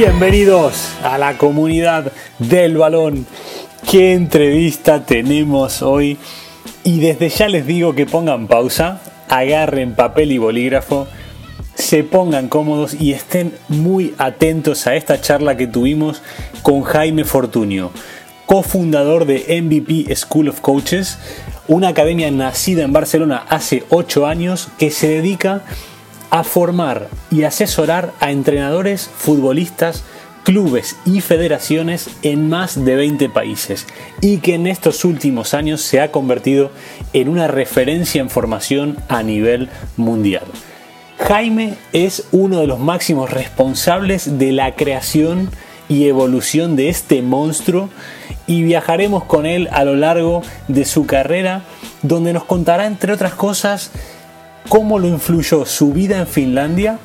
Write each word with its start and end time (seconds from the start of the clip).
Bienvenidos 0.00 0.92
a 1.02 1.18
la 1.18 1.36
comunidad 1.38 2.12
del 2.38 2.76
balón. 2.76 3.26
¿Qué 3.90 4.12
entrevista 4.12 5.04
tenemos 5.04 5.82
hoy? 5.82 6.18
Y 6.84 7.00
desde 7.00 7.28
ya 7.30 7.48
les 7.48 7.66
digo 7.66 7.96
que 7.96 8.06
pongan 8.06 8.46
pausa, 8.46 9.00
agarren 9.28 9.96
papel 9.96 10.30
y 10.30 10.38
bolígrafo, 10.38 11.08
se 11.74 12.04
pongan 12.04 12.46
cómodos 12.46 12.94
y 12.94 13.12
estén 13.12 13.52
muy 13.66 14.14
atentos 14.18 14.86
a 14.86 14.94
esta 14.94 15.20
charla 15.20 15.56
que 15.56 15.66
tuvimos 15.66 16.22
con 16.62 16.84
Jaime 16.84 17.24
Fortunio, 17.24 17.90
cofundador 18.46 19.26
de 19.26 19.60
MVP 19.60 20.14
School 20.14 20.50
of 20.50 20.60
Coaches, 20.60 21.18
una 21.66 21.88
academia 21.88 22.30
nacida 22.30 22.84
en 22.84 22.92
Barcelona 22.92 23.44
hace 23.48 23.82
8 23.88 24.28
años 24.28 24.68
que 24.78 24.92
se 24.92 25.08
dedica 25.08 25.54
a 25.56 25.62
formar 26.44 27.08
y 27.30 27.42
asesorar 27.44 28.12
a 28.20 28.30
entrenadores, 28.30 29.08
futbolistas, 29.16 30.04
clubes 30.44 30.96
y 31.04 31.20
federaciones 31.20 32.08
en 32.22 32.48
más 32.48 32.82
de 32.82 32.96
20 32.96 33.28
países 33.28 33.86
y 34.20 34.38
que 34.38 34.54
en 34.54 34.66
estos 34.66 35.04
últimos 35.04 35.52
años 35.52 35.82
se 35.82 36.00
ha 36.00 36.10
convertido 36.10 36.70
en 37.12 37.28
una 37.28 37.48
referencia 37.48 38.20
en 38.22 38.30
formación 38.30 38.96
a 39.08 39.22
nivel 39.22 39.68
mundial. 39.96 40.44
Jaime 41.18 41.74
es 41.92 42.24
uno 42.32 42.60
de 42.60 42.66
los 42.66 42.78
máximos 42.78 43.30
responsables 43.30 44.38
de 44.38 44.52
la 44.52 44.74
creación 44.74 45.50
y 45.88 46.06
evolución 46.06 46.76
de 46.76 46.88
este 46.88 47.20
monstruo 47.22 47.90
y 48.46 48.62
viajaremos 48.62 49.24
con 49.24 49.44
él 49.44 49.68
a 49.72 49.84
lo 49.84 49.96
largo 49.96 50.42
de 50.68 50.84
su 50.84 51.06
carrera 51.06 51.62
donde 52.02 52.32
nos 52.32 52.44
contará 52.44 52.86
entre 52.86 53.12
otras 53.12 53.34
cosas 53.34 53.90
cómo 54.68 54.98
lo 54.98 55.08
influyó 55.08 55.64
su 55.66 55.92
vida 55.92 56.18
en 56.18 56.26
Finlandia 56.26 56.98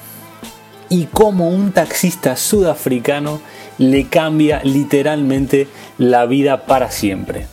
y 0.90 1.06
cómo 1.06 1.50
un 1.50 1.72
taxista 1.72 2.36
sudafricano 2.36 3.42
le 3.78 4.08
cambia 4.08 4.62
literalmente 4.64 5.68
la 5.98 6.26
vida 6.26 6.66
para 6.66 6.92
siempre. 6.92 7.48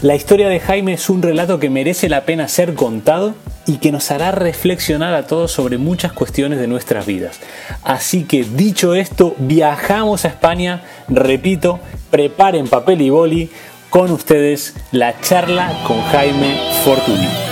La 0.00 0.14
historia 0.14 0.48
de 0.48 0.60
Jaime 0.60 0.92
es 0.92 1.10
un 1.10 1.22
relato 1.22 1.58
que 1.58 1.70
merece 1.70 2.08
la 2.08 2.24
pena 2.24 2.46
ser 2.46 2.74
contado 2.74 3.34
y 3.66 3.78
que 3.78 3.90
nos 3.90 4.10
hará 4.12 4.30
reflexionar 4.30 5.12
a 5.14 5.26
todos 5.26 5.50
sobre 5.50 5.76
muchas 5.76 6.12
cuestiones 6.12 6.60
de 6.60 6.68
nuestras 6.68 7.04
vidas. 7.04 7.40
Así 7.82 8.24
que 8.24 8.44
dicho 8.44 8.94
esto, 8.94 9.34
viajamos 9.38 10.24
a 10.24 10.28
España, 10.28 10.82
repito, 11.08 11.80
preparen 12.10 12.68
papel 12.68 13.02
y 13.02 13.10
boli, 13.10 13.50
con 13.90 14.12
ustedes 14.12 14.74
la 14.92 15.20
charla 15.20 15.74
con 15.86 16.00
Jaime 16.02 16.56
Fortuny. 16.84 17.47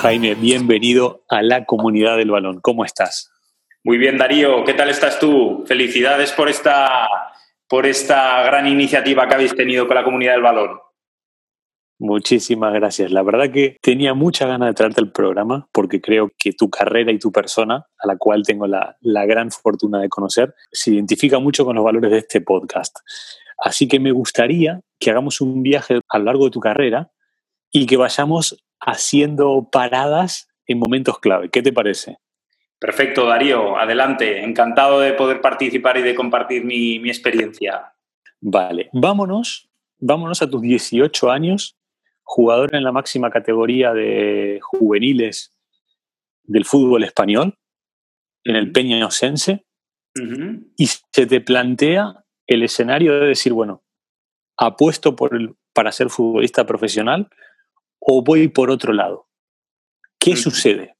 Jaime, 0.00 0.36
bienvenido 0.36 1.24
a 1.28 1.42
la 1.42 1.64
comunidad 1.64 2.16
del 2.18 2.30
balón. 2.30 2.60
¿Cómo 2.60 2.84
estás? 2.84 3.32
Muy 3.82 3.98
bien, 3.98 4.16
Darío. 4.16 4.62
¿Qué 4.62 4.74
tal 4.74 4.90
estás 4.90 5.18
tú? 5.18 5.64
Felicidades 5.66 6.30
por 6.30 6.48
esta, 6.48 7.08
por 7.66 7.84
esta 7.84 8.44
gran 8.44 8.68
iniciativa 8.68 9.26
que 9.26 9.34
habéis 9.34 9.56
tenido 9.56 9.88
con 9.88 9.96
la 9.96 10.04
comunidad 10.04 10.34
del 10.34 10.42
balón. 10.42 10.78
Muchísimas 11.98 12.72
gracias. 12.74 13.10
La 13.10 13.24
verdad 13.24 13.50
que 13.50 13.76
tenía 13.82 14.14
mucha 14.14 14.46
ganas 14.46 14.68
de 14.68 14.74
traerte 14.74 15.00
al 15.00 15.10
programa 15.10 15.68
porque 15.72 16.00
creo 16.00 16.30
que 16.38 16.52
tu 16.52 16.70
carrera 16.70 17.10
y 17.10 17.18
tu 17.18 17.32
persona, 17.32 17.88
a 17.98 18.06
la 18.06 18.16
cual 18.16 18.44
tengo 18.44 18.68
la, 18.68 18.96
la, 19.00 19.26
gran 19.26 19.50
fortuna 19.50 20.00
de 20.00 20.08
conocer, 20.08 20.54
se 20.70 20.92
identifica 20.92 21.40
mucho 21.40 21.64
con 21.64 21.74
los 21.74 21.84
valores 21.84 22.12
de 22.12 22.18
este 22.18 22.40
podcast. 22.40 22.96
Así 23.58 23.88
que 23.88 23.98
me 23.98 24.12
gustaría 24.12 24.80
que 25.00 25.10
hagamos 25.10 25.40
un 25.40 25.64
viaje 25.64 25.98
a 26.08 26.18
lo 26.20 26.24
largo 26.26 26.44
de 26.44 26.52
tu 26.52 26.60
carrera 26.60 27.10
y 27.72 27.86
que 27.86 27.96
vayamos 27.96 28.64
haciendo 28.80 29.68
paradas 29.70 30.48
en 30.66 30.78
momentos 30.78 31.18
clave. 31.18 31.50
¿Qué 31.50 31.62
te 31.62 31.72
parece? 31.72 32.18
Perfecto, 32.78 33.26
Darío. 33.26 33.78
Adelante. 33.78 34.44
Encantado 34.44 35.00
de 35.00 35.12
poder 35.12 35.40
participar 35.40 35.96
y 35.96 36.02
de 36.02 36.14
compartir 36.14 36.64
mi, 36.64 36.98
mi 36.98 37.08
experiencia. 37.08 37.92
Vale, 38.40 38.88
vámonos, 38.92 39.68
vámonos 39.98 40.42
a 40.42 40.48
tus 40.48 40.62
18 40.62 41.30
años 41.30 41.78
jugador 42.28 42.74
en 42.74 42.84
la 42.84 42.92
máxima 42.92 43.30
categoría 43.30 43.94
de 43.94 44.58
juveniles 44.60 45.56
del 46.44 46.66
fútbol 46.66 47.02
español, 47.04 47.54
en 48.44 48.54
el 48.54 48.70
Peña 48.70 48.98
Inocense, 48.98 49.64
y 50.76 50.86
se 50.86 51.26
te 51.26 51.40
plantea 51.40 52.24
el 52.46 52.64
escenario 52.64 53.18
de 53.18 53.28
decir, 53.28 53.54
bueno, 53.54 53.82
apuesto 54.58 55.16
por 55.16 55.34
el, 55.34 55.54
para 55.72 55.90
ser 55.90 56.10
futbolista 56.10 56.66
profesional 56.66 57.30
o 58.10 58.22
voy 58.22 58.48
por 58.48 58.70
otro 58.70 58.92
lado. 58.92 59.28
¿Qué 60.18 60.34
sucede? 60.34 60.94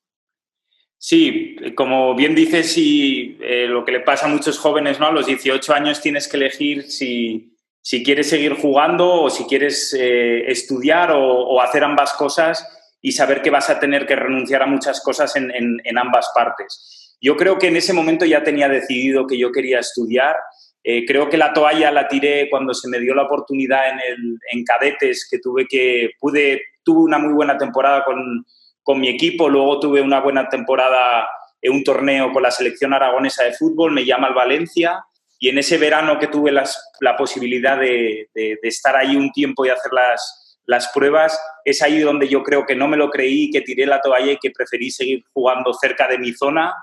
Sí, 0.99 1.57
como 1.75 2.15
bien 2.15 2.35
dices, 2.35 2.77
y, 2.77 3.39
eh, 3.41 3.67
lo 3.67 3.85
que 3.85 3.93
le 3.93 4.01
pasa 4.01 4.27
a 4.27 4.29
muchos 4.29 4.59
jóvenes, 4.59 5.01
¿no? 5.01 5.07
A 5.07 5.13
los 5.13 5.27
18 5.27 5.73
años 5.73 6.01
tienes 6.03 6.29
que 6.29 6.37
elegir 6.37 6.91
si, 6.91 7.57
si 7.81 8.03
quieres 8.03 8.29
seguir 8.29 8.55
jugando 8.55 9.23
o 9.23 9.31
si 9.31 9.45
quieres 9.45 9.95
eh, 9.99 10.51
estudiar 10.51 11.13
o, 11.15 11.61
hacer 11.63 11.83
ambas 11.83 12.13
cosas 12.13 12.67
y 13.01 13.13
saber 13.13 13.41
que 13.41 13.51
vas 13.51 13.71
a 13.71 13.81
tener 13.81 14.07
que 14.07 14.17
renunciar 14.17 14.63
a 14.63 14.67
muchas 14.67 15.01
cosas 15.01 15.35
en, 15.37 15.81
ambas 15.97 16.31
partes. 16.35 17.17
Yo 17.21 17.37
creo 17.37 17.59
que 17.59 17.69
en 17.69 17.77
ese 17.77 17.93
momento 17.93 18.27
ya 18.27 18.43
tenía 18.43 18.69
decidido 18.69 19.27
que 19.27 19.39
yo 19.39 19.51
quería 19.51 19.79
estudiar. 19.79 20.37
Eh, 20.85 21.05
creo 21.07 21.29
que 21.29 21.39
la 21.39 21.53
toalla 21.53 21.91
la 21.91 22.09
tiré 22.09 22.49
cuando 22.51 22.75
se 22.75 22.89
me 22.89 23.01
dio 23.01 23.15
la 23.15 23.23
oportunidad 23.23 23.91
en, 23.91 23.99
el, 24.01 24.39
en 24.53 24.65
cadetes, 24.65 25.27
que 25.31 25.39
tuve 25.39 25.67
que, 25.67 26.11
pude, 26.21 26.61
tuve 26.89 27.03
una 27.03 27.19
muy 27.19 27.35
buena 27.35 27.59
temporada 27.59 28.03
con, 28.03 28.47
con 28.83 28.99
mi 28.99 29.09
equipo, 29.11 29.51
luego 29.51 29.79
tuve 29.79 30.01
una 30.01 30.21
buena 30.21 30.49
temporada 30.49 31.29
en 31.61 31.73
un 31.75 31.85
torneo 31.85 32.33
con 32.33 32.43
la 32.43 32.51
selección 32.51 32.95
aragonesa 32.95 33.45
de 33.45 33.53
fútbol, 33.53 33.93
me 33.93 34.07
llama 34.07 34.29
el 34.29 34.35
Valencia, 34.35 35.05
y 35.39 35.51
en 35.51 35.59
ese 35.59 35.77
verano 35.77 36.19
que 36.19 36.29
tuve 36.29 36.51
las, 36.51 36.83
la 37.01 37.15
posibilidad 37.15 37.79
de, 37.79 38.31
de, 38.35 38.59
estar 38.63 38.97
ahí 38.97 39.17
un 39.17 39.31
tiempo 39.33 39.67
y 39.67 39.69
hacer 39.69 39.93
las, 39.93 40.59
las 40.65 40.89
pruebas, 40.89 41.39
es 41.63 41.83
ahí 41.83 41.99
donde 41.99 42.27
yo 42.27 42.43
creo 42.43 42.65
que 42.65 42.75
no 42.75 42.89
me 42.89 42.97
lo 42.97 43.11
creí, 43.11 43.51
que 43.51 43.61
tiré 43.61 43.85
la 43.85 44.01
toalla 44.01 44.33
y 44.33 44.39
que 44.39 44.51
preferí 44.51 44.91
seguir 44.91 45.23
jugando 45.35 45.75
cerca 45.75 46.09
de 46.09 46.17
mi 46.17 46.33
zona 46.33 46.75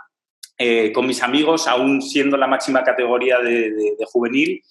eh, 0.60 0.92
con 0.94 1.08
mis 1.08 1.24
amigos, 1.24 1.68
aún 1.68 2.00
siendo 2.04 2.38
la 2.38 2.46
máxima 2.46 2.84
categoría 2.84 3.40
de, 3.40 3.72
de, 3.72 4.06
juvenil. 4.06 4.62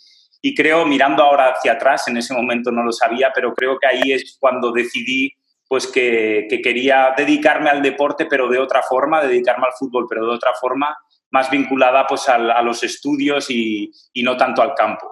Y 0.47 0.55
creo, 0.55 0.85
mirando 0.85 1.23
ahora 1.23 1.55
hacia 1.57 1.73
atrás, 1.73 2.07
en 2.07 2.19
ese 2.19 2.35
momento 2.35 2.71
no 2.71 2.83
lo 2.83 2.93
sabía, 2.93 3.33
pero 3.35 3.55
creo 3.55 3.79
que 3.79 3.87
ahí 3.87 4.13
es 4.13 4.37
cuando 4.39 4.73
decidí 4.73 5.33
pues 5.67 5.87
que, 5.87 6.47
que, 6.51 6.61
quería 6.61 7.15
dedicarme 7.17 7.71
al 7.71 7.81
deporte, 7.81 8.27
pero 8.27 8.47
de 8.51 8.59
otra 8.59 8.83
forma, 8.83 9.23
dedicarme 9.23 9.65
al 9.65 9.73
fútbol, 9.73 10.05
pero 10.07 10.27
de 10.27 10.35
otra 10.35 10.53
forma, 10.61 10.95
más 11.31 11.51
vinculada 11.51 12.07
pues, 12.07 12.29
a, 12.29 12.35
a 12.35 12.61
los 12.61 12.83
estudios 12.83 13.49
y, 13.49 13.91
y, 14.13 14.23
no 14.23 14.37
tanto 14.37 14.61
al 14.61 14.75
campo. 14.75 15.11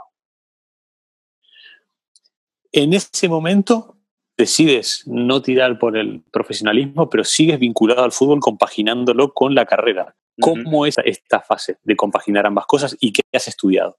En 2.71 2.93
ese 2.93 3.27
momento 3.27 3.97
decides 4.37 5.03
no 5.07 5.41
tirar 5.41 5.79
por 5.79 5.97
el 5.97 6.23
profesionalismo, 6.31 7.09
pero 7.09 7.25
sigues 7.25 7.59
vinculado 7.59 8.05
al 8.05 8.13
fútbol 8.13 8.41
compaginándolo 8.41 9.33
con 9.33 9.55
la 9.55 9.65
carrera. 9.65 10.15
¿Cómo 10.39 10.85
es 10.85 10.97
esta 11.03 11.41
fase 11.41 11.79
de 11.85 11.97
compaginar 11.97 12.45
ambas 12.45 12.67
cosas 12.67 12.99
y 13.01 13.15
qué 13.15 13.23
has 13.33 13.49
estudiado? 13.49 13.97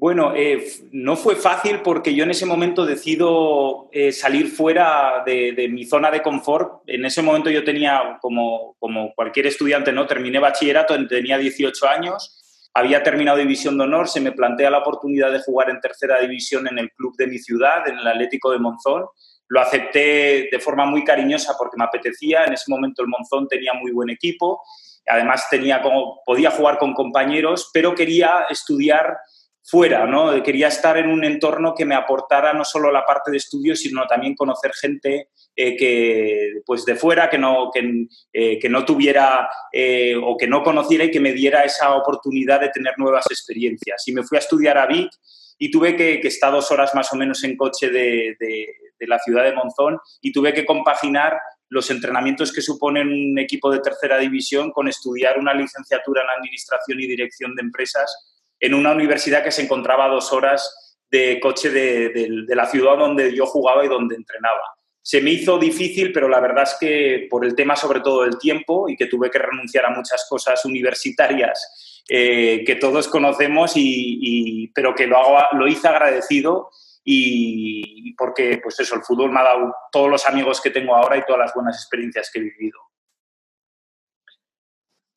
Bueno, 0.00 0.32
eh, 0.34 0.66
no 0.92 1.14
fue 1.14 1.36
fácil 1.36 1.82
porque 1.82 2.14
yo 2.14 2.24
en 2.24 2.30
ese 2.30 2.46
momento 2.46 2.86
decido 2.86 3.90
eh, 3.92 4.12
salir 4.12 4.48
fuera 4.48 5.22
de, 5.26 5.68
mi 5.70 5.84
zona 5.84 6.10
de 6.10 6.22
confort. 6.22 6.80
En 6.86 7.04
ese 7.04 7.20
momento 7.20 7.50
yo 7.50 7.62
tenía, 7.64 8.16
como, 8.22 8.76
como 8.78 9.12
cualquier 9.12 9.48
estudiante, 9.48 9.92
¿no? 9.92 10.06
terminé 10.06 10.38
bachillerato, 10.38 10.96
tenía 11.06 11.36
18 11.36 11.86
años, 11.86 12.70
había 12.72 13.02
terminado 13.02 13.36
División 13.36 13.76
de 13.76 13.84
Honor, 13.84 14.08
se 14.08 14.22
me 14.22 14.32
plantea 14.32 14.70
la 14.70 14.78
oportunidad 14.78 15.30
de 15.32 15.42
jugar 15.42 15.68
en 15.68 15.82
tercera 15.82 16.18
división 16.18 16.66
en 16.66 16.78
el 16.78 16.90
club 16.92 17.14
de 17.18 17.26
mi 17.26 17.38
ciudad, 17.38 17.86
en 17.86 17.98
el 17.98 18.06
Atlético 18.06 18.52
de 18.52 18.58
Monzón. 18.58 19.04
Lo 19.48 19.60
acepté 19.60 20.48
de 20.50 20.60
forma 20.60 20.86
muy 20.86 21.04
cariñosa 21.04 21.56
porque 21.58 21.76
me 21.76 21.84
apetecía. 21.84 22.44
En 22.44 22.54
ese 22.54 22.70
momento 22.70 23.02
el 23.02 23.08
Monzón 23.08 23.48
tenía 23.48 23.74
muy 23.74 23.92
buen 23.92 24.08
equipo. 24.08 24.62
Además 25.06 25.46
tenía 25.50 25.82
como, 25.82 26.22
podía 26.24 26.52
jugar 26.52 26.78
con 26.78 26.94
compañeros, 26.94 27.70
pero 27.74 27.94
quería 27.94 28.46
estudiar 28.48 29.18
fuera, 29.62 30.06
¿no? 30.06 30.42
Quería 30.42 30.68
estar 30.68 30.96
en 30.96 31.08
un 31.08 31.24
entorno 31.24 31.74
que 31.74 31.84
me 31.84 31.94
aportara 31.94 32.52
no 32.52 32.64
solo 32.64 32.90
la 32.90 33.04
parte 33.04 33.30
de 33.30 33.36
estudios, 33.36 33.80
sino 33.80 34.06
también 34.06 34.34
conocer 34.34 34.72
gente 34.72 35.28
eh, 35.54 35.76
que, 35.76 36.62
pues 36.64 36.84
de 36.84 36.96
fuera, 36.96 37.28
que 37.28 37.38
no, 37.38 37.70
que, 37.72 38.06
eh, 38.32 38.68
no 38.68 38.84
tuviera 38.84 39.48
eh, 39.72 40.14
o 40.20 40.36
que 40.36 40.46
no 40.46 40.62
conociera 40.62 41.04
y 41.04 41.10
que 41.10 41.20
me 41.20 41.32
diera 41.32 41.64
esa 41.64 41.94
oportunidad 41.94 42.60
de 42.60 42.70
tener 42.70 42.94
nuevas 42.96 43.26
experiencias. 43.30 44.02
Y 44.06 44.12
me 44.12 44.22
fui 44.22 44.36
a 44.36 44.40
estudiar 44.40 44.78
a 44.78 44.86
Vic 44.86 45.10
y 45.58 45.70
tuve 45.70 45.96
que, 45.96 46.20
estar 46.22 46.52
dos 46.52 46.70
horas 46.70 46.94
más 46.94 47.12
o 47.12 47.16
menos 47.16 47.44
en 47.44 47.56
coche 47.56 47.90
de, 47.90 48.36
de, 48.40 48.66
de 48.98 49.06
la 49.06 49.18
ciudad 49.18 49.44
de 49.44 49.52
Monzón 49.52 49.98
y 50.20 50.32
tuve 50.32 50.54
que 50.54 50.64
compaginar 50.64 51.38
los 51.68 51.88
entrenamientos 51.90 52.52
que 52.52 52.62
suponen 52.62 53.08
un 53.08 53.38
equipo 53.38 53.70
de 53.70 53.78
tercera 53.78 54.18
división 54.18 54.72
con 54.72 54.88
estudiar 54.88 55.38
una 55.38 55.54
licenciatura 55.54 56.22
en 56.22 56.30
Administración 56.38 57.00
y 57.00 57.06
Dirección 57.06 57.54
de 57.54 57.62
Empresas 57.62 58.29
en 58.60 58.74
una 58.74 58.92
universidad 58.92 59.42
que 59.42 59.50
se 59.50 59.62
encontraba 59.62 60.04
a 60.04 60.10
dos 60.10 60.32
horas 60.32 60.98
de 61.10 61.40
coche 61.40 61.70
de, 61.70 62.28
la 62.48 62.66
ciudad 62.66 62.96
donde 62.96 63.34
yo 63.34 63.46
jugaba 63.46 63.84
y 63.84 63.88
donde 63.88 64.14
entrenaba. 64.14 64.62
Se 65.02 65.20
me 65.20 65.30
hizo 65.30 65.58
difícil, 65.58 66.12
pero 66.12 66.28
la 66.28 66.40
verdad 66.40 66.64
es 66.64 66.76
que 66.78 67.26
por 67.28 67.44
el 67.44 67.56
tema 67.56 67.74
sobre 67.74 68.00
todo 68.00 68.22
del 68.22 68.38
tiempo 68.38 68.88
y 68.88 68.96
que 68.96 69.06
tuve 69.06 69.30
que 69.30 69.38
renunciar 69.38 69.86
a 69.86 69.90
muchas 69.90 70.26
cosas 70.28 70.64
universitarias 70.64 72.02
eh, 72.08 72.62
que 72.64 72.76
todos 72.76 73.08
conocemos, 73.08 73.72
y, 73.74 74.70
pero 74.74 74.94
que 74.94 75.06
lo, 75.06 75.16
hago, 75.16 75.58
lo 75.58 75.66
hice 75.66 75.88
agradecido 75.88 76.70
y 77.02 78.14
porque, 78.14 78.60
pues 78.62 78.78
eso, 78.78 78.94
el 78.94 79.02
fútbol 79.02 79.32
me 79.32 79.40
ha 79.40 79.44
dado 79.44 79.74
todos 79.90 80.10
los 80.10 80.26
amigos 80.26 80.60
que 80.60 80.70
tengo 80.70 80.94
ahora 80.94 81.16
y 81.16 81.24
todas 81.24 81.40
las 81.40 81.54
buenas 81.54 81.76
experiencias 81.76 82.30
que 82.30 82.38
he 82.38 82.42
vivido. 82.42 82.78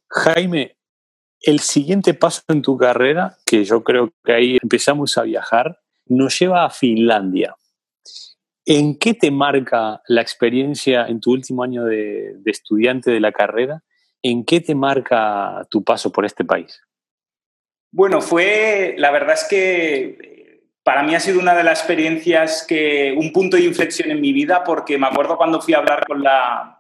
Jaime, 0.10 0.78
el 1.44 1.60
siguiente 1.60 2.14
paso 2.14 2.42
en 2.48 2.62
tu 2.62 2.78
carrera, 2.78 3.38
que 3.46 3.66
yo 3.66 3.84
creo 3.84 4.12
que 4.24 4.34
ahí 4.34 4.58
empezamos 4.62 5.18
a 5.18 5.24
viajar, 5.24 5.78
nos 6.06 6.40
lleva 6.40 6.66
a 6.66 6.70
Finlandia. 6.70 7.56
¿En 8.66 8.98
qué 8.98 9.14
te 9.14 9.30
marca 9.30 10.02
la 10.08 10.22
experiencia 10.22 11.06
en 11.06 11.20
tu 11.20 11.32
último 11.32 11.64
año 11.64 11.84
de, 11.84 12.38
estudiante 12.46 13.12
de 13.12 13.20
la 13.20 13.34
carrera? 13.34 13.84
¿En 14.22 14.46
qué 14.46 14.62
te 14.62 14.74
marca 14.74 15.68
tu 15.70 15.84
paso 15.84 16.14
por 16.14 16.26
este 16.26 16.46
país? 16.46 16.82
Bueno, 17.92 18.22
fue, 18.22 18.96
la 18.98 19.12
verdad 19.12 19.34
es 19.34 19.44
que 19.44 20.62
para 20.82 21.04
mí 21.04 21.14
ha 21.14 21.20
sido 21.20 21.42
una 21.42 21.56
de 21.56 21.64
las 21.66 21.80
experiencias 21.80 22.66
que, 22.66 23.14
un 23.18 23.34
punto 23.34 23.58
de 23.58 23.64
inflexión 23.64 24.12
en 24.12 24.22
mi 24.22 24.32
vida, 24.32 24.64
porque 24.64 24.98
me 24.98 25.08
acuerdo 25.08 25.36
cuando 25.36 25.62
fui 25.62 25.74
a 25.74 25.80
hablar 25.80 26.08
con 26.08 26.24
la, 26.24 26.80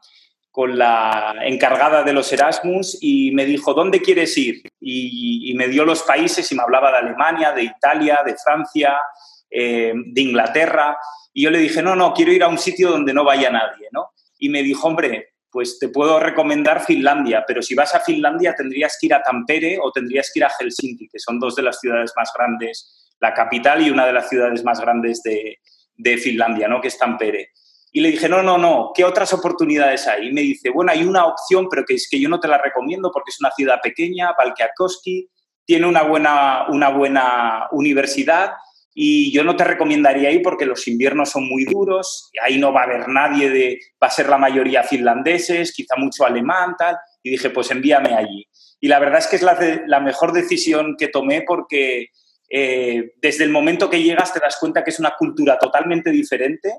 con 0.53 0.77
la 0.77 1.33
encargada 1.41 2.03
de 2.03 2.13
los 2.13 2.31
Erasmus 2.31 2.99
y 3.01 3.31
me 3.31 3.43
dijo, 3.43 3.73
¿dónde 3.73 4.03
quieres 4.03 4.37
ir? 4.37 4.61
Y, 4.79 5.51
me 5.57 5.67
dio 5.67 5.83
los 5.83 6.03
países 6.03 6.51
y 6.51 6.55
me 6.55 6.61
hablaba 6.61 6.91
de 6.91 6.97
Alemania, 6.99 7.51
de 7.53 7.63
Italia, 7.63 8.21
de 8.23 8.35
Francia, 8.35 8.99
eh, 9.49 9.93
de 9.95 10.21
Inglaterra. 10.21 10.95
Y 11.33 11.41
yo 11.45 11.49
le 11.49 11.57
dije, 11.57 11.81
no, 11.81 11.95
no, 11.95 12.13
quiero 12.13 12.31
ir 12.31 12.43
a 12.43 12.49
un 12.49 12.59
sitio 12.59 12.91
donde 12.91 13.15
no 13.15 13.23
vaya 13.23 13.49
nadie, 13.49 13.87
¿no? 13.91 14.11
Y 14.37 14.49
me 14.49 14.61
dijo, 14.61 14.87
hombre, 14.87 15.33
pues 15.49 15.79
te 15.79 15.89
puedo 15.89 16.19
recomendar 16.19 16.85
Finlandia, 16.85 17.43
pero 17.47 17.63
si 17.63 17.73
vas 17.73 17.95
a 17.95 18.01
Finlandia 18.01 18.53
tendrías 18.53 18.95
que 19.01 19.07
ir 19.07 19.15
a 19.15 19.23
Tampere 19.23 19.79
o 19.81 19.91
tendrías 19.91 20.29
que 20.31 20.39
ir 20.39 20.45
a 20.45 20.51
Helsinki, 20.51 21.07
que 21.07 21.17
son 21.17 21.39
dos 21.39 21.55
de 21.55 21.63
las 21.63 21.79
ciudades 21.79 22.13
más 22.15 22.31
grandes, 22.37 23.11
la 23.19 23.33
capital 23.33 23.81
y 23.81 23.89
una 23.89 24.05
de 24.05 24.13
las 24.13 24.29
ciudades 24.29 24.63
más 24.63 24.79
grandes 24.79 25.23
de, 25.23 25.57
de 25.95 26.17
Finlandia, 26.17 26.67
¿no? 26.67 26.79
Que 26.79 26.89
es 26.89 26.97
Tampere. 26.99 27.49
Y 27.95 28.01
le 28.01 28.09
dije, 28.09 28.27
no, 28.27 28.41
no, 28.41 28.57
no, 28.57 28.91
¿qué 28.95 29.05
otras 29.05 29.31
oportunidades 29.33 30.07
hay? 30.07 30.29
Y 30.29 30.33
me 30.33 30.41
dice, 30.41 30.71
bueno, 30.71 30.91
hay 30.91 31.03
una 31.03 31.27
opción, 31.27 31.67
pero 31.69 31.85
que 31.85 31.93
es 31.93 32.07
que 32.09 32.19
yo 32.19 32.27
no 32.27 32.39
te 32.39 32.47
la 32.47 32.57
recomiendo 32.57 33.11
porque 33.13 33.29
es 33.29 33.39
una 33.39 33.51
ciudad 33.51 33.79
pequeña, 33.83 34.33
Valkeakoski, 34.35 35.29
tiene 35.63 35.85
una 35.85 36.01
buena, 36.01 36.65
una 36.69 36.89
buena 36.89 37.67
universidad 37.71 38.53
y 38.95 39.31
yo 39.31 39.43
no 39.43 39.55
te 39.55 39.63
recomendaría 39.63 40.31
ir 40.31 40.41
porque 40.41 40.65
los 40.65 40.87
inviernos 40.87 41.29
son 41.29 41.47
muy 41.47 41.65
duros, 41.65 42.29
y 42.33 42.39
ahí 42.39 42.59
no 42.59 42.73
va 42.73 42.81
a 42.81 42.85
haber 42.85 43.07
nadie 43.07 43.49
de, 43.49 43.79
va 44.01 44.07
a 44.07 44.11
ser 44.11 44.27
la 44.27 44.37
mayoría 44.37 44.83
finlandeses, 44.83 45.71
quizá 45.73 45.95
mucho 45.95 46.25
alemán, 46.25 46.75
tal. 46.77 46.97
Y 47.21 47.31
dije, 47.31 47.49
pues 47.49 47.71
envíame 47.71 48.13
allí. 48.13 48.47
Y 48.79 48.87
la 48.87 48.99
verdad 48.99 49.19
es 49.19 49.27
que 49.27 49.37
es 49.37 49.41
la, 49.41 49.57
la 49.87 49.99
mejor 49.99 50.33
decisión 50.33 50.95
que 50.97 51.07
tomé 51.07 51.43
porque 51.43 52.07
eh, 52.49 53.13
desde 53.21 53.45
el 53.45 53.49
momento 53.49 53.89
que 53.89 54.03
llegas 54.03 54.33
te 54.33 54.39
das 54.39 54.57
cuenta 54.59 54.83
que 54.83 54.91
es 54.91 54.99
una 54.99 55.15
cultura 55.17 55.57
totalmente 55.57 56.11
diferente 56.11 56.71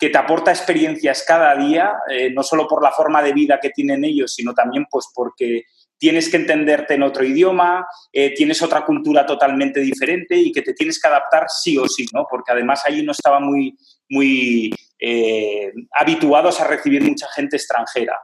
que 0.00 0.08
te 0.08 0.16
aporta 0.16 0.50
experiencias 0.50 1.22
cada 1.28 1.54
día, 1.54 1.92
eh, 2.10 2.30
no 2.30 2.42
solo 2.42 2.66
por 2.66 2.82
la 2.82 2.90
forma 2.90 3.22
de 3.22 3.34
vida 3.34 3.60
que 3.60 3.68
tienen 3.68 4.02
ellos, 4.02 4.34
sino 4.34 4.54
también 4.54 4.86
pues 4.90 5.08
porque 5.14 5.64
tienes 5.98 6.30
que 6.30 6.38
entenderte 6.38 6.94
en 6.94 7.02
otro 7.02 7.22
idioma, 7.22 7.86
eh, 8.10 8.32
tienes 8.34 8.62
otra 8.62 8.86
cultura 8.86 9.26
totalmente 9.26 9.80
diferente 9.80 10.34
y 10.36 10.52
que 10.52 10.62
te 10.62 10.72
tienes 10.72 10.98
que 10.98 11.06
adaptar 11.06 11.44
sí 11.50 11.76
o 11.76 11.86
sí, 11.86 12.06
¿no? 12.14 12.26
Porque 12.30 12.50
además 12.50 12.82
allí 12.86 13.02
no 13.02 13.12
estaban 13.12 13.44
muy, 13.44 13.76
muy 14.08 14.74
eh, 14.98 15.70
habituados 15.92 16.58
a 16.62 16.66
recibir 16.66 17.02
mucha 17.02 17.28
gente 17.34 17.56
extranjera, 17.56 18.18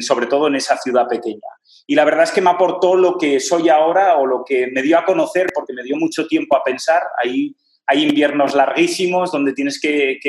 sobre 0.00 0.26
todo 0.26 0.48
en 0.48 0.56
esa 0.56 0.76
ciudad 0.78 1.06
pequeña. 1.06 1.46
Y 1.86 1.94
la 1.94 2.04
verdad 2.04 2.24
es 2.24 2.32
que 2.32 2.40
me 2.40 2.50
aportó 2.50 2.96
lo 2.96 3.16
que 3.16 3.38
soy 3.38 3.68
ahora 3.68 4.16
o 4.16 4.26
lo 4.26 4.44
que 4.44 4.66
me 4.66 4.82
dio 4.82 4.98
a 4.98 5.04
conocer, 5.04 5.46
porque 5.54 5.74
me 5.74 5.84
dio 5.84 5.96
mucho 5.96 6.26
tiempo 6.26 6.56
a 6.56 6.64
pensar. 6.64 7.04
Ahí 7.22 7.54
hay 7.90 8.04
inviernos 8.04 8.54
larguísimos 8.54 9.32
donde 9.32 9.52
tienes 9.52 9.80
que, 9.80 10.20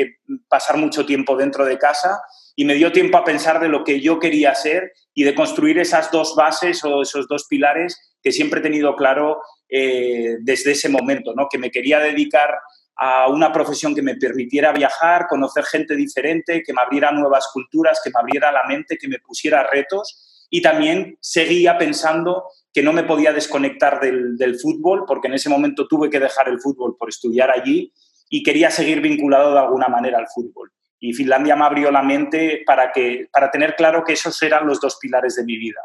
pasar 0.48 0.76
mucho 0.78 1.06
tiempo 1.06 1.36
dentro 1.36 1.64
de 1.64 1.78
casa 1.78 2.20
y 2.56 2.64
me 2.64 2.74
dio 2.74 2.90
tiempo 2.90 3.16
a 3.16 3.24
pensar 3.24 3.60
de 3.60 3.68
lo 3.68 3.84
que 3.84 4.00
yo 4.00 4.18
quería 4.18 4.52
ser 4.56 4.92
y 5.14 5.22
de 5.22 5.36
construir 5.36 5.78
esas 5.78 6.10
dos 6.10 6.34
bases 6.34 6.82
o 6.82 7.02
esos 7.02 7.28
dos 7.28 7.46
pilares 7.48 8.16
que 8.20 8.32
siempre 8.32 8.58
he 8.58 8.62
tenido 8.64 8.96
claro 8.96 9.40
eh, 9.68 10.38
desde 10.40 10.72
ese 10.72 10.88
momento, 10.88 11.34
¿no? 11.36 11.46
que 11.48 11.58
me 11.58 11.70
quería 11.70 12.00
dedicar 12.00 12.52
a 12.96 13.28
una 13.28 13.52
profesión 13.52 13.94
que 13.94 14.02
me 14.02 14.16
permitiera 14.16 14.72
viajar, 14.72 15.28
conocer 15.28 15.62
gente 15.62 15.94
diferente, 15.94 16.64
que 16.66 16.72
me 16.72 16.82
abriera 16.82 17.12
nuevas 17.12 17.48
culturas, 17.52 18.00
que 18.02 18.10
me 18.10 18.18
abriera 18.18 18.50
la 18.50 18.64
mente, 18.64 18.98
que 18.98 19.06
me 19.06 19.20
pusiera 19.20 19.62
retos 19.70 20.31
y 20.54 20.60
también 20.60 21.16
seguía 21.22 21.78
pensando 21.78 22.44
que 22.74 22.82
no 22.82 22.92
me 22.92 23.04
podía 23.04 23.32
desconectar 23.32 24.00
del, 24.00 24.58
fútbol, 24.60 25.04
porque 25.06 25.28
en 25.28 25.34
ese 25.34 25.48
momento 25.48 25.88
tuve 25.88 26.10
que 26.10 26.20
dejar 26.20 26.46
el 26.50 26.60
fútbol 26.60 26.94
por 26.98 27.08
estudiar 27.08 27.50
allí 27.50 27.90
y 28.28 28.42
quería 28.42 28.70
seguir 28.70 29.00
vinculado 29.00 29.54
de 29.54 29.60
alguna 29.60 29.88
manera 29.88 30.18
al 30.18 30.26
fútbol. 30.28 30.70
Y 31.00 31.14
Finlandia 31.14 31.56
me 31.56 31.64
abrió 31.64 31.90
la 31.90 32.02
mente 32.02 32.62
para, 32.66 32.92
que, 32.92 33.28
para 33.32 33.50
tener 33.50 33.76
claro 33.76 34.04
que 34.04 34.12
esos 34.12 34.40
eran 34.42 34.66
los 34.66 34.78
dos 34.78 34.98
pilares 35.00 35.36
de 35.36 35.44
mi 35.44 35.56
vida. 35.56 35.80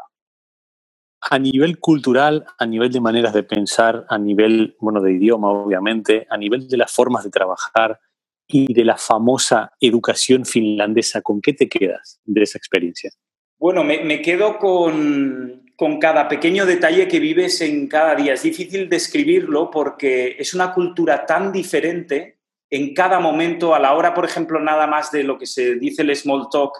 A 1.22 1.38
nivel 1.38 1.78
cultural, 1.78 2.44
a 2.58 2.66
nivel 2.66 2.92
de 2.92 3.00
maneras 3.00 3.32
de 3.32 3.44
pensar, 3.44 4.04
a 4.10 4.18
nivel 4.18 4.76
bueno, 4.80 5.00
de 5.00 5.12
idioma, 5.14 5.50
obviamente, 5.50 6.26
a 6.28 6.36
nivel 6.36 6.68
de 6.68 6.76
las 6.76 6.92
formas 6.92 7.24
de 7.24 7.30
trabajar 7.30 8.00
y 8.46 8.70
de 8.74 8.84
la 8.84 8.98
famosa 8.98 9.72
educación 9.80 10.44
finlandesa, 10.44 11.22
¿con 11.22 11.40
qué 11.40 11.54
te 11.54 11.70
quedas 11.70 12.20
de 12.26 12.42
esa 12.42 12.58
experiencia? 12.58 13.10
Bueno, 13.58 13.82
me, 13.82 14.22
quedo 14.22 14.56
con, 14.58 15.72
con 15.74 15.98
cada 15.98 16.28
pequeño 16.28 16.64
detalle 16.64 17.08
que 17.08 17.18
vives 17.18 17.60
en 17.60 17.88
cada 17.88 18.14
día. 18.14 18.34
Es 18.34 18.42
difícil 18.44 18.88
describirlo 18.88 19.68
porque 19.68 20.36
es 20.38 20.54
una 20.54 20.72
cultura 20.72 21.26
tan 21.26 21.50
diferente 21.50 22.38
en 22.70 22.94
cada 22.94 23.18
momento, 23.18 23.74
a 23.74 23.80
la 23.80 23.94
hora, 23.94 24.14
por 24.14 24.24
ejemplo, 24.24 24.60
nada 24.60 24.86
más 24.86 25.10
de 25.10 25.24
lo 25.24 25.38
que 25.38 25.46
se 25.46 25.74
dice 25.76 26.02
el 26.02 26.14
small 26.14 26.48
talk, 26.52 26.72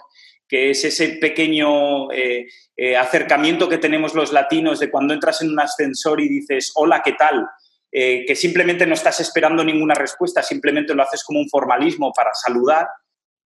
que 0.47 0.71
es 0.71 0.85
ese 0.85 1.09
pequeño 1.21 2.13
eh, 2.13 2.47
eh, 2.77 2.97
acercamiento 2.97 3.69
que 3.69 3.79
tenemos 3.79 4.15
los 4.15 4.33
latinos 4.33 4.79
de 4.79 4.91
cuando 4.91 5.15
entras 5.15 5.43
en 5.43 5.51
un 5.51 5.61
ascensor 5.61 6.21
y 6.21 6.29
dices, 6.29 6.73
hola, 6.77 7.03
¿qué 7.03 7.13
tal? 7.13 7.49
Eh, 7.91 8.25
que 8.27 8.37
simplemente 8.37 8.87
no 8.87 8.95
estás 8.95 9.19
esperando 9.21 9.65
ninguna 9.65 9.95
respuesta, 9.95 10.43
simplemente 10.43 10.95
lo 10.95 11.03
haces 11.03 11.25
como 11.25 11.41
un 11.41 11.49
formalismo 11.49 12.13
para 12.13 12.31
saludar 12.35 12.87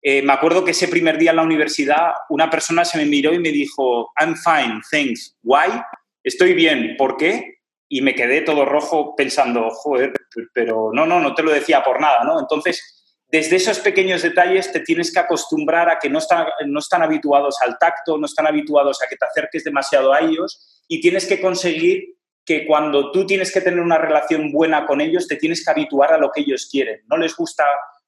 eh, 0.02 0.22
me 0.22 0.34
acuerdo 0.34 0.64
que 0.64 0.72
ese 0.72 0.88
primer 0.88 1.18
día 1.18 1.32
en 1.32 1.38
la 1.38 1.44
universidad 1.44 2.14
una 2.30 2.50
persona 2.50 2.86
se 2.86 2.98
me 2.98 3.06
miró 3.06 3.34
y 3.34 3.40
me 3.40 3.52
dijo, 3.52 4.12
I'm 4.20 4.36
fine, 4.36 4.82
thanks. 4.92 5.38
Why? 5.44 5.82
Estoy 6.24 6.54
bien. 6.54 6.96
¿Por 6.98 7.18
qué? 7.18 7.60
Y 7.90 8.02
me 8.02 8.16
quedé 8.16 8.42
todo 8.42 8.66
rojo 8.66 9.16
pensando, 9.16 9.70
joder, 9.70 10.14
pero 10.54 10.92
no, 10.94 11.06
no, 11.06 11.20
no 11.20 11.34
te 11.34 11.44
lo 11.44 11.52
decía 11.52 11.84
por 11.84 12.00
nada, 12.00 12.24
¿no? 12.24 12.40
Entonces, 12.40 13.00
desde 13.32 13.58
esos 13.58 13.80
pequeños 13.80 14.22
detalles 14.22 14.72
te 14.72 14.80
tienes 14.80 15.12
que 15.12 15.20
acostumbrar 15.20 15.90
a 15.90 16.00
que 16.00 16.10
no 16.10 16.20
están, 16.20 16.48
no 16.68 16.80
están 16.80 17.04
habituados 17.04 17.58
al 17.62 17.78
tacto, 17.78 18.18
no 18.18 18.26
están 18.26 18.48
habituados 18.48 19.02
a 19.02 19.08
que 19.08 19.18
te 19.18 19.26
acerques 19.26 19.64
demasiado 19.64 20.14
a 20.14 20.20
ellos 20.20 20.84
y 20.88 21.02
tienes 21.02 21.28
que 21.28 21.42
conseguir 21.42 22.16
que 22.46 22.66
cuando 22.66 23.12
tú 23.12 23.28
tienes 23.28 23.52
que 23.52 23.62
tener 23.62 23.80
una 23.80 23.98
relación 23.98 24.52
buena 24.52 24.88
con 24.88 25.02
ellos, 25.02 25.28
te 25.28 25.36
tienes 25.36 25.64
que 25.64 25.70
habituar 25.70 26.14
a 26.14 26.18
lo 26.18 26.32
que 26.32 26.42
ellos 26.42 26.68
quieren. 26.72 27.02
No 27.08 27.18
les 27.18 27.36
gusta 27.36 27.64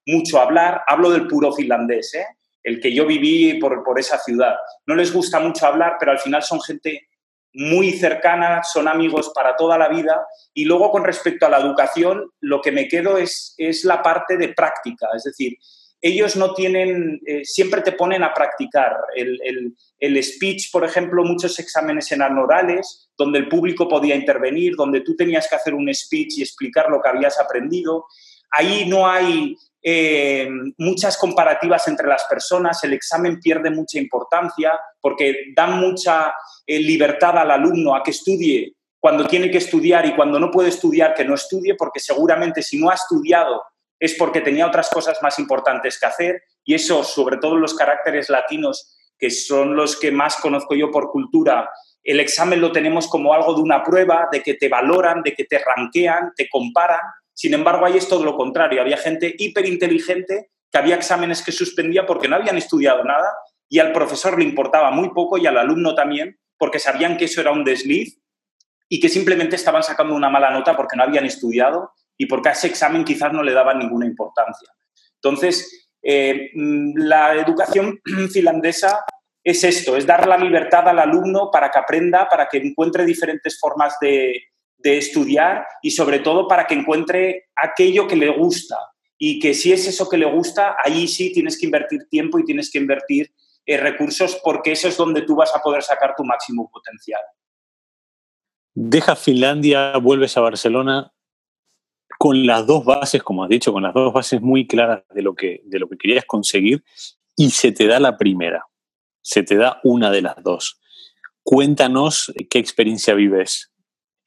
mucho 0.06 0.40
hablar, 0.40 0.82
hablo 0.88 1.12
del 1.12 1.28
puro 1.28 1.54
finlandés, 1.54 2.14
¿eh? 2.16 2.26
el 2.64 2.80
que 2.80 2.94
yo 2.94 3.06
viví 3.06 3.56
por, 3.60 3.84
por 3.84 4.00
esa 4.00 4.18
ciudad. 4.18 4.56
No 4.86 4.96
les 4.96 5.14
gusta 5.14 5.40
mucho 5.40 5.66
hablar, 5.66 5.98
pero 6.00 6.12
al 6.12 6.20
final 6.20 6.44
son 6.44 6.62
gente 6.62 7.08
muy 7.54 7.92
cercana, 7.92 8.64
son 8.64 8.88
amigos 8.88 9.32
para 9.34 9.56
toda 9.56 9.78
la 9.78 9.90
vida. 9.90 10.26
Y 10.54 10.66
luego 10.66 10.92
con 10.92 11.04
respecto 11.04 11.46
a 11.46 11.50
la 11.50 11.60
educación, 11.60 12.32
lo 12.40 12.62
que 12.62 12.72
me 12.72 12.88
quedo 12.88 13.18
es, 13.18 13.56
es 13.58 13.84
la 13.84 14.02
parte 14.02 14.38
de 14.38 14.50
práctica, 14.50 15.08
es 15.16 15.24
decir, 15.24 15.58
ellos 16.04 16.36
no 16.36 16.56
tienen, 16.56 17.22
eh, 17.28 17.46
siempre 17.46 17.82
te 17.82 17.92
ponen 17.92 18.24
a 18.24 18.34
practicar. 18.34 18.98
El, 19.16 19.40
el, 19.44 19.76
el, 20.00 20.24
speech, 20.24 20.72
por 20.72 20.84
ejemplo, 20.84 21.24
muchos 21.24 21.60
exámenes 21.60 22.12
eran 22.12 22.40
orales, 22.40 23.12
donde 23.16 23.38
el 23.38 23.48
público 23.48 23.88
podía 23.88 24.16
intervenir, 24.16 24.76
donde 24.76 25.02
tú 25.02 25.16
tenías 25.16 25.48
que 25.48 25.56
hacer 25.56 25.76
un 25.76 25.94
speech 25.94 26.40
y 26.40 26.42
explicar 26.42 26.90
lo 26.90 27.02
que 27.02 27.10
habías 27.10 27.40
aprendido. 27.40 28.06
Ahí 28.50 28.86
no 28.90 29.08
hay 29.08 29.56
eh, 29.84 30.48
muchas 30.78 31.18
comparativas 31.18 31.88
entre 31.88 32.08
las 32.08 32.26
personas, 32.26 32.84
el 32.84 32.94
examen 32.94 33.40
pierde 33.40 33.72
mucha 33.72 33.98
importancia 33.98 34.80
porque 35.00 35.54
dan 35.56 35.80
mucha 35.80 36.34
eh, 36.68 36.80
libertad 36.80 37.38
al 37.38 37.50
alumno 37.50 37.96
a 37.96 38.04
que 38.04 38.12
estudie 38.12 38.76
cuando 39.00 39.26
tiene 39.26 39.50
que 39.50 39.58
estudiar 39.58 40.06
y 40.06 40.16
cuando 40.16 40.40
no 40.40 40.52
puede 40.52 40.70
estudiar 40.70 41.16
que 41.16 41.26
no 41.26 41.34
estudie 41.34 41.74
porque 41.76 42.00
seguramente 42.00 42.62
si 42.62 42.80
no 42.80 42.92
ha 42.92 42.94
estudiado 42.94 43.64
es 44.00 44.14
porque 44.16 44.42
tenía 44.42 44.68
otras 44.68 44.90
cosas 44.90 45.18
más 45.24 45.40
importantes 45.40 46.00
que 46.00 46.06
hacer 46.06 46.44
y 46.64 46.76
eso, 46.76 47.04
sobre 47.04 47.38
todo 47.38 47.56
los 47.56 47.74
caracteres 47.74 48.30
latinos, 48.30 48.96
que 49.18 49.32
son 49.32 49.76
los 49.76 50.00
que 50.00 50.12
más 50.12 50.36
conozco 50.38 50.76
yo 50.76 50.92
por 50.92 51.12
cultura, 51.12 51.70
el 52.04 52.20
examen 52.20 52.62
lo 52.62 52.72
tenemos 52.72 53.08
como 53.08 53.34
algo 53.34 53.54
de 53.54 53.62
una 53.62 53.84
prueba, 53.84 54.28
de 54.32 54.42
que 54.42 54.56
te 54.56 54.70
valoran, 54.70 55.22
de 55.22 55.34
que 55.34 55.46
te 55.46 55.60
ranquean, 55.60 56.34
te 56.36 56.50
comparan 56.50 57.02
sin 57.42 57.56
embargo, 57.56 57.88
ahí 57.88 57.98
es 57.98 58.08
todo 58.08 58.24
lo 58.24 58.36
contrario. 58.36 58.82
Había 58.82 58.98
gente 58.98 59.34
hiperinteligente 59.36 60.52
que 60.72 60.78
había 60.78 60.94
exámenes 60.94 61.42
que 61.42 61.52
suspendía 61.52 62.06
porque 62.06 62.28
no 62.28 62.36
habían 62.36 62.56
estudiado 62.56 63.04
nada 63.04 63.34
y 63.68 63.80
al 63.80 63.94
profesor 63.94 64.38
le 64.38 64.46
importaba 64.46 64.92
muy 64.92 65.10
poco 65.10 65.40
y 65.40 65.48
al 65.48 65.58
alumno 65.58 65.96
también 65.96 66.38
porque 66.56 66.78
sabían 66.78 67.18
que 67.18 67.26
eso 67.26 67.42
era 67.42 67.52
un 67.52 67.64
desliz 67.64 68.22
y 68.88 69.00
que 69.00 69.10
simplemente 69.10 69.56
estaban 69.56 69.82
sacando 69.82 70.14
una 70.14 70.30
mala 70.30 70.52
nota 70.52 70.78
porque 70.78 70.96
no 70.96 71.02
habían 71.02 71.26
estudiado 71.26 71.94
y 72.16 72.28
porque 72.28 72.50
a 72.50 72.52
ese 72.52 72.68
examen 72.68 73.04
quizás 73.04 73.34
no 73.34 73.42
le 73.42 73.54
daban 73.54 73.80
ninguna 73.80 74.06
importancia. 74.06 74.70
Entonces, 75.16 75.90
eh, 76.04 76.52
la 76.54 77.34
educación 77.34 78.00
finlandesa 78.32 79.04
es 79.44 79.64
esto, 79.64 79.98
es 79.98 80.06
dar 80.06 80.28
la 80.28 80.38
libertad 80.38 80.88
al 80.88 81.00
alumno 81.00 81.50
para 81.52 81.72
que 81.72 81.80
aprenda, 81.80 82.30
para 82.30 82.48
que 82.48 82.58
encuentre 82.58 83.04
diferentes 83.04 83.60
formas 83.60 83.98
de, 84.00 84.44
estudiar 84.84 85.66
y 85.82 85.92
sobre 85.92 86.20
todo 86.20 86.48
para 86.48 86.68
que 86.68 86.76
encuentre 86.76 87.50
aquello 87.56 88.08
que 88.08 88.16
le 88.16 88.30
gusta. 88.30 88.78
Y 89.18 89.40
que 89.40 89.54
si 89.54 89.72
es 89.72 89.88
eso 89.88 90.10
que 90.10 90.18
le 90.18 90.26
gusta, 90.26 90.76
ahí 90.84 91.08
sí 91.08 91.32
tienes 91.32 91.60
que 91.60 91.68
invertir 91.68 92.08
tiempo 92.10 92.40
y 92.40 92.46
tienes 92.46 92.72
que 92.72 92.80
invertir 92.80 93.32
eh, 93.66 93.78
recursos 93.78 94.40
porque 94.44 94.72
eso 94.72 94.88
es 94.88 94.98
donde 94.98 95.22
tú 95.22 95.36
vas 95.36 95.56
a 95.56 95.62
poder 95.62 95.84
sacar 95.84 96.16
tu 96.18 96.24
máximo 96.24 96.70
potencial. 96.72 97.22
Dejas 98.74 99.20
Finlandia, 99.20 99.96
vuelves 99.98 100.36
a 100.38 100.42
Barcelona 100.42 101.14
con 102.18 102.46
las 102.46 102.66
dos 102.66 102.86
bases, 102.86 103.22
como 103.22 103.44
has 103.44 103.50
dicho, 103.50 103.74
con 103.74 103.84
las 103.84 103.94
dos 103.94 104.14
bases 104.14 104.42
muy 104.42 104.68
claras 104.68 105.04
de 105.10 105.22
lo 105.22 105.36
que, 105.36 105.62
de 105.66 105.80
lo 105.80 105.88
que 105.88 105.98
querías 105.98 106.26
conseguir 106.26 106.84
y 107.36 107.52
se 107.52 107.72
te 107.72 107.88
da 107.88 108.00
la 108.00 108.18
primera, 108.18 108.66
se 109.22 109.44
te 109.44 109.56
da 109.56 109.80
una 109.84 110.12
de 110.12 110.22
las 110.22 110.36
dos. 110.44 110.80
Cuéntanos 111.44 112.32
qué 112.50 112.60
experiencia 112.60 113.14
vives 113.14 113.71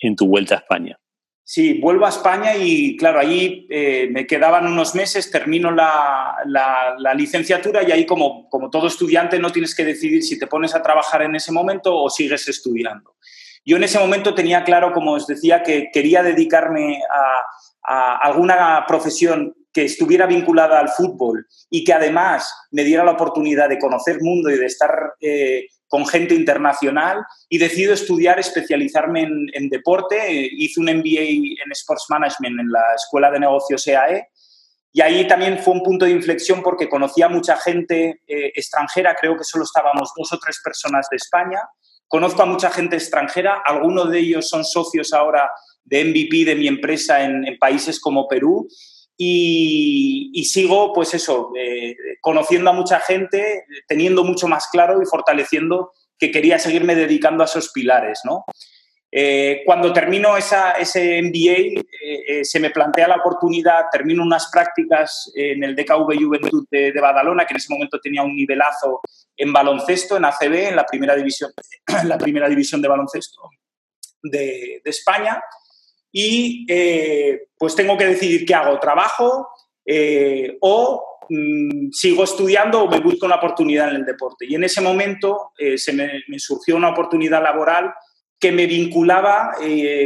en 0.06 0.16
tu 0.16 0.26
vuelta 0.26 0.56
a 0.56 0.58
España. 0.58 0.98
Sí, 1.46 1.74
vuelvo 1.74 2.06
a 2.06 2.08
España 2.08 2.56
y 2.56 2.96
claro, 2.96 3.20
ahí 3.20 3.66
eh, 3.68 4.08
me 4.10 4.26
quedaban 4.26 4.66
unos 4.66 4.94
meses, 4.94 5.30
termino 5.30 5.70
la, 5.70 6.36
la, 6.46 7.14
licenciatura 7.14 7.82
y 7.82 7.92
ahí 7.92 8.06
como, 8.06 8.48
como 8.48 8.70
todo 8.70 8.86
estudiante 8.86 9.38
no 9.38 9.52
tienes 9.52 9.74
que 9.74 9.84
decidir 9.84 10.22
si 10.22 10.38
te 10.38 10.46
pones 10.46 10.74
a 10.74 10.82
trabajar 10.82 11.20
en 11.20 11.36
ese 11.36 11.52
momento 11.52 11.94
o 11.94 12.08
sigues 12.08 12.48
estudiando. 12.48 13.16
Yo 13.66 13.76
en 13.76 13.84
ese 13.84 13.98
momento 13.98 14.34
tenía 14.34 14.64
claro, 14.64 14.92
como 14.92 15.12
os 15.12 15.26
decía, 15.26 15.62
que 15.62 15.90
quería 15.92 16.22
dedicarme 16.22 17.00
a, 17.86 18.16
alguna 18.22 18.86
profesión 18.88 19.54
que 19.70 19.84
estuviera 19.84 20.26
vinculada 20.26 20.80
al 20.80 20.88
fútbol 20.88 21.46
y 21.68 21.84
que 21.84 21.92
además 21.92 22.50
me 22.70 22.84
diera 22.84 23.04
la 23.04 23.10
oportunidad 23.10 23.68
de 23.68 23.78
conocer 23.78 24.22
mundo 24.22 24.48
y 24.48 24.56
de 24.56 24.64
estar 24.64 24.90
eh, 25.20 25.66
con 25.94 26.08
gente 26.08 26.34
internacional 26.34 27.24
y 27.48 27.56
decido 27.56 27.94
estudiar, 27.94 28.40
especializarme 28.40 29.28
en, 29.52 29.68
deporte. 29.68 30.16
hice 30.50 30.80
un 30.80 30.86
MBA 30.86 31.54
en 31.62 31.70
Sports 31.70 32.06
Management 32.08 32.58
en 32.58 32.72
la 32.72 32.82
Escuela 32.96 33.30
de 33.30 33.38
Negocios 33.38 33.86
EAE 33.86 34.26
y 34.92 35.02
ahí 35.02 35.24
también 35.28 35.60
fue 35.60 35.72
un 35.72 35.84
punto 35.84 36.04
de 36.04 36.10
inflexión 36.10 36.64
porque 36.64 36.88
conocía 36.88 37.28
mucha 37.28 37.56
gente 37.58 38.22
eh, 38.26 38.50
extranjera, 38.56 39.14
creo 39.14 39.36
que 39.36 39.44
solo 39.44 39.62
estábamos 39.62 40.10
dos 40.16 40.32
o 40.32 40.38
tres 40.40 40.60
personas 40.64 41.06
de 41.08 41.16
España. 41.16 41.60
Conozco 42.08 42.42
a 42.42 42.46
mucha 42.46 42.70
gente 42.70 42.96
extranjera, 42.96 43.62
algunos 43.64 44.10
de 44.10 44.18
ellos 44.18 44.48
son 44.48 44.64
socios 44.64 45.12
ahora 45.12 45.48
de 45.84 46.06
MVP 46.06 46.44
de 46.44 46.56
mi 46.56 46.66
empresa 46.66 47.22
en, 47.22 47.56
países 47.60 48.00
como 48.00 48.26
Perú 48.26 48.66
y, 49.16 50.44
sigo, 50.44 50.92
pues 50.92 51.14
eso, 51.14 51.52
eh, 51.56 51.96
conociendo 52.20 52.70
a 52.70 52.74
mucha 52.74 53.00
gente, 53.00 53.64
teniendo 53.86 54.24
mucho 54.24 54.48
más 54.48 54.68
claro 54.68 55.00
y 55.00 55.06
fortaleciendo 55.06 55.92
que 56.18 56.30
quería 56.30 56.58
seguirme 56.58 56.94
dedicando 56.94 57.42
a 57.42 57.46
esos 57.46 57.70
pilares, 57.70 58.20
¿no? 58.24 58.44
Eh, 59.16 59.62
cuando 59.64 59.92
termino 59.92 60.36
esa, 60.36 60.72
ese 60.72 61.22
MBA, 61.22 61.80
eh, 62.02 62.44
se 62.44 62.58
me 62.58 62.70
plantea 62.70 63.06
la 63.06 63.16
oportunidad, 63.16 63.84
termino 63.92 64.24
unas 64.24 64.50
prácticas 64.50 65.30
en 65.36 65.62
el 65.62 65.76
DKV 65.76 66.16
Juventud 66.20 66.66
de, 66.68 66.92
Badalona, 67.00 67.46
que 67.46 67.52
en 67.52 67.58
ese 67.58 67.72
momento 67.72 68.00
tenía 68.00 68.24
un 68.24 68.34
nivelazo 68.34 69.00
en 69.36 69.52
baloncesto, 69.52 70.16
en 70.16 70.24
ACB, 70.24 70.68
en 70.68 70.76
la 70.76 70.84
primera 70.84 71.14
división, 71.14 71.52
la 72.04 72.18
primera 72.18 72.48
división 72.48 72.82
de 72.82 72.88
baloncesto 72.88 73.50
de, 74.20 74.80
de 74.82 74.90
España 74.90 75.40
y 76.16 76.64
eh, 76.68 77.48
pues 77.58 77.74
tengo 77.74 77.98
que 77.98 78.06
decidir 78.06 78.46
qué 78.46 78.54
hago, 78.54 78.78
trabajo 78.78 79.48
eh, 79.84 80.56
o 80.60 81.18
mm, 81.28 81.90
sigo 81.90 82.22
estudiando 82.22 82.84
o 82.84 82.88
me 82.88 83.00
busco 83.00 83.26
una 83.26 83.34
oportunidad 83.34 83.90
en 83.90 83.96
el 83.96 84.04
deporte. 84.04 84.46
Y 84.48 84.54
en 84.54 84.62
ese 84.62 84.80
momento 84.80 85.50
eh, 85.58 85.76
se 85.76 85.92
me, 85.92 86.22
surgió 86.38 86.76
una 86.76 86.90
oportunidad 86.90 87.42
laboral 87.42 87.92
que 88.38 88.52
me 88.52 88.66
vinculaba 88.66 89.52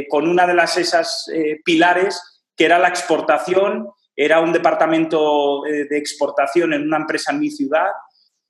con 0.08 0.28
una 0.28 0.46
de 0.46 0.54
las 0.54 0.76
esas 0.76 1.26
pilares 1.64 2.44
que 2.56 2.66
era 2.66 2.78
la 2.78 2.86
exportación, 2.86 3.88
era 4.14 4.38
un 4.38 4.52
departamento 4.52 5.62
de 5.62 5.98
exportación 5.98 6.72
en 6.72 6.82
una 6.82 6.98
empresa 6.98 7.32
en 7.32 7.40
mi 7.40 7.50
ciudad 7.50 7.88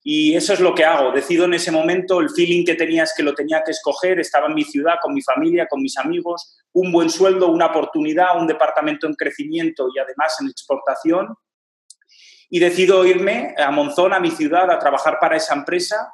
y 0.02 0.34
eso 0.34 0.52
es 0.52 0.60
lo 0.60 0.74
que 0.74 0.84
hago. 0.84 1.12
Decido 1.12 1.46
en 1.46 1.54
ese 1.54 1.70
momento, 1.70 2.20
el 2.20 2.30
feeling 2.30 2.64
que 2.64 2.74
tenía 2.74 3.04
es 3.04 3.14
que 3.16 3.22
lo 3.22 3.34
tenía 3.34 3.62
que 3.64 3.70
escoger, 3.70 4.20
estaba 4.20 4.48
en 4.48 4.54
mi 4.54 4.64
ciudad, 4.64 4.96
con 5.00 5.14
mi 5.14 5.22
familia, 5.22 5.66
con 5.66 5.80
mis 5.80 5.96
amigos, 5.96 6.57
un 6.72 6.92
buen 6.92 7.10
sueldo, 7.10 7.48
una 7.48 7.66
oportunidad, 7.66 8.38
un 8.38 8.46
departamento 8.46 9.06
en 9.06 9.14
crecimiento 9.14 9.88
y 9.94 9.98
además 9.98 10.36
en 10.40 10.48
exportación. 10.48 11.34
Y 12.50 12.58
decido 12.60 13.04
irme 13.04 13.54
a 13.58 13.70
Monzón, 13.70 14.14
a 14.14 14.20
mi 14.20 14.30
ciudad, 14.30 14.70
a 14.70 14.78
trabajar 14.78 15.18
para 15.20 15.36
esa 15.36 15.54
empresa. 15.54 16.12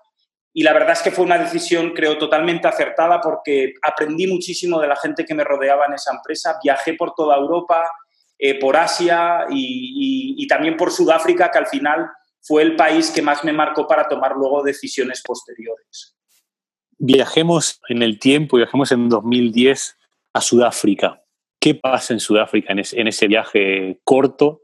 Y 0.53 0.63
la 0.63 0.73
verdad 0.73 0.93
es 0.93 1.03
que 1.03 1.11
fue 1.11 1.25
una 1.25 1.39
decisión, 1.39 1.91
creo, 1.91 2.19
totalmente 2.19 2.69
acertada 2.69 3.21
porque 3.21 3.75
aprendí 3.83 4.27
muchísimo 4.27 4.81
de 4.81 4.89
la 4.89 4.97
gente 4.97 5.25
que 5.25 5.35
me 5.35 5.45
rodeaba 5.45 5.87
en 5.87 5.95
esa 5.95 6.13
empresa. 6.13 6.59
Viajé 6.63 6.95
por 6.95 7.15
toda 7.15 7.37
Europa, 7.37 7.89
eh, 8.39 8.59
por 8.59 8.77
Asia 8.77 9.47
y 9.51 10.47
también 10.49 10.77
por 10.77 10.91
Sudáfrica, 10.91 11.51
que 11.51 11.59
al 11.59 11.67
final 11.67 12.09
fue 12.45 12.63
el 12.63 12.77
país 12.77 13.11
que 13.11 13.23
más 13.23 13.43
me 13.43 13.53
marcó 13.53 13.87
para 13.87 14.07
tomar 14.07 14.37
luego 14.37 14.63
decisiones 14.63 15.23
posteriores. 15.23 16.17
Viajemos 16.99 17.81
en 17.89 18.03
el 18.03 18.19
tiempo, 18.19 18.59
viajemos 18.59 18.93
en 18.93 19.09
2010 19.09 19.97
a 20.35 20.41
Sudáfrica. 20.41 21.23
¿Qué 21.61 21.75
pasa 21.75 22.13
en 22.13 22.21
Sudáfrica 22.21 22.75
en 22.75 23.09
ese, 23.09 23.27
viaje 23.27 24.01
corto, 24.05 24.63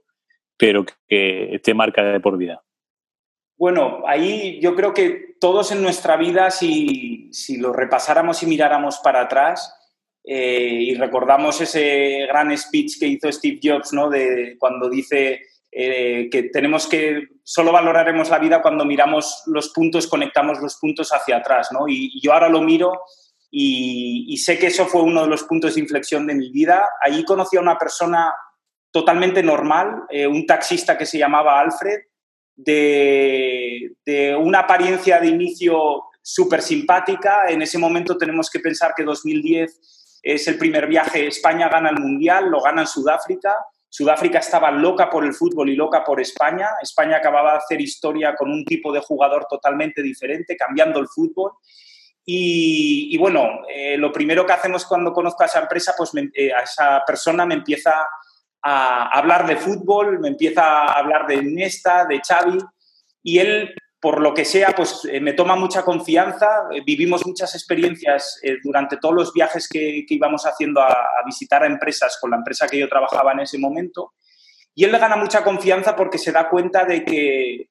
pero 0.58 0.84
que 0.84 1.60
te 1.62 1.72
marca 1.72 2.02
de 2.02 2.20
por 2.20 2.36
vida? 2.36 2.62
Bueno, 3.60 4.02
ahí 4.06 4.58
yo 4.60 4.74
creo 4.74 4.94
que 4.94 5.36
todos 5.38 5.70
en 5.70 5.82
nuestra 5.82 6.16
vida, 6.16 6.50
si, 6.50 7.30
lo 7.58 7.74
repasáramos 7.74 8.42
y 8.42 8.46
miráramos 8.46 8.98
para 9.04 9.20
atrás, 9.20 9.74
eh, 10.24 10.78
y 10.80 10.94
recordamos 10.94 11.60
ese 11.60 12.26
gran 12.26 12.56
speech 12.56 12.98
que 12.98 13.06
hizo 13.06 13.30
Steve 13.30 13.60
Jobs, 13.62 13.92
¿no? 13.92 14.08
De 14.08 14.56
cuando 14.58 14.88
dice 14.88 15.40
eh, 15.70 16.28
que 16.30 16.44
tenemos 16.44 16.86
que, 16.86 17.28
solo 17.44 17.70
valoraremos 17.70 18.30
la 18.30 18.38
vida 18.38 18.62
cuando 18.62 18.86
miramos 18.86 19.42
los 19.46 19.68
puntos, 19.70 20.06
conectamos 20.06 20.58
los 20.60 20.76
puntos 20.76 21.10
hacia 21.10 21.36
atrás, 21.36 21.68
¿no? 21.70 21.86
Y, 21.86 22.18
yo 22.22 22.32
ahora 22.32 22.48
lo 22.48 22.62
miro 22.62 22.92
y, 23.50 24.36
sé 24.38 24.58
que 24.58 24.68
eso 24.68 24.86
fue 24.86 25.02
uno 25.02 25.22
de 25.22 25.28
los 25.28 25.44
puntos 25.44 25.74
de 25.74 25.80
inflexión 25.80 26.26
de 26.26 26.34
mi 26.34 26.50
vida. 26.50 26.84
Allí 27.00 27.24
conocí 27.24 27.56
a 27.56 27.60
una 27.60 27.78
persona 27.78 28.32
totalmente 28.90 29.42
normal, 29.42 30.04
eh, 30.08 30.26
un 30.26 30.46
taxista 30.46 30.96
que 30.96 31.06
se 31.06 31.18
llamaba 31.18 31.60
Alfred, 31.60 31.98
de, 32.56 33.92
de 34.04 34.36
una 34.36 34.60
apariencia 34.60 35.18
de 35.18 35.28
inicio 35.28 36.04
súper 36.22 36.62
simpática. 36.62 37.48
En 37.48 37.62
ese 37.62 37.78
momento 37.78 38.16
tenemos 38.16 38.50
que 38.50 38.60
pensar 38.60 38.92
que 38.96 39.04
2010 39.04 40.20
es 40.22 40.48
el 40.48 40.58
primer 40.58 40.86
viaje, 40.86 41.26
España 41.26 41.68
gana 41.68 41.90
el 41.90 41.98
Mundial, 41.98 42.50
lo 42.50 42.60
gana 42.60 42.82
en 42.82 42.86
Sudáfrica 42.86 43.54
Sudáfrica 43.92 44.38
estaba 44.38 44.70
loca 44.70 45.10
por 45.10 45.24
el 45.24 45.34
fútbol 45.34 45.68
y 45.68 45.74
loca 45.74 46.04
por 46.04 46.20
España. 46.20 46.68
España 46.80 47.16
acababa 47.16 47.52
de 47.52 47.58
hacer 47.58 47.80
historia 47.80 48.36
con 48.36 48.48
un 48.48 48.64
tipo 48.64 48.92
de 48.92 49.00
jugador 49.00 49.46
totalmente 49.50 50.00
diferente, 50.00 50.56
cambiando 50.56 51.00
el 51.00 51.08
fútbol. 51.08 51.54
Y, 52.24 53.16
bueno, 53.18 53.62
eh, 53.68 53.96
lo 53.96 54.12
primero 54.12 54.46
que 54.46 54.52
hacemos 54.52 54.84
cuando 54.84 55.12
conozco 55.12 55.42
a 55.42 55.46
esa 55.46 55.60
empresa, 55.60 55.94
pues 55.96 56.12
eh, 56.34 56.52
a 56.52 56.60
esa 56.60 57.02
persona 57.06 57.46
me 57.46 57.54
empieza 57.54 58.06
a 58.62 59.18
hablar 59.18 59.46
de 59.46 59.56
fútbol, 59.56 60.20
me 60.20 60.28
empieza 60.28 60.62
a 60.62 60.98
hablar 60.98 61.26
de 61.26 61.36
Iniesta, 61.36 62.04
de 62.04 62.20
Xavi, 62.20 62.58
y 63.22 63.38
él 63.38 63.74
por 64.02 64.20
lo 64.22 64.32
que 64.32 64.46
sea, 64.46 64.74
pues 64.74 65.06
eh, 65.10 65.20
me 65.20 65.34
toma 65.34 65.56
mucha 65.56 65.82
confianza. 65.82 66.68
Vivimos 66.86 67.26
muchas 67.26 67.54
experiencias 67.54 68.40
durante 68.62 68.96
todos 68.96 69.14
los 69.14 69.32
viajes 69.34 69.68
que, 69.68 70.06
íbamos 70.08 70.46
haciendo 70.46 70.80
a, 70.80 70.96
visitar 71.26 71.62
a 71.62 71.66
empresas 71.66 72.16
con 72.18 72.30
la 72.30 72.38
empresa 72.38 72.66
que 72.66 72.78
yo 72.78 72.88
trabajaba 72.88 73.32
en 73.32 73.40
ese 73.40 73.58
momento. 73.58 74.14
Y 74.74 74.84
él 74.84 74.92
le 74.92 74.98
gana 74.98 75.16
mucha 75.16 75.44
confianza 75.44 75.94
porque 75.94 76.16
se 76.16 76.32
da 76.32 76.48
cuenta 76.48 76.86
de 76.86 77.04
que 77.04 77.68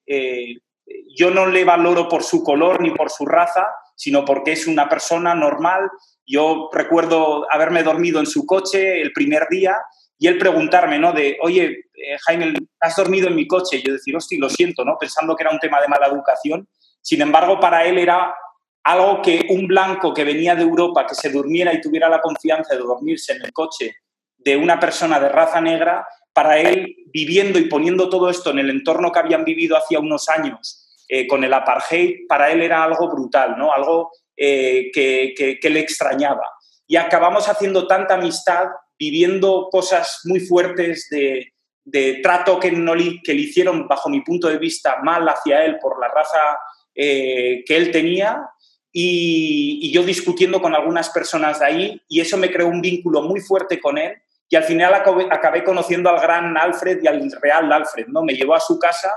yo 1.15 1.31
no 1.31 1.47
le 1.47 1.63
valoro 1.65 2.07
por 2.07 2.21
su 2.21 2.43
color 2.43 2.79
ni 2.79 2.91
por 2.91 3.09
su 3.09 3.25
raza, 3.25 3.65
sino 3.99 4.23
porque 4.23 4.53
es 4.53 4.65
una 4.65 4.87
persona 4.87 5.35
normal. 5.35 5.91
Yo 6.25 6.69
recuerdo 6.71 7.45
haberme 7.51 7.83
dormido 7.83 8.21
en 8.21 8.25
su 8.25 8.45
coche 8.45 9.01
el 9.01 9.11
primer 9.11 9.47
día 9.49 9.75
y 10.17 10.27
él 10.27 10.37
preguntarme, 10.37 10.97
¿no? 10.97 11.11
De, 11.11 11.37
oye, 11.41 11.89
eh, 11.93 12.17
Jaime, 12.25 12.53
has 12.79 12.95
dormido 12.95 13.27
en 13.27 13.35
mi 13.35 13.45
coche. 13.45 13.77
Y 13.77 13.85
yo 13.85 13.91
decir, 13.91 14.15
hostia, 14.15 14.39
lo 14.39 14.49
siento, 14.49 14.85
¿no? 14.85 14.97
Pensando 14.97 15.35
que 15.35 15.43
era 15.43 15.51
un 15.51 15.59
tema 15.59 15.81
de 15.81 15.89
mala 15.89 16.07
educación. 16.07 16.65
Sin 17.01 17.21
embargo, 17.21 17.59
para 17.59 17.83
él 17.83 17.97
era 17.97 18.33
algo 18.85 19.21
que 19.21 19.45
un 19.49 19.67
blanco 19.67 20.13
que 20.13 20.23
venía 20.23 20.55
de 20.55 20.63
Europa, 20.63 21.05
que 21.05 21.15
se 21.15 21.29
durmiera 21.29 21.73
y 21.73 21.81
tuviera 21.81 22.07
la 22.07 22.21
confianza 22.21 22.75
de 22.75 22.81
dormirse 22.81 23.33
en 23.33 23.43
el 23.43 23.51
coche 23.51 23.97
de 24.37 24.55
una 24.55 24.79
persona 24.79 25.19
de 25.19 25.27
raza 25.27 25.59
negra, 25.59 26.07
para 26.31 26.57
él, 26.57 26.95
viviendo 27.11 27.59
y 27.59 27.65
poniendo 27.65 28.07
todo 28.07 28.29
esto 28.29 28.51
en 28.51 28.59
el 28.59 28.69
entorno 28.69 29.11
que 29.11 29.19
habían 29.19 29.43
vivido 29.43 29.75
hacía 29.75 29.99
unos 29.99 30.29
años 30.29 30.88
eh, 31.11 31.25
con 31.25 31.43
el 31.43 31.51
apartheid, 31.51 32.27
para 32.27 32.51
él 32.51 32.61
era 32.61 32.83
algo 32.83 33.09
brutal, 33.09 33.57
¿no? 33.57 33.73
Algo 33.73 34.11
eh, 34.37 34.91
que, 34.93 35.59
le 35.63 35.79
extrañaba. 35.79 36.43
y 36.87 36.97
acabamos 36.97 37.49
haciendo 37.49 37.87
tanta 37.87 38.13
amistad, 38.13 38.67
viviendo 38.97 39.69
cosas 39.71 40.21
muy 40.25 40.39
fuertes 40.39 41.07
de, 41.09 41.51
trato 42.21 42.59
que, 42.59 42.71
no 42.71 42.93
que 43.23 43.33
le 43.33 43.41
hicieron, 43.41 43.87
bajo 43.87 44.07
mi 44.07 44.21
punto 44.21 44.49
de 44.49 44.59
vista, 44.59 44.97
mal 45.01 45.27
hacia 45.27 45.65
él 45.65 45.79
por 45.81 45.99
la 45.99 46.09
raza 46.09 46.59
eh, 46.93 47.63
que 47.65 47.75
él 47.75 47.89
tenía. 47.89 48.47
Y, 48.91 49.91
yo 49.91 50.03
discutiendo 50.03 50.61
con 50.61 50.75
algunas 50.75 51.09
personas 51.09 51.59
de 51.59 51.65
ahí, 51.65 52.01
y 52.07 52.21
eso 52.21 52.37
me 52.37 52.51
creó 52.51 52.67
un 52.67 52.81
vínculo 52.81 53.23
muy 53.23 53.41
fuerte 53.41 53.79
con 53.79 53.97
él. 53.97 54.13
Y 54.47 54.55
al 54.55 54.63
final 54.63 54.93
acabé, 54.93 55.63
conociendo 55.63 56.09
al 56.11 56.21
gran 56.21 56.55
Alfred 56.55 56.99
y 57.01 57.07
al 57.07 57.31
real 57.41 57.73
Alfred, 57.73 58.05
¿no? 58.09 58.21
Me 58.21 58.33
llevó 58.33 58.53
a 58.53 58.59
su 58.59 58.77
casa 58.77 59.09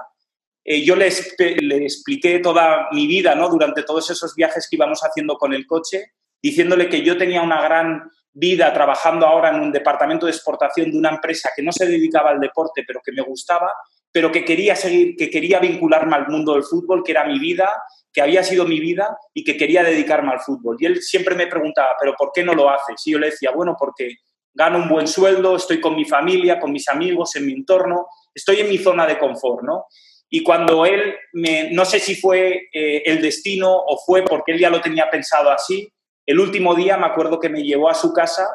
eh, 0.65 0.85
yo 0.85 0.95
le, 0.97 1.11
le, 1.39 1.77
expliqué 1.85 2.39
toda 2.39 2.89
mi 2.93 3.07
vida, 3.07 3.35
¿no? 3.35 3.49
Durante 3.49 3.83
todos 3.83 4.11
esos 4.11 4.35
viajes 4.35 4.69
que 4.69 4.77
íbamos 4.77 5.01
haciendo 5.01 5.37
con 5.37 5.53
el 5.53 5.67
coche, 5.67 6.13
diciéndole 6.41 6.89
que 6.89 7.03
yo 7.03 7.17
tenía 7.17 7.43
una 7.43 7.61
gran 7.63 8.11
vida 8.33 8.73
trabajando 8.73 9.27
ahora 9.27 9.51
en 9.51 9.61
un 9.61 9.73
departamento 9.73 10.27
de 10.27 10.33
exportación 10.33 10.91
de 10.91 10.99
una 10.99 11.11
empresa 11.11 11.51
que 11.55 11.63
no 11.63 11.73
se 11.73 11.87
dedicaba 11.87 12.31
al 12.31 12.41
deporte, 12.41 12.85
pero 12.87 13.01
que 13.05 13.13
me 13.13 13.23
gustaba, 13.23 13.73
pero 14.11 14.31
que 14.31 14.45
quería 14.45 14.77
seguir, 14.77 15.17
que 15.17 15.31
quería 15.31 15.59
vincularme 15.59 16.17
al 16.17 16.29
mundo 16.29 16.55
del 16.55 16.63
fútbol, 16.63 17.03
que 17.05 17.13
era 17.13 17.25
mi 17.25 17.39
vida, 17.39 17.69
que 18.13 18.23
había 18.23 18.43
sido 18.45 18.65
mi 18.65 18.79
vida 18.79 19.17
y 19.35 19.45
que 19.45 19.57
quería 19.57 19.83
dedicarme 19.83 20.33
al 20.33 20.41
fútbol. 20.41 20.77
Y 20.79 20.87
él 20.87 21.03
siempre 21.03 21.35
me 21.35 21.47
preguntaba, 21.47 21.91
¿pero 21.99 22.15
por 22.17 22.31
qué 22.33 22.45
no 22.45 22.55
lo 22.55 22.71
haces? 22.71 23.03
Y 23.07 23.13
yo 23.13 23.19
le 23.19 23.31
decía, 23.31 23.51
bueno, 23.51 23.77
porque 23.79 24.17
gano 24.55 24.79
un 24.79 24.89
buen 24.89 25.07
sueldo, 25.07 25.57
estoy 25.57 25.81
con 25.81 25.97
mi 25.97 26.05
familia, 26.05 26.61
con 26.61 26.73
mis 26.73 26.89
amigos, 26.89 27.37
en 27.37 27.47
mi 27.47 27.53
entorno, 27.53 28.07
estoy 28.35 28.61
en 28.61 28.69
mi 28.69 28.79
zona 28.79 29.07
de 29.07 29.19
confort, 29.19 29.63
¿no? 29.63 29.87
Y 30.35 30.43
cuando 30.43 30.87
él, 30.87 31.15
me, 31.35 31.71
no 31.73 31.85
sé 31.85 32.01
si 32.01 32.15
fue 32.15 32.69
eh, 32.73 33.03
el 33.05 33.21
destino 33.21 33.71
o 33.71 33.99
fue 33.99 34.25
porque 34.25 34.53
él 34.53 34.59
ya 34.59 34.71
lo 34.71 34.81
tenía 34.81 35.11
pensado 35.11 35.51
así, 35.51 35.93
el 36.25 36.41
último 36.41 36.75
día 36.75 36.97
me 36.97 37.05
acuerdo 37.05 37.39
que 37.39 37.51
me 37.51 37.63
llevó 37.63 37.91
a 37.91 37.95
su 37.95 38.15
casa, 38.15 38.49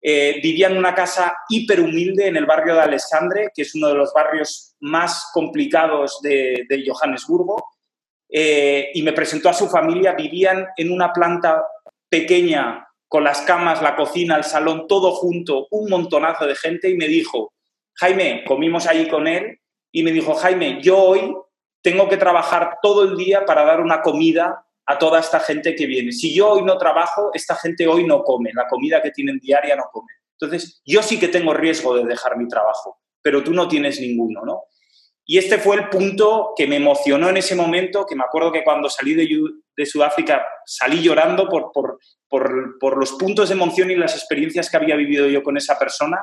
eh, 0.00 0.40
vivía 0.42 0.68
en 0.68 0.78
una 0.78 0.94
casa 0.94 1.36
hiper 1.50 1.80
humilde 1.80 2.28
en 2.28 2.36
el 2.38 2.46
barrio 2.46 2.74
de 2.76 2.80
Alessandre, 2.80 3.50
que 3.54 3.60
es 3.60 3.74
uno 3.74 3.88
de 3.88 3.94
los 3.94 4.10
barrios 4.14 4.74
más 4.80 5.28
complicados 5.34 6.18
de, 6.22 6.66
Johannesburgo, 6.86 7.62
eh, 8.30 8.90
y 8.94 9.02
me 9.02 9.12
presentó 9.12 9.50
a 9.50 9.54
su 9.54 9.68
familia, 9.68 10.14
vivían 10.14 10.66
en 10.78 10.90
una 10.90 11.12
planta 11.12 11.62
pequeña 12.08 12.88
con 13.06 13.22
las 13.22 13.42
camas, 13.42 13.82
la 13.82 13.96
cocina, 13.96 14.36
el 14.36 14.44
salón, 14.44 14.86
todo 14.88 15.12
junto, 15.12 15.66
un 15.72 15.90
montonazo 15.90 16.46
de 16.46 16.54
gente, 16.54 16.88
y 16.88 16.96
me 16.96 17.06
dijo, 17.06 17.52
Jaime, 17.96 18.44
comimos 18.46 18.86
allí 18.86 19.06
con 19.08 19.28
él 19.28 19.58
y 19.92 20.02
me 20.02 20.10
dijo, 20.10 20.34
Jaime, 20.34 20.80
yo 20.82 20.98
hoy 20.98 21.36
tengo 21.82 22.08
que 22.08 22.16
trabajar 22.16 22.78
todo 22.80 23.04
el 23.04 23.16
día 23.16 23.44
para 23.44 23.64
dar 23.64 23.80
una 23.80 24.00
comida 24.00 24.64
a 24.86 24.98
toda 24.98 25.20
esta 25.20 25.38
gente 25.38 25.74
que 25.74 25.86
viene. 25.86 26.10
Si 26.12 26.34
yo 26.34 26.50
hoy 26.50 26.62
no 26.62 26.78
trabajo, 26.78 27.30
esta 27.34 27.54
gente 27.56 27.86
hoy 27.86 28.04
no 28.04 28.24
come, 28.24 28.50
la 28.54 28.66
comida 28.66 29.02
que 29.02 29.10
tienen 29.10 29.38
diaria 29.38 29.76
no 29.76 29.84
come. 29.92 30.12
Entonces, 30.40 30.80
yo 30.84 31.02
sí 31.02 31.20
que 31.20 31.28
tengo 31.28 31.54
riesgo 31.54 31.94
de 31.94 32.04
dejar 32.04 32.36
mi 32.36 32.48
trabajo, 32.48 33.00
pero 33.20 33.44
tú 33.44 33.52
no 33.52 33.68
tienes 33.68 34.00
ninguno, 34.00 34.40
¿no? 34.44 34.62
Y 35.24 35.38
este 35.38 35.58
fue 35.58 35.76
el 35.76 35.88
punto 35.88 36.52
que 36.56 36.66
me 36.66 36.76
emocionó 36.76 37.28
en 37.28 37.36
ese 37.36 37.54
momento, 37.54 38.04
que 38.06 38.16
me 38.16 38.24
acuerdo 38.24 38.50
que 38.50 38.64
cuando 38.64 38.90
salí 38.90 39.14
de, 39.14 39.86
Sudáfrica 39.86 40.44
salí 40.66 41.00
llorando 41.00 41.48
por, 41.48 41.70
por, 41.72 42.00
por, 42.28 42.78
por, 42.80 42.98
los 42.98 43.12
puntos 43.12 43.48
de 43.48 43.54
emoción 43.54 43.90
y 43.92 43.96
las 43.96 44.16
experiencias 44.16 44.68
que 44.68 44.76
había 44.76 44.96
vivido 44.96 45.28
yo 45.28 45.44
con 45.44 45.56
esa 45.56 45.78
persona 45.78 46.18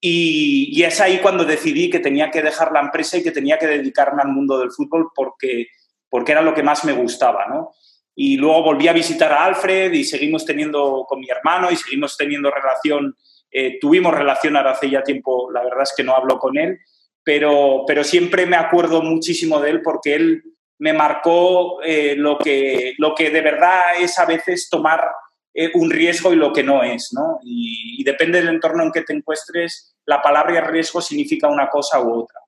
y, 0.00 0.82
es 0.82 1.00
ahí 1.00 1.18
cuando 1.18 1.44
decidí 1.44 1.90
que 1.90 1.98
tenía 1.98 2.30
que 2.30 2.42
dejar 2.42 2.72
la 2.72 2.80
empresa 2.80 3.18
y 3.18 3.22
que 3.22 3.32
tenía 3.32 3.58
que 3.58 3.66
dedicarme 3.66 4.22
al 4.22 4.28
mundo 4.28 4.58
del 4.58 4.70
fútbol 4.70 5.10
porque, 5.14 5.66
porque 6.08 6.32
era 6.32 6.40
lo 6.40 6.54
que 6.54 6.62
más 6.62 6.84
me 6.84 6.92
gustaba, 6.92 7.46
¿no? 7.46 7.72
Y 8.14 8.36
luego 8.36 8.62
volví 8.62 8.88
a 8.88 8.92
visitar 8.92 9.32
a 9.32 9.44
Alfred 9.44 9.92
y 9.92 10.04
seguimos 10.04 10.44
teniendo 10.44 11.04
con 11.06 11.20
mi 11.20 11.28
hermano 11.28 11.70
y 11.70 11.76
seguimos 11.76 12.16
teniendo 12.16 12.50
relación, 12.50 13.14
eh, 13.50 13.78
tuvimos 13.78 14.14
relación 14.14 14.56
ahora 14.56 14.72
hace 14.72 14.88
ya 14.88 15.02
tiempo, 15.02 15.50
la 15.52 15.62
verdad 15.62 15.82
es 15.82 15.92
que 15.96 16.02
no 16.02 16.14
hablo 16.14 16.38
con 16.38 16.56
él, 16.56 16.78
pero, 17.22 17.84
pero 17.86 18.02
siempre 18.02 18.46
me 18.46 18.56
acuerdo 18.56 19.02
muchísimo 19.02 19.60
de 19.60 19.70
él 19.70 19.82
porque 19.82 20.14
él 20.14 20.42
me 20.78 20.94
marcó 20.94 21.82
eh, 21.82 22.14
lo, 22.16 22.38
que, 22.38 22.94
lo 22.96 23.14
que 23.14 23.30
de 23.30 23.42
verdad 23.42 23.80
es 24.00 24.18
a 24.18 24.24
veces 24.24 24.68
tomar 24.70 25.02
eh, 25.52 25.70
un 25.74 25.90
riesgo 25.90 26.32
y 26.32 26.36
lo 26.36 26.52
que 26.52 26.62
no 26.62 26.84
es, 26.84 27.10
¿no? 27.12 27.40
Y, 27.42 28.02
depende 28.04 28.38
del 28.38 28.48
entorno 28.48 28.84
en 28.84 28.92
que 28.92 29.02
te 29.02 29.12
encuentres, 29.12 29.89
la 30.10 30.20
palabra 30.20 30.60
riesgo 30.66 31.00
significa 31.00 31.46
una 31.46 31.68
cosa 31.68 32.00
u 32.00 32.22
otra. 32.22 32.40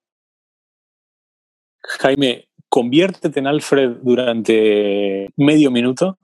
Jaime, 2.00 2.48
conviértete 2.68 3.38
en 3.38 3.46
Alfred 3.46 3.98
durante 4.02 5.30
medio 5.36 5.70
minuto 5.70 6.18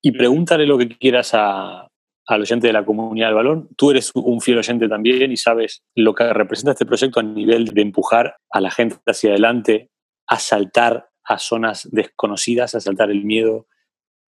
y 0.00 0.12
pregúntale 0.12 0.66
lo 0.66 0.78
que 0.78 0.88
quieras 0.88 1.34
a, 1.34 1.86
al 2.26 2.40
oyente 2.40 2.66
de 2.66 2.72
la 2.72 2.84
comunidad 2.84 3.26
del 3.26 3.34
balón. 3.34 3.68
Tú 3.76 3.90
eres 3.90 4.10
un 4.14 4.40
fiel 4.40 4.58
oyente 4.58 4.88
también 4.88 5.30
y 5.30 5.36
sabes 5.36 5.82
lo 5.94 6.14
que 6.14 6.32
representa 6.32 6.72
este 6.72 6.86
proyecto 6.86 7.20
a 7.20 7.22
nivel 7.22 7.66
de 7.66 7.82
empujar 7.82 8.36
a 8.50 8.60
la 8.62 8.70
gente 8.70 8.96
hacia 9.06 9.30
adelante, 9.30 9.90
a 10.26 10.38
saltar 10.38 11.10
a 11.24 11.38
zonas 11.38 11.88
desconocidas, 11.92 12.74
a 12.74 12.80
saltar 12.80 13.10
el 13.10 13.24
miedo, 13.24 13.66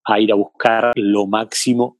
a 0.06 0.18
ir 0.18 0.32
a 0.32 0.36
buscar 0.36 0.92
lo 0.96 1.26
máximo. 1.26 1.98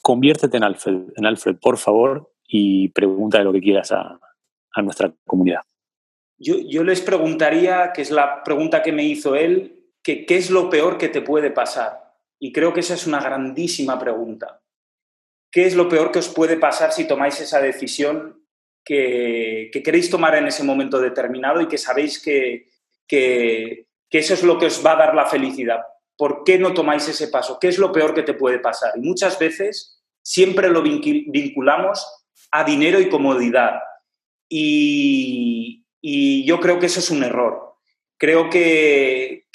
Conviértete 0.00 0.56
en 0.56 0.64
Alfred, 0.64 1.12
en 1.14 1.26
Alfred, 1.26 1.56
por 1.60 1.76
favor, 1.76 2.31
y 2.54 2.88
pregúntale 2.88 3.44
lo 3.44 3.52
que 3.52 3.62
quieras 3.62 3.92
a, 3.92 4.20
nuestra 4.82 5.12
comunidad. 5.26 5.60
Yo, 6.38 6.56
yo, 6.68 6.84
les 6.84 7.00
preguntaría, 7.00 7.92
que 7.94 8.02
es 8.02 8.10
la 8.10 8.42
pregunta 8.42 8.82
que 8.82 8.92
me 8.92 9.04
hizo 9.04 9.34
él, 9.34 9.90
que 10.02 10.26
qué 10.26 10.36
es 10.36 10.50
lo 10.50 10.68
peor 10.68 10.98
que 10.98 11.08
te 11.08 11.22
puede 11.22 11.50
pasar. 11.50 12.14
Y 12.38 12.52
creo 12.52 12.72
que 12.72 12.80
esa 12.80 12.94
es 12.94 13.06
una 13.06 13.20
grandísima 13.20 13.98
pregunta. 13.98 14.60
¿Qué 15.50 15.66
es 15.66 15.74
lo 15.74 15.88
peor 15.88 16.10
que 16.10 16.18
os 16.18 16.28
puede 16.28 16.56
pasar 16.56 16.92
si 16.92 17.06
tomáis 17.06 17.40
esa 17.40 17.60
decisión 17.60 18.44
que, 18.84 19.70
que 19.72 19.82
queréis 19.82 20.10
tomar 20.10 20.34
en 20.34 20.46
ese 20.46 20.64
momento 20.64 21.00
determinado 21.00 21.60
y 21.60 21.68
que 21.68 21.78
sabéis 21.78 22.20
que, 22.22 22.70
que, 23.06 23.86
que 24.10 24.18
eso 24.18 24.34
es 24.34 24.42
lo 24.42 24.58
que 24.58 24.66
os 24.66 24.84
va 24.84 24.92
a 24.92 24.96
dar 24.96 25.14
la 25.14 25.26
felicidad? 25.26 25.82
¿por 26.22 26.44
qué 26.44 26.56
no 26.56 26.72
tomáis 26.72 27.08
ese 27.08 27.26
paso? 27.26 27.58
¿Qué 27.60 27.66
es 27.66 27.78
lo 27.78 27.90
peor 27.90 28.14
que 28.14 28.22
te 28.22 28.34
puede 28.34 28.60
pasar? 28.60 28.92
Y 28.94 29.00
muchas 29.00 29.40
veces 29.40 30.00
siempre 30.22 30.70
lo 30.70 30.80
vinculamos 30.80 32.06
a 32.52 32.64
dinero 32.64 33.00
y 33.00 33.08
comodidad. 33.08 33.80
Y, 34.48 35.84
yo 36.44 36.60
creo 36.60 36.78
que 36.78 36.86
eso 36.86 37.00
es 37.00 37.10
un 37.10 37.24
error. 37.24 37.74
Creo 38.18 38.50
que, 38.50 39.46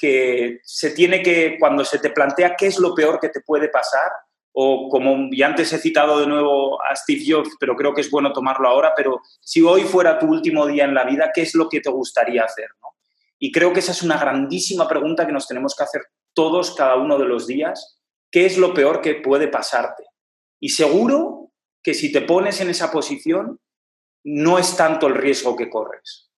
se 0.63 0.91
tiene 0.91 1.21
que, 1.21 1.57
cuando 1.59 1.85
se 1.85 1.99
te 1.99 2.09
plantea 2.09 2.55
qué 2.55 2.67
es 2.67 2.79
lo 2.79 2.93
peor 2.93 3.19
que 3.19 3.29
te 3.29 3.41
puede 3.41 3.69
pasar, 3.69 4.11
o 4.51 4.89
como 4.89 5.29
ya 5.31 5.47
antes 5.47 5.71
he 5.71 5.77
citado 5.77 6.19
de 6.19 6.27
nuevo 6.27 6.81
a 6.83 6.95
Steve 6.95 7.23
Jobs, 7.27 7.55
pero 7.59 7.75
creo 7.75 7.93
que 7.93 8.01
es 8.01 8.09
bueno 8.09 8.33
tomarlo 8.33 8.67
ahora, 8.67 8.93
pero 8.95 9.21
si 9.39 9.61
hoy 9.61 9.83
fuera 9.83 10.17
tu 10.17 10.25
último 10.25 10.65
día 10.65 10.85
en 10.85 10.95
la 10.95 11.05
vida, 11.05 11.31
¿qué 11.33 11.43
es 11.43 11.53
lo 11.53 11.69
que 11.69 11.79
te 11.79 11.91
gustaría 11.91 12.43
hacer? 12.43 12.69
Y 13.39 13.51
creo 13.51 13.71
que 13.71 13.81
esa 13.81 13.91
es 13.91 14.01
una 14.01 14.17
grandísima 14.17 14.87
pregunta 14.87 15.27
que 15.27 15.31
nos 15.31 15.47
tenemos 15.47 15.75
que 15.75 15.83
hacer 15.83 16.01
todos 16.33 16.73
cada 16.73 16.95
uno 16.95 17.19
de 17.19 17.25
los 17.25 17.45
días, 17.45 17.99
qué 18.31 18.47
es 18.47 18.57
lo 18.57 18.73
peor 18.73 19.01
que 19.01 19.15
puede 19.15 19.47
pasarte. 19.47 20.03
Y 20.59 20.69
seguro 20.69 21.46
que 21.87 21.93
si 21.93 22.11
te 22.11 22.19
pones 22.19 22.59
en 22.59 22.69
esa 22.69 22.91
posición, 22.91 23.61
no 24.25 24.59
es 24.59 24.75
tanto 24.75 25.07
el 25.07 25.15
riesgo 25.15 25.55
que 25.55 25.69
corres. 25.69 26.29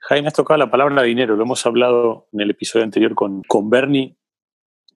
Jaime, 0.00 0.28
has 0.28 0.34
tocado 0.34 0.58
la 0.58 0.70
palabra 0.70 1.02
dinero, 1.02 1.34
lo 1.34 1.44
hemos 1.44 1.64
hablado 1.64 2.28
en 2.30 2.42
el 2.42 2.50
episodio 2.50 2.84
anterior 2.84 3.14
con, 3.14 3.42
con 3.44 3.70
Bernie. 3.70 4.18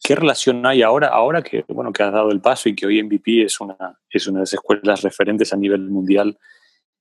¿Qué 0.05 0.15
relación 0.15 0.67
hay 0.67 0.83
ahora, 0.83 1.09
ahora 1.09 1.41
que, 1.41 1.65
bueno, 1.69 1.95
que 1.95 2.03
has 2.03 2.13
dado 2.13 2.31
el 2.31 2.43
paso 2.43 2.69
y 2.69 2.75
que 2.75 2.85
hoy 2.85 3.03
MVP 3.03 3.45
es 3.45 3.59
una, 3.59 3.99
es 4.11 4.27
una 4.27 4.41
de 4.41 4.43
las 4.43 4.53
escuelas 4.53 5.01
referentes 5.01 5.55
a 5.55 5.57
nivel 5.57 5.89
mundial 5.89 6.39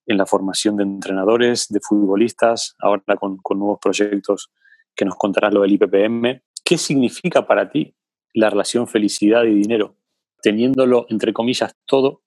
en 0.06 0.18
la 0.18 0.26
formación 0.26 0.78
de 0.78 0.84
entrenadores, 0.84 1.68
de 1.68 1.82
futbolistas, 1.82 2.78
ahora 2.80 3.18
con, 3.20 3.36
con 3.40 3.60
nuevos 3.60 3.80
proyectos 3.82 4.54
que 4.96 5.04
nos 5.04 5.18
contarás 5.18 5.54
lo 5.54 5.64
del 5.64 5.74
IPPM? 5.74 6.44
¿Qué 6.64 6.78
significa 6.78 7.46
para 7.46 7.70
ti 7.70 7.94
la 8.34 8.50
relación 8.50 8.88
felicidad 8.88 9.44
y 9.44 9.54
dinero? 9.54 9.98
Teniéndolo, 10.42 11.08
entre 11.10 11.34
comillas, 11.34 11.76
todo 11.86 12.22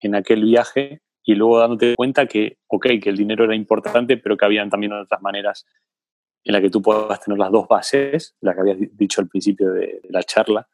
en 0.00 0.14
aquel 0.14 0.44
viaje 0.44 1.00
y 1.22 1.34
luego 1.34 1.58
dándote 1.58 1.94
cuenta 1.96 2.26
que, 2.26 2.58
ok, 2.68 2.86
que 3.02 3.10
el 3.10 3.16
dinero 3.16 3.44
era 3.44 3.54
importante, 3.54 4.16
pero 4.16 4.36
que 4.36 4.44
habían 4.44 4.70
también 4.70 4.92
otras 4.92 5.20
maneras 5.20 5.66
en 6.44 6.52
las 6.52 6.62
que 6.62 6.70
tú 6.70 6.80
puedas 6.80 7.20
tener 7.20 7.38
las 7.38 7.50
dos 7.50 7.66
bases, 7.66 8.36
la 8.40 8.54
que 8.54 8.60
habías 8.60 8.78
dicho 8.92 9.20
al 9.20 9.28
principio 9.28 9.72
de, 9.72 10.00
la 10.08 10.22
charla, 10.22 10.68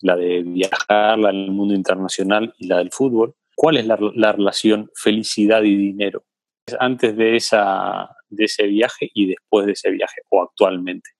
la 0.00 0.14
de 0.14 0.42
viajar, 0.42 1.18
la 1.18 1.28
del 1.28 1.50
mundo 1.50 1.74
internacional 1.74 2.54
y 2.58 2.68
la 2.68 2.78
del 2.78 2.92
fútbol. 2.92 3.34
¿Cuál 3.56 3.78
es 3.78 3.86
la, 3.86 3.98
la 4.14 4.30
relación 4.30 4.88
felicidad 4.94 5.64
y 5.64 5.76
dinero? 5.76 6.24
Antes 6.78 7.16
de, 7.16 7.34
esa, 7.34 8.08
de 8.28 8.44
ese 8.44 8.68
viaje 8.68 9.10
y 9.12 9.26
después 9.26 9.66
de 9.66 9.72
ese 9.72 9.90
viaje 9.90 10.20
o 10.28 10.42
actualmente. 10.42 11.10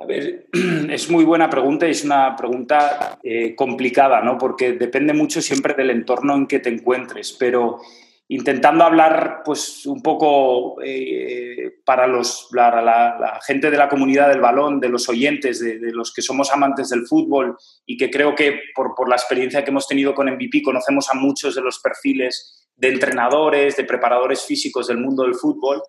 A 0.00 0.06
ver, 0.06 0.46
es 0.90 1.10
muy 1.10 1.24
buena 1.24 1.50
pregunta 1.50 1.86
y 1.86 1.90
es 1.90 2.04
una 2.04 2.34
pregunta 2.34 3.18
eh, 3.22 3.54
complicada, 3.54 4.22
¿no? 4.22 4.38
Porque 4.38 4.72
depende 4.72 5.12
mucho 5.12 5.42
siempre 5.42 5.74
del 5.74 5.90
entorno 5.90 6.34
en 6.34 6.46
que 6.46 6.58
te 6.58 6.70
encuentres. 6.70 7.36
Pero 7.38 7.80
intentando 8.28 8.84
hablar 8.84 9.42
pues 9.44 9.84
un 9.86 10.02
poco 10.02 10.80
eh, 10.82 11.80
para, 11.84 12.06
los, 12.06 12.48
la, 12.52 13.40
gente 13.44 13.70
de 13.70 13.76
la 13.76 13.88
comunidad 13.88 14.28
del 14.28 14.40
balón, 14.40 14.78
de 14.78 14.88
los 14.88 15.08
oyentes, 15.08 15.60
de, 15.60 15.78
los 15.92 16.14
que 16.14 16.22
somos 16.22 16.50
amantes 16.52 16.90
del 16.90 17.06
fútbol 17.06 17.56
y 17.84 17.96
que 17.96 18.08
creo 18.08 18.34
que 18.36 18.60
por, 18.74 19.08
la 19.08 19.16
experiencia 19.16 19.64
que 19.64 19.70
hemos 19.70 19.88
tenido 19.88 20.14
con 20.14 20.32
MVP 20.32 20.62
conocemos 20.62 21.10
a 21.10 21.14
muchos 21.14 21.56
de 21.56 21.60
los 21.60 21.80
perfiles 21.80 22.68
de 22.76 22.88
entrenadores, 22.88 23.76
de 23.76 23.84
preparadores 23.84 24.46
físicos 24.46 24.86
del 24.86 24.98
mundo 24.98 25.24
del 25.24 25.34
fútbol. 25.34 25.82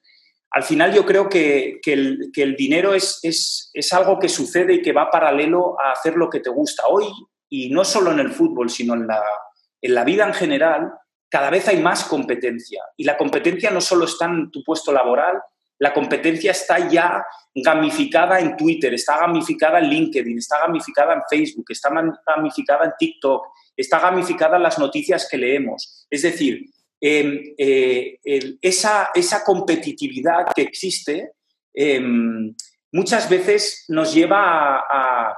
Al 0.52 0.64
final 0.64 0.94
yo 0.94 1.06
creo 1.06 1.30
que, 1.30 1.80
que, 1.82 1.94
el, 1.94 2.56
dinero 2.58 2.94
es, 2.94 3.20
es, 3.24 3.70
es 3.74 3.94
algo 3.94 4.20
que 4.20 4.28
sucede 4.28 4.74
y 4.74 4.82
que 4.82 4.92
va 4.92 5.10
paralelo 5.10 5.78
a 5.80 5.94
hacer 5.94 6.16
lo 6.16 6.30
que 6.30 6.42
te 6.42 6.50
gusta. 6.50 6.88
Hoy, 6.88 7.06
y 7.50 7.70
no 7.70 7.86
solo 7.86 8.12
en 8.12 8.20
el 8.20 8.32
fútbol, 8.32 8.70
sino 8.70 8.94
en 8.94 9.08
la, 9.08 9.24
en 9.82 9.96
la 9.96 10.04
vida 10.04 10.28
en 10.28 10.34
general, 10.34 10.92
cada 11.30 11.50
vez 11.50 11.68
hay 11.70 11.82
más 11.82 12.04
competencia. 12.04 12.84
Y 12.98 13.06
la 13.06 13.18
competencia 13.18 13.72
no 13.72 13.80
solo 13.80 14.06
está 14.06 14.26
en 14.26 14.52
tu 14.52 14.62
puesto 14.64 14.92
laboral, 14.92 15.42
la 15.80 15.94
competencia 15.94 16.52
está 16.52 16.90
ya 16.90 17.26
gamificada 17.56 18.40
en 18.40 18.56
Twitter, 18.56 18.94
está 18.94 19.18
gamificada 19.18 19.80
en 19.80 19.90
LinkedIn, 19.90 20.38
está 20.38 20.60
gamificada 20.60 21.14
en 21.14 21.22
Facebook, 21.28 21.66
está 21.70 21.90
gamificada 22.28 22.86
en 22.86 22.92
TikTok, 23.00 23.48
está 23.76 24.00
gamificada 24.00 24.58
en 24.58 24.64
las 24.64 24.78
noticias 24.78 25.28
que 25.32 25.38
leemos. 25.38 26.06
Es 26.10 26.22
decir, 26.22 26.70
em, 27.02 27.56
eh, 27.58 28.20
esa, 28.62 29.10
esa, 29.14 29.44
competitividad 29.44 30.46
que 30.56 30.62
existe 30.62 31.32
em, 31.74 32.56
muchas 32.92 33.28
veces 33.28 33.86
nos 33.88 34.14
lleva 34.14 34.78
a, 34.78 35.38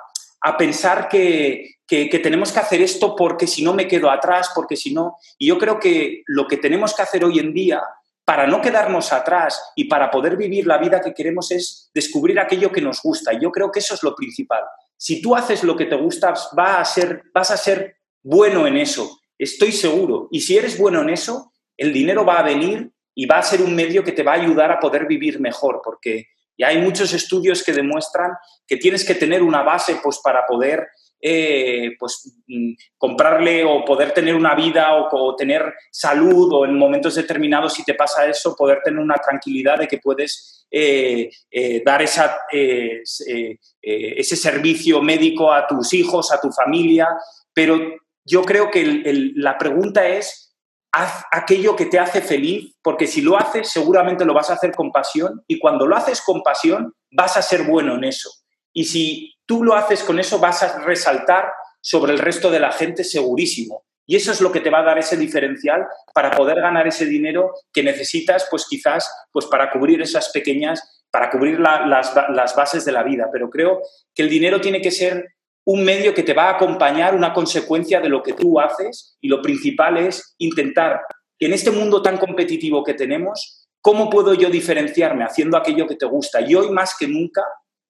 pensar 0.58 1.08
que, 1.08 1.76
que, 1.88 2.20
tenemos 2.20 2.52
que 2.52 2.60
hacer 2.60 2.82
esto 2.82 3.16
porque 3.16 3.48
si 3.48 3.64
no 3.64 3.74
me 3.74 3.88
quedo 3.88 4.12
atrás, 4.12 4.52
porque 4.54 4.76
si 4.76 4.94
no... 4.94 5.16
Y 5.38 5.48
yo 5.48 5.58
creo 5.58 5.80
que 5.80 6.24
lo 6.28 6.48
que 6.48 6.58
tenemos 6.58 6.94
que 6.94 7.02
hacer 7.02 7.24
hoy 7.24 7.40
en 7.40 7.54
día 7.54 7.82
para 8.26 8.48
no 8.48 8.62
quedarnos 8.62 9.12
atrás 9.14 9.62
y 9.76 9.86
para 9.86 10.10
poder 10.12 10.38
vivir 10.38 10.66
la 10.66 10.78
vida 10.78 11.02
que 11.02 11.14
queremos 11.14 11.52
es 11.52 11.90
descubrir 11.94 12.40
aquello 12.40 12.72
que 12.72 12.82
nos 12.82 13.02
gusta. 13.02 13.34
Y 13.34 13.42
yo 13.42 13.52
creo 13.52 13.72
que 13.72 13.80
eso 13.80 13.94
es 13.94 14.04
lo 14.04 14.16
principal. 14.16 14.64
Si 14.98 15.22
tú 15.22 15.36
haces 15.36 15.64
lo 15.64 15.76
que 15.76 15.86
te 15.86 15.96
gusta, 15.96 16.34
va 16.58 16.80
a 16.80 16.86
ser, 16.86 17.24
vas 17.34 17.52
a 17.52 17.58
ser 17.58 17.98
bueno 18.22 18.66
en 18.68 18.78
eso. 18.78 19.20
Estoy 19.38 19.72
seguro. 19.72 20.30
Y 20.32 20.42
si 20.42 20.58
eres 20.58 20.78
bueno 20.78 21.02
en 21.02 21.10
eso, 21.10 21.53
el 21.78 21.94
dinero 21.94 22.26
va 22.26 22.40
a 22.40 22.44
venir 22.44 22.90
y 23.16 23.26
va 23.26 23.38
a 23.38 23.44
ser 23.44 23.62
un 23.62 23.76
medio 23.76 24.04
que 24.04 24.12
te 24.12 24.24
va 24.24 24.34
a 24.34 24.42
ayudar 24.42 24.72
a 24.72 24.80
poder 24.80 25.06
vivir 25.06 25.40
mejor, 25.40 25.82
porque 25.84 26.28
ya 26.58 26.68
hay 26.68 26.78
muchos 26.80 27.14
estudios 27.14 27.64
que 27.64 27.74
demuestran 27.74 28.32
que 28.68 28.78
tienes 28.78 29.06
que 29.06 29.16
tener 29.16 29.42
una 29.42 29.64
base 29.64 30.00
pues, 30.04 30.20
para 30.24 30.46
poder 30.46 30.88
eh, 31.26 31.96
pues, 31.98 32.34
mm, 32.48 32.74
comprarle 32.98 33.64
o 33.64 33.86
poder 33.86 34.12
tener 34.12 34.36
una 34.36 34.54
vida 34.56 34.94
o, 34.94 35.36
tener 35.36 35.74
salud 35.90 36.52
o 36.54 36.66
en 36.66 36.78
momentos 36.78 37.16
determinados, 37.16 37.74
si 37.74 37.84
te 37.84 37.94
pasa 37.94 38.28
eso, 38.28 38.56
poder 38.56 38.82
tener 38.84 39.00
una 39.00 39.16
tranquilidad 39.16 39.80
de 39.80 39.88
que 39.88 40.00
puedes 40.00 40.68
eh, 40.70 41.30
eh, 41.50 41.82
dar 41.86 42.02
esa, 42.02 42.40
ese 42.52 44.36
servicio 44.36 45.02
médico 45.02 45.52
a 45.52 45.66
tus 45.66 45.94
hijos, 45.94 46.32
a 46.32 46.42
tu 46.42 46.52
familia. 46.52 47.08
Pero 47.54 47.80
yo 48.26 48.42
creo 48.44 48.70
que 48.70 49.02
la 49.36 49.58
pregunta 49.58 50.06
es, 50.06 50.53
haz 50.94 51.26
aquello 51.32 51.76
que 51.76 51.88
te 51.88 52.00
hace 52.00 52.22
feliz, 52.22 52.76
porque 52.82 53.08
si 53.08 53.22
lo 53.22 53.38
haces 53.38 53.70
seguramente 53.70 54.26
lo 54.26 54.34
vas 54.34 54.50
a 54.50 54.54
hacer 54.54 54.74
con 54.74 54.92
pasión 54.92 55.44
y 55.48 55.60
cuando 55.60 55.88
lo 55.88 55.98
haces 55.98 56.22
con 56.22 56.44
pasión 56.44 56.94
vas 57.12 57.36
a 57.36 57.42
ser 57.42 57.64
bueno 57.64 57.96
en 57.96 58.06
eso. 58.06 58.30
Y 58.72 58.86
si 58.86 59.36
tú 59.46 59.64
lo 59.64 59.76
haces 59.76 60.04
con 60.04 60.20
eso, 60.20 60.40
vas 60.40 60.62
a 60.64 60.80
resaltar 60.80 61.52
sobre 61.82 62.14
el 62.14 62.20
resto 62.20 62.50
de 62.50 62.60
la 62.60 62.72
gente 62.72 63.04
segurísimo. 63.04 63.84
Y 64.06 64.16
eso 64.16 64.32
es 64.32 64.42
lo 64.42 64.52
que 64.52 64.60
te 64.60 64.70
va 64.70 64.80
a 64.80 64.84
dar 64.84 65.00
ese 65.00 65.18
diferencial 65.18 65.86
para 66.14 66.32
poder 66.32 66.60
ganar 66.60 66.88
ese 66.88 67.06
dinero 67.06 67.54
que 67.72 67.84
necesitas, 67.84 68.48
pues 68.50 68.66
quizás, 68.70 69.10
pues 69.32 69.46
para 69.46 69.72
cubrir 69.72 70.02
esas 70.02 70.30
pequeñas, 70.30 71.06
para 71.10 71.30
cubrir 71.30 71.60
las, 71.60 72.56
bases 72.56 72.86
de 72.86 72.92
la 72.92 73.04
vida. 73.04 73.30
Pero 73.32 73.50
creo 73.50 73.82
que 74.14 74.24
el 74.24 74.30
dinero 74.30 74.60
tiene 74.60 74.82
que 74.82 74.92
ser 74.92 75.33
un 75.66 75.84
medio 75.84 76.14
que 76.14 76.24
te 76.24 76.34
va 76.34 76.50
a 76.50 76.56
acompañar, 76.56 77.16
una 77.16 77.34
consecuencia 77.34 78.02
de 78.02 78.10
lo 78.10 78.22
que 78.22 78.34
tú 78.34 78.60
haces 78.60 79.18
y 79.22 79.28
lo 79.28 79.42
principal 79.42 79.98
es 79.98 80.36
intentar 80.38 81.02
que 81.40 81.46
en 81.46 81.54
este 81.54 81.72
mundo 81.72 82.02
tan 82.02 82.18
competitivo 82.18 82.84
que 82.84 82.94
tenemos, 82.94 83.68
¿cómo 83.82 84.10
puedo 84.10 84.34
yo 84.34 84.50
diferenciarme 84.50 85.24
haciendo 85.24 85.58
aquello 85.58 85.88
que 85.88 85.96
te 85.96 86.06
gusta? 86.06 86.42
Y 86.42 86.56
hoy 86.56 86.70
más 86.72 86.96
que 86.98 87.08
nunca 87.08 87.44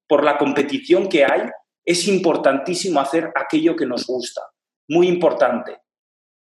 por 0.07 0.23
la 0.23 0.37
competición 0.37 1.09
que 1.09 1.25
hay, 1.25 1.49
es 1.85 2.07
importantísimo 2.07 2.99
hacer 2.99 3.31
aquello 3.35 3.75
que 3.75 3.85
nos 3.85 4.05
gusta. 4.05 4.41
Muy 4.87 5.07
importante. 5.07 5.79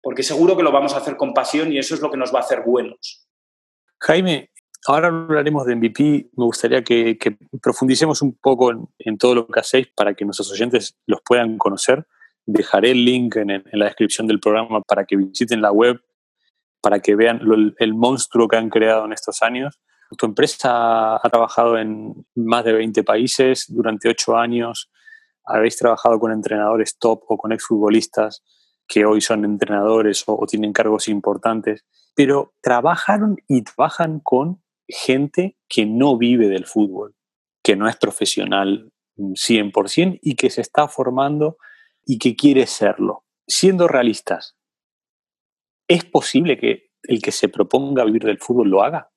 Porque 0.02 0.22
seguro 0.22 0.56
que 0.56 0.62
lo 0.62 0.72
vamos 0.72 0.94
a 0.94 0.98
hacer 0.98 1.16
con 1.16 1.32
pasión 1.32 1.72
y 1.72 1.78
eso 1.78 1.94
es 1.94 2.00
lo 2.00 2.10
que 2.10 2.16
nos 2.16 2.34
va 2.34 2.40
a 2.40 2.42
hacer 2.42 2.62
buenos. 2.62 3.26
Jaime, 4.00 4.50
ahora 4.86 5.08
hablaremos 5.08 5.66
de 5.66 5.76
MVP. 5.76 6.30
Me 6.36 6.44
gustaría 6.44 6.82
que, 6.82 7.18
profundicemos 7.62 8.22
un 8.22 8.34
poco 8.34 8.72
en, 8.98 9.18
todo 9.18 9.34
lo 9.34 9.46
que 9.46 9.60
hacéis 9.60 9.88
para 9.94 10.14
que 10.14 10.24
nuestros 10.24 10.50
oyentes 10.52 10.96
los 11.06 11.20
puedan 11.24 11.58
conocer. 11.58 12.06
Dejaré 12.46 12.90
el 12.90 13.04
link 13.04 13.36
en, 13.36 13.64
la 13.72 13.86
descripción 13.86 14.26
del 14.26 14.40
programa 14.40 14.80
para 14.82 15.04
que 15.04 15.16
visiten 15.16 15.62
la 15.62 15.72
web, 15.72 16.00
para 16.80 17.00
que 17.00 17.14
vean 17.14 17.40
el 17.78 17.94
monstruo 17.94 18.48
que 18.48 18.56
han 18.56 18.68
creado 18.68 19.04
en 19.06 19.12
estos 19.12 19.42
años 19.42 19.80
tu 20.16 20.26
empresa 20.26 21.16
ha 21.16 21.30
trabajado 21.30 21.78
en 21.78 22.26
más 22.34 22.64
de 22.64 22.72
20 22.72 23.02
países 23.04 23.66
durante 23.68 24.08
8 24.08 24.36
años. 24.36 24.90
Habéis 25.44 25.76
trabajado 25.76 26.18
con 26.18 26.32
entrenadores 26.32 26.98
top 26.98 27.22
o 27.28 27.36
con 27.36 27.52
exfutbolistas 27.52 28.42
que 28.86 29.04
hoy 29.04 29.20
son 29.20 29.44
entrenadores 29.44 30.24
o, 30.26 30.44
tienen 30.46 30.72
cargos 30.72 31.08
importantes, 31.08 31.84
pero 32.14 32.52
trabajaron 32.60 33.36
y 33.48 33.62
trabajan 33.62 34.20
con 34.20 34.62
gente 34.88 35.56
que 35.68 35.86
no 35.86 36.16
vive 36.16 36.48
del 36.48 36.66
fútbol, 36.66 37.14
que 37.62 37.76
no 37.76 37.88
es 37.88 37.96
profesional 37.96 38.92
100% 39.16 40.18
y 40.22 40.34
que 40.36 40.50
se 40.50 40.60
está 40.60 40.88
formando 40.88 41.56
y 42.04 42.18
que 42.18 42.36
quiere 42.36 42.66
serlo. 42.66 43.24
Siendo 43.46 43.88
realistas, 43.88 44.56
¿es 45.88 46.04
posible 46.04 46.58
que 46.58 46.90
el 47.02 47.20
que 47.20 47.32
se 47.32 47.48
proponga 47.48 48.04
vivir 48.04 48.24
del 48.24 48.38
fútbol 48.38 48.68
lo 48.68 48.82
haga? 48.82 49.10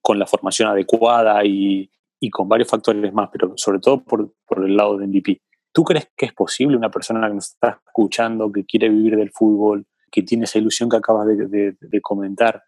con 0.00 0.18
la 0.18 0.26
formación 0.26 0.68
adecuada 0.68 1.44
y, 1.44 1.90
con 2.30 2.48
varios 2.48 2.68
factores 2.68 3.12
más, 3.12 3.30
pero 3.32 3.52
sobre 3.56 3.80
todo 3.80 4.02
por, 4.04 4.32
el 4.56 4.76
lado 4.76 4.98
de 4.98 5.06
MVP. 5.06 5.40
¿Tú 5.72 5.84
crees 5.84 6.10
que 6.16 6.26
es 6.26 6.32
posible 6.32 6.76
una 6.76 6.90
persona 6.90 7.28
que 7.28 7.34
nos 7.34 7.50
está 7.50 7.80
escuchando, 7.86 8.50
que 8.50 8.64
quiere 8.64 8.88
vivir 8.88 9.16
del 9.16 9.30
fútbol, 9.30 9.86
que 10.10 10.22
tiene 10.22 10.44
esa 10.44 10.58
ilusión 10.58 10.88
que 10.88 10.96
acabas 10.96 11.26
de, 11.26 12.00
comentar? 12.02 12.62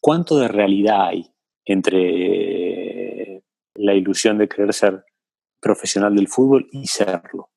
¿Cuánto 0.00 0.38
de 0.38 0.48
realidad 0.48 1.06
hay 1.06 1.26
entre 1.72 3.42
la 3.74 3.94
ilusión 3.94 4.38
de 4.38 4.48
querer 4.48 4.72
ser 4.74 5.04
profesional 5.60 6.14
del 6.14 6.28
fútbol 6.28 6.68
y 6.72 6.86
serlo? 6.86 7.50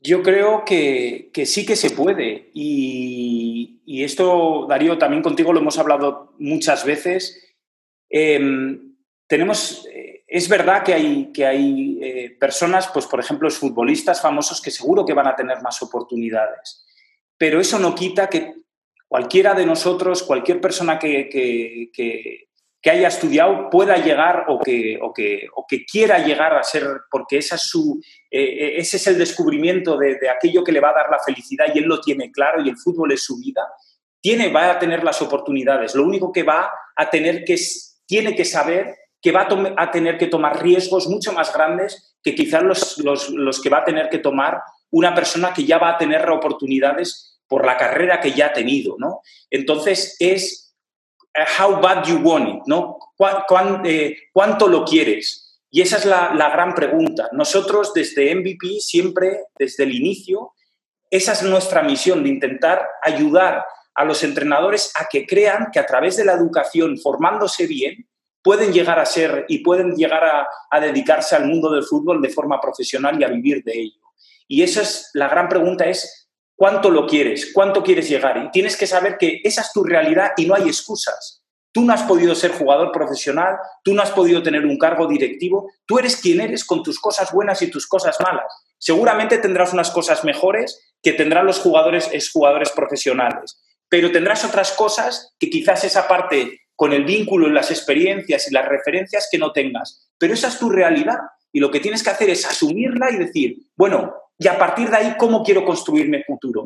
Yo 0.00 0.22
creo 0.22 0.64
que, 0.66 1.30
sí 1.46 1.64
que 1.64 1.76
se 1.76 1.90
puede. 1.90 2.50
Y, 2.52 3.80
y, 3.86 4.04
esto, 4.04 4.66
Darío, 4.68 4.98
también 4.98 5.22
contigo 5.22 5.52
lo 5.52 5.60
hemos 5.60 5.78
hablado 5.78 6.34
muchas 6.38 6.84
veces. 6.84 7.56
Em, 8.10 8.96
tenemos, 9.26 9.86
eh, 9.90 10.24
es 10.28 10.48
verdad 10.48 10.84
que 10.84 10.92
hay, 10.92 11.32
que 11.32 11.46
hay 11.46 11.98
eh, 12.02 12.36
personas, 12.38 12.88
pues 12.92 13.06
por 13.06 13.18
ejemplo, 13.18 13.46
los 13.46 13.58
futbolistas 13.58 14.20
famosos 14.20 14.60
que 14.60 14.70
seguro 14.70 15.06
que 15.06 15.14
van 15.14 15.26
a 15.26 15.36
tener 15.36 15.62
más 15.62 15.82
oportunidades, 15.82 16.84
pero 17.38 17.58
eso 17.58 17.78
no 17.78 17.94
quita 17.94 18.28
que 18.28 18.63
cualquiera 19.14 19.54
de 19.54 19.64
nosotros, 19.64 20.24
cualquier 20.24 20.60
persona 20.60 20.98
que, 20.98 21.28
que, 21.30 22.90
haya 22.90 23.06
estudiado 23.06 23.70
pueda 23.70 23.96
llegar 23.96 24.46
o 24.48 24.58
que, 24.58 24.98
o 25.00 25.12
que, 25.12 25.46
o 25.54 25.64
que 25.68 25.86
quiera 25.86 26.18
llegar 26.18 26.52
a 26.56 26.64
ser, 26.64 26.84
porque 27.08 27.38
esa 27.38 27.54
es 27.54 27.62
su, 27.62 28.00
eh, 28.28 28.74
ese 28.76 28.96
es 28.96 29.06
el 29.06 29.16
descubrimiento 29.16 29.96
de, 29.96 30.18
de, 30.18 30.28
aquello 30.28 30.64
que 30.64 30.72
le 30.72 30.80
va 30.80 30.90
a 30.90 30.94
dar 30.94 31.10
la 31.12 31.20
felicidad 31.20 31.66
y 31.72 31.78
él 31.78 31.84
lo 31.84 32.00
tiene 32.00 32.32
claro 32.32 32.60
y 32.60 32.68
el 32.68 32.76
fútbol 32.76 33.12
es 33.12 33.22
su 33.22 33.38
vida, 33.38 33.62
tiene, 34.20 34.50
va 34.50 34.72
a 34.72 34.80
tener 34.80 35.04
las 35.04 35.22
oportunidades. 35.22 35.94
Lo 35.94 36.02
único 36.02 36.32
que 36.32 36.42
va 36.42 36.72
a 36.96 37.08
tener 37.08 37.44
que 37.44 37.56
tiene 38.06 38.34
que 38.34 38.44
saber 38.44 38.96
que 39.22 39.30
va 39.30 39.46
a, 39.76 39.90
tener 39.92 40.18
que 40.18 40.26
tomar 40.26 40.60
riesgos 40.60 41.06
mucho 41.06 41.32
más 41.32 41.54
grandes 41.54 42.16
que 42.20 42.34
quizás 42.34 42.64
los, 42.98 43.60
que 43.62 43.70
va 43.70 43.78
a 43.78 43.84
tener 43.84 44.08
que 44.08 44.18
tomar 44.18 44.60
una 44.90 45.14
persona 45.14 45.54
que 45.54 45.64
ya 45.64 45.78
va 45.78 45.90
a 45.90 45.98
tener 45.98 46.28
oportunidades 46.28 47.33
por 47.54 47.64
la 47.64 47.76
carrera 47.76 48.20
que 48.20 48.32
ya 48.32 48.46
ha 48.46 48.52
tenido, 48.52 48.96
¿no? 48.98 49.20
Entonces 49.48 50.16
es 50.18 50.74
eh, 51.32 51.44
how 51.60 51.80
bad 51.80 52.04
you 52.04 52.16
want 52.16 52.48
it, 52.48 52.62
¿no? 52.66 52.98
Eh, 53.84 54.16
¿Cuánto 54.32 54.66
lo 54.66 54.84
quieres? 54.84 55.60
Y 55.70 55.80
esa 55.80 55.98
es 55.98 56.04
la, 56.04 56.34
la 56.34 56.50
gran 56.50 56.74
pregunta. 56.74 57.28
Nosotros 57.30 57.94
desde 57.94 58.34
MVP 58.34 58.80
siempre, 58.80 59.44
desde 59.56 59.84
el 59.84 59.94
inicio, 59.94 60.54
esa 61.08 61.30
es 61.30 61.44
nuestra 61.44 61.84
misión, 61.84 62.24
de 62.24 62.30
intentar 62.30 62.88
ayudar 63.02 63.64
a 63.94 64.04
los 64.04 64.24
entrenadores 64.24 64.90
a 64.98 65.06
que 65.08 65.24
crean 65.24 65.68
que 65.72 65.78
a 65.78 65.86
través 65.86 66.16
de 66.16 66.24
la 66.24 66.32
educación, 66.32 66.98
formándose 66.98 67.68
bien, 67.68 68.08
pueden 68.42 68.72
llegar 68.72 68.98
a 68.98 69.06
ser 69.06 69.44
y 69.46 69.58
pueden 69.58 69.94
llegar 69.94 70.24
a, 70.24 70.80
dedicarse 70.80 71.36
al 71.36 71.46
mundo 71.46 71.70
del 71.70 71.84
fútbol 71.84 72.20
de 72.20 72.30
forma 72.30 72.60
profesional 72.60 73.16
y 73.20 73.22
a 73.22 73.28
vivir 73.28 73.62
de 73.62 73.78
ello. 73.78 74.00
Y 74.48 74.64
esa 74.64 74.82
es 74.82 75.10
la 75.14 75.28
gran 75.28 75.48
pregunta, 75.48 75.84
es 75.84 76.23
cuánto 76.56 76.90
lo 76.90 77.06
quieres, 77.06 77.50
cuánto 77.52 77.82
quieres 77.82 78.08
llegar. 78.08 78.36
Y 78.38 78.50
tienes 78.50 78.76
que 78.76 78.86
saber 78.86 79.16
que 79.18 79.40
esa 79.44 79.62
es 79.62 79.72
tu 79.72 79.84
realidad 79.84 80.32
y 80.36 80.46
no 80.46 80.54
hay 80.54 80.64
excusas. 80.64 81.42
Tú 81.72 81.84
no 81.84 81.92
has 81.92 82.02
podido 82.04 82.34
ser 82.36 82.52
jugador 82.52 82.92
profesional, 82.92 83.56
tú 83.82 83.94
no 83.94 84.02
has 84.02 84.12
podido 84.12 84.42
tener 84.42 84.64
un 84.64 84.78
cargo 84.78 85.08
directivo, 85.08 85.70
tú 85.86 85.98
eres 85.98 86.16
quien 86.16 86.40
eres 86.40 86.64
con 86.64 86.84
tus 86.84 87.00
cosas 87.00 87.32
buenas 87.32 87.60
y 87.62 87.70
tus 87.70 87.88
cosas 87.88 88.16
malas. 88.20 88.46
Seguramente 88.78 89.38
tendrás 89.38 89.72
unas 89.72 89.90
cosas 89.90 90.22
mejores 90.24 90.80
que 91.02 91.12
tendrán 91.12 91.46
los 91.46 91.58
jugadores 91.58 92.10
jugadores 92.32 92.70
profesionales, 92.70 93.60
pero 93.88 94.12
tendrás 94.12 94.44
otras 94.44 94.70
cosas 94.72 95.34
que 95.38 95.50
quizás 95.50 95.82
esa 95.82 96.06
parte 96.06 96.60
con 96.76 96.92
el 96.92 97.04
vínculo, 97.04 97.48
las 97.48 97.70
experiencias 97.70 98.48
y 98.48 98.54
las 98.54 98.68
referencias 98.68 99.28
que 99.30 99.38
no 99.38 99.52
tengas. 99.52 100.08
Pero 100.18 100.34
esa 100.34 100.48
es 100.48 100.58
tu 100.58 100.70
realidad 100.70 101.18
y 101.52 101.60
lo 101.60 101.70
que 101.70 101.80
tienes 101.80 102.02
que 102.02 102.10
hacer 102.10 102.30
es 102.30 102.44
asumirla 102.44 103.10
y 103.10 103.16
decir, 103.16 103.56
bueno, 103.76 104.14
y 104.38 104.48
a 104.48 104.58
partir 104.58 104.90
de 104.90 104.96
ahí, 104.96 105.14
¿cómo 105.18 105.42
quiero 105.42 105.64
construir 105.64 106.08
mi 106.08 106.22
futuro? 106.22 106.64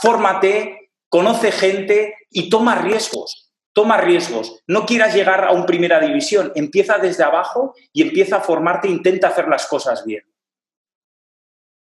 Fórmate, 0.00 0.90
conoce 1.08 1.52
gente 1.52 2.14
y 2.30 2.48
toma 2.48 2.74
riesgos 2.76 3.46
toma 3.76 3.98
riesgos, 3.98 4.64
no 4.66 4.86
quieras 4.86 5.14
llegar 5.14 5.44
a 5.44 5.52
un 5.52 5.66
primera 5.66 6.00
división, 6.00 6.50
empieza 6.54 6.96
desde 6.96 7.24
abajo 7.24 7.74
y 7.92 8.00
empieza 8.00 8.36
a 8.36 8.40
formarte, 8.40 8.88
intenta 8.88 9.28
hacer 9.28 9.48
las 9.48 9.66
cosas 9.66 10.02
bien. 10.02 10.22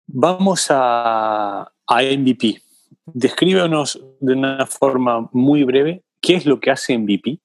Vamos 0.06 0.68
a, 0.70 1.62
a 1.62 2.02
MVP. 2.02 2.62
Descríbenos 3.06 4.00
de 4.20 4.34
una 4.34 4.66
forma 4.66 5.28
muy 5.32 5.64
breve 5.64 6.04
qué 6.20 6.36
es 6.36 6.46
lo 6.46 6.60
que 6.60 6.70
hace 6.70 6.96
MVP 6.96 7.40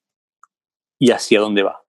y 0.99 1.09
hacia 1.09 1.39
dónde 1.39 1.63
va. 1.63 1.83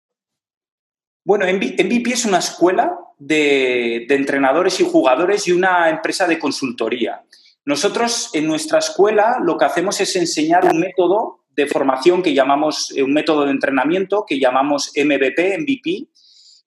Bueno, 1.27 1.47
MVP 1.47 2.13
es 2.13 2.25
una 2.25 2.39
escuela 2.39 2.97
de, 3.19 4.07
entrenadores 4.09 4.81
y 4.81 4.85
jugadores 4.85 5.47
y 5.49 5.53
una 5.53 5.89
empresa 5.91 6.27
de 6.27 6.39
consultoría. 6.39 7.23
Nosotros 7.65 8.31
en 8.35 8.47
nuestra 8.47 8.79
escuela 8.79 9.39
lo 9.43 9.57
que 9.57 9.65
hacemos 9.65 10.01
es 10.01 10.17
enseñar 10.17 10.65
un 10.67 10.81
método 10.81 11.45
de 11.57 11.67
formación 11.67 12.23
que 12.23 12.35
llamamos, 12.35 12.93
eh, 12.97 13.03
un 13.03 13.13
método 13.13 13.45
de 13.45 13.53
entrenamiento 13.53 14.25
que 14.27 14.39
llamamos 14.39 14.93
MVP, 14.97 15.59
MVP, 15.59 16.09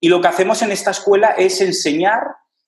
y 0.00 0.08
lo 0.08 0.20
que 0.20 0.28
hacemos 0.28 0.62
en 0.62 0.72
esta 0.72 0.92
escuela 0.92 1.30
es 1.30 1.60
enseñar 1.60 2.20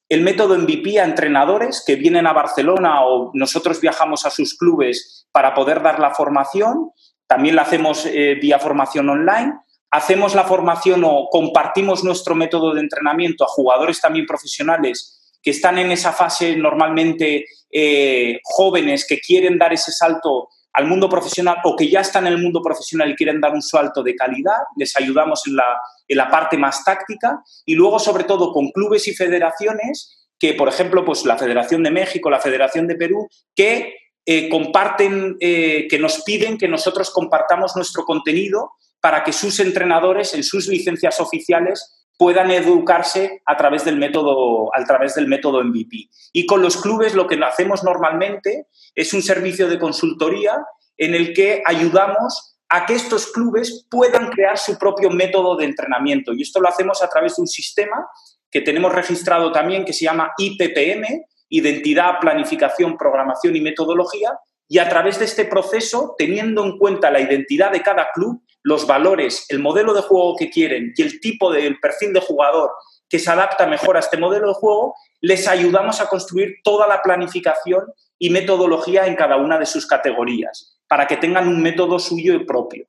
el 0.09 0.23
método 0.23 0.59
MVP 0.59 0.99
a 0.99 1.05
entrenadores 1.05 1.85
que 1.87 1.95
vienen 1.95 2.27
a 2.27 2.33
Barcelona 2.33 3.05
o 3.05 3.31
nosotros 3.33 3.81
viajamos 3.81 4.27
a 4.27 4.31
sus 4.31 4.57
clubes 4.59 5.29
para 5.31 5.55
poder 5.55 5.83
dar 5.83 6.01
la 6.01 6.11
formación. 6.11 6.91
También 7.29 7.55
la 7.55 7.63
hacemos 7.63 8.07
eh, 8.07 8.37
vía 8.41 8.59
formación 8.59 9.09
online. 9.09 9.55
Hacemos 9.91 10.35
la 10.35 10.45
formación 10.45 11.03
o 11.05 11.29
compartimos 11.31 12.05
nuestro 12.05 12.35
método 12.35 12.75
de 12.75 12.81
entrenamiento 12.81 13.45
a 13.45 13.49
jugadores 13.49 14.01
también 14.01 14.27
profesionales 14.27 15.17
que 15.43 15.51
están 15.51 15.79
en 15.79 15.91
esa 15.91 16.13
fase 16.13 16.55
normalmente 16.57 17.47
eh, 17.71 18.41
jóvenes 18.45 19.07
que 19.07 19.21
quieren 19.21 19.59
dar 19.59 19.73
ese 19.73 19.91
salto 19.91 20.49
al 20.73 20.87
mundo 20.87 21.09
profesional 21.09 21.59
o 21.65 21.75
que 21.75 21.89
ya 21.89 22.01
están 22.01 22.27
en 22.27 22.35
el 22.35 22.43
mundo 22.43 22.63
profesional 22.63 23.11
y 23.11 23.17
quieren 23.17 23.41
dar 23.41 23.53
un 23.53 23.63
salto 23.63 24.03
de 24.03 24.15
calidad, 24.15 24.59
les 24.77 24.95
ayudamos 24.97 25.47
en 25.47 25.57
la, 25.57 25.81
en 26.07 26.17
la 26.17 26.31
parte 26.31 26.57
más 26.57 26.85
táctica 26.85 27.43
y 27.65 27.75
luego 27.75 27.99
sobre 27.99 28.25
todo 28.25 28.53
con 28.53 28.71
clubes 28.71 29.09
y 29.09 29.15
federaciones 29.15 30.29
que, 30.39 30.55
por 30.55 30.69
ejemplo, 30.69 31.05
pues 31.05 31.25
la 31.27 31.37
Federación 31.37 31.83
de 31.83 31.91
México, 31.91 32.31
la 32.31 32.41
Federación 32.41 32.87
de 32.87 32.95
Perú, 32.95 33.29
que 33.55 33.95
eh, 34.25 34.49
comparten, 34.49 35.37
eh, 35.41 35.87
que 35.89 35.99
nos 35.99 36.23
piden 36.23 36.57
que 36.57 36.69
nosotros 36.69 37.11
compartamos 37.11 37.77
nuestro 37.77 38.05
contenido 38.05 38.73
para 39.01 39.25
que 39.25 39.33
sus 39.33 39.61
entrenadores 39.61 40.35
en 40.35 40.43
sus 40.43 40.69
licencias 40.69 41.21
oficiales 41.21 42.07
puedan 42.19 42.51
educarse 42.51 43.41
a 43.47 43.57
través 43.57 43.85
del 43.85 43.97
método, 43.97 44.71
a 44.77 44.85
través 44.85 45.15
del 45.15 45.27
método 45.27 45.65
MVP. 45.65 46.11
Y 46.35 46.45
con 46.45 46.61
los 46.61 46.77
clubes 46.77 47.15
lo 47.15 47.27
que 47.27 47.41
hacemos 47.43 47.83
normalmente 47.83 48.67
es 48.95 49.15
un 49.15 49.23
servicio 49.23 49.69
de 49.69 49.79
consultoría 49.79 50.63
en 50.99 51.15
el 51.15 51.33
que 51.33 51.63
ayudamos 51.65 52.59
a 52.69 52.85
que 52.85 52.95
estos 52.95 53.33
clubes 53.33 53.87
puedan 53.91 54.29
crear 54.29 54.59
su 54.59 54.79
propio 54.79 55.09
método 55.09 55.57
de 55.57 55.65
entrenamiento. 55.65 56.33
Y 56.35 56.43
esto 56.43 56.61
lo 56.61 56.69
hacemos 56.69 57.03
a 57.03 57.09
través 57.09 57.37
de 57.37 57.43
un 57.43 57.49
sistema 57.49 58.07
que 58.51 58.61
tenemos 58.61 58.93
registrado 58.93 59.51
también 59.51 59.85
que 59.85 59.93
se 59.93 60.05
llama 60.05 60.33
IPPM, 60.37 61.25
Identidad, 61.49 62.21
Planificación, 62.21 62.97
Programación 62.97 63.57
y 63.57 63.61
Metodología, 63.61 64.39
y 64.69 64.79
a 64.79 64.89
través 64.89 65.19
de 65.19 65.25
este 65.25 65.47
proceso, 65.47 66.15
teniendo 66.17 66.65
en 66.65 66.79
cuenta 66.79 67.11
la 67.11 67.21
identidad 67.21 67.73
de 67.73 67.83
cada 67.83 68.13
club, 68.13 68.43
los 68.63 68.87
valores, 68.87 69.47
el 69.49 69.59
modelo 69.59 69.95
de 69.95 70.03
juego 70.03 70.37
que 70.37 70.51
quieren 70.51 70.93
y 70.97 71.03
el 71.03 71.21
tipo 71.21 71.53
del 71.53 71.79
perfil 71.81 72.13
de 72.13 72.21
jugador 72.21 72.71
que 73.09 73.19
se 73.19 73.31
adapta 73.31 73.67
mejor 73.67 73.97
a 73.97 74.01
este 74.01 74.17
modelo 74.17 74.49
de 74.49 74.55
juego, 74.55 74.95
les 75.21 75.49
ayudamos 75.49 76.01
a 76.01 76.09
construir 76.09 76.57
toda 76.63 76.87
la 76.87 77.03
planificación 77.03 77.85
y 78.19 78.31
metodología 78.31 79.07
en 79.07 79.17
cada 79.17 79.37
una 79.37 79.59
de 79.59 79.67
sus 79.67 79.87
categorías, 79.87 80.79
para 80.89 81.07
que 81.07 81.17
tengan 81.17 81.49
un 81.49 81.61
método 81.61 81.99
suyo 81.99 82.35
y 82.35 82.45
propio. 82.45 82.87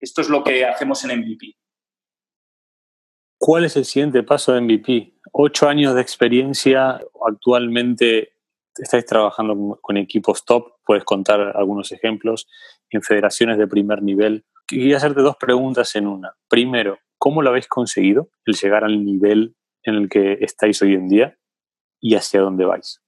Esto 0.00 0.20
es 0.20 0.28
lo 0.28 0.44
que 0.44 0.64
hacemos 0.64 1.04
en 1.04 1.18
MVP. 1.18 1.56
¿Cuál 3.38 3.64
es 3.64 3.76
el 3.76 3.84
siguiente 3.84 4.22
paso 4.22 4.52
de 4.52 4.60
MVP? 4.60 5.14
Ocho 5.32 5.68
años 5.68 5.94
de 5.94 6.00
experiencia, 6.00 7.00
actualmente 7.26 8.34
estáis 8.76 9.04
trabajando 9.06 9.78
con 9.80 9.96
equipos 9.96 10.44
top, 10.44 10.74
puedes 10.84 11.04
contar 11.04 11.56
algunos 11.56 11.92
ejemplos, 11.92 12.46
en 12.90 13.02
federaciones 13.02 13.58
de 13.58 13.66
primer 13.66 14.02
nivel. 14.02 14.44
Quería 14.66 14.96
hacerte 14.96 15.22
dos 15.22 15.36
preguntas 15.36 15.94
en 15.94 16.06
una. 16.06 16.34
Primero, 16.48 16.98
¿cómo 17.18 17.42
lo 17.42 17.50
habéis 17.50 17.68
conseguido 17.68 18.30
el 18.44 18.54
llegar 18.54 18.84
al 18.84 19.04
nivel 19.04 19.54
en 19.82 19.94
el 19.94 20.08
que 20.08 20.38
estáis 20.40 20.82
hoy 20.82 20.94
en 20.94 21.08
día 21.08 21.38
y 22.00 22.16
hacia 22.16 22.40
dónde 22.40 22.64
vais? 22.64 23.00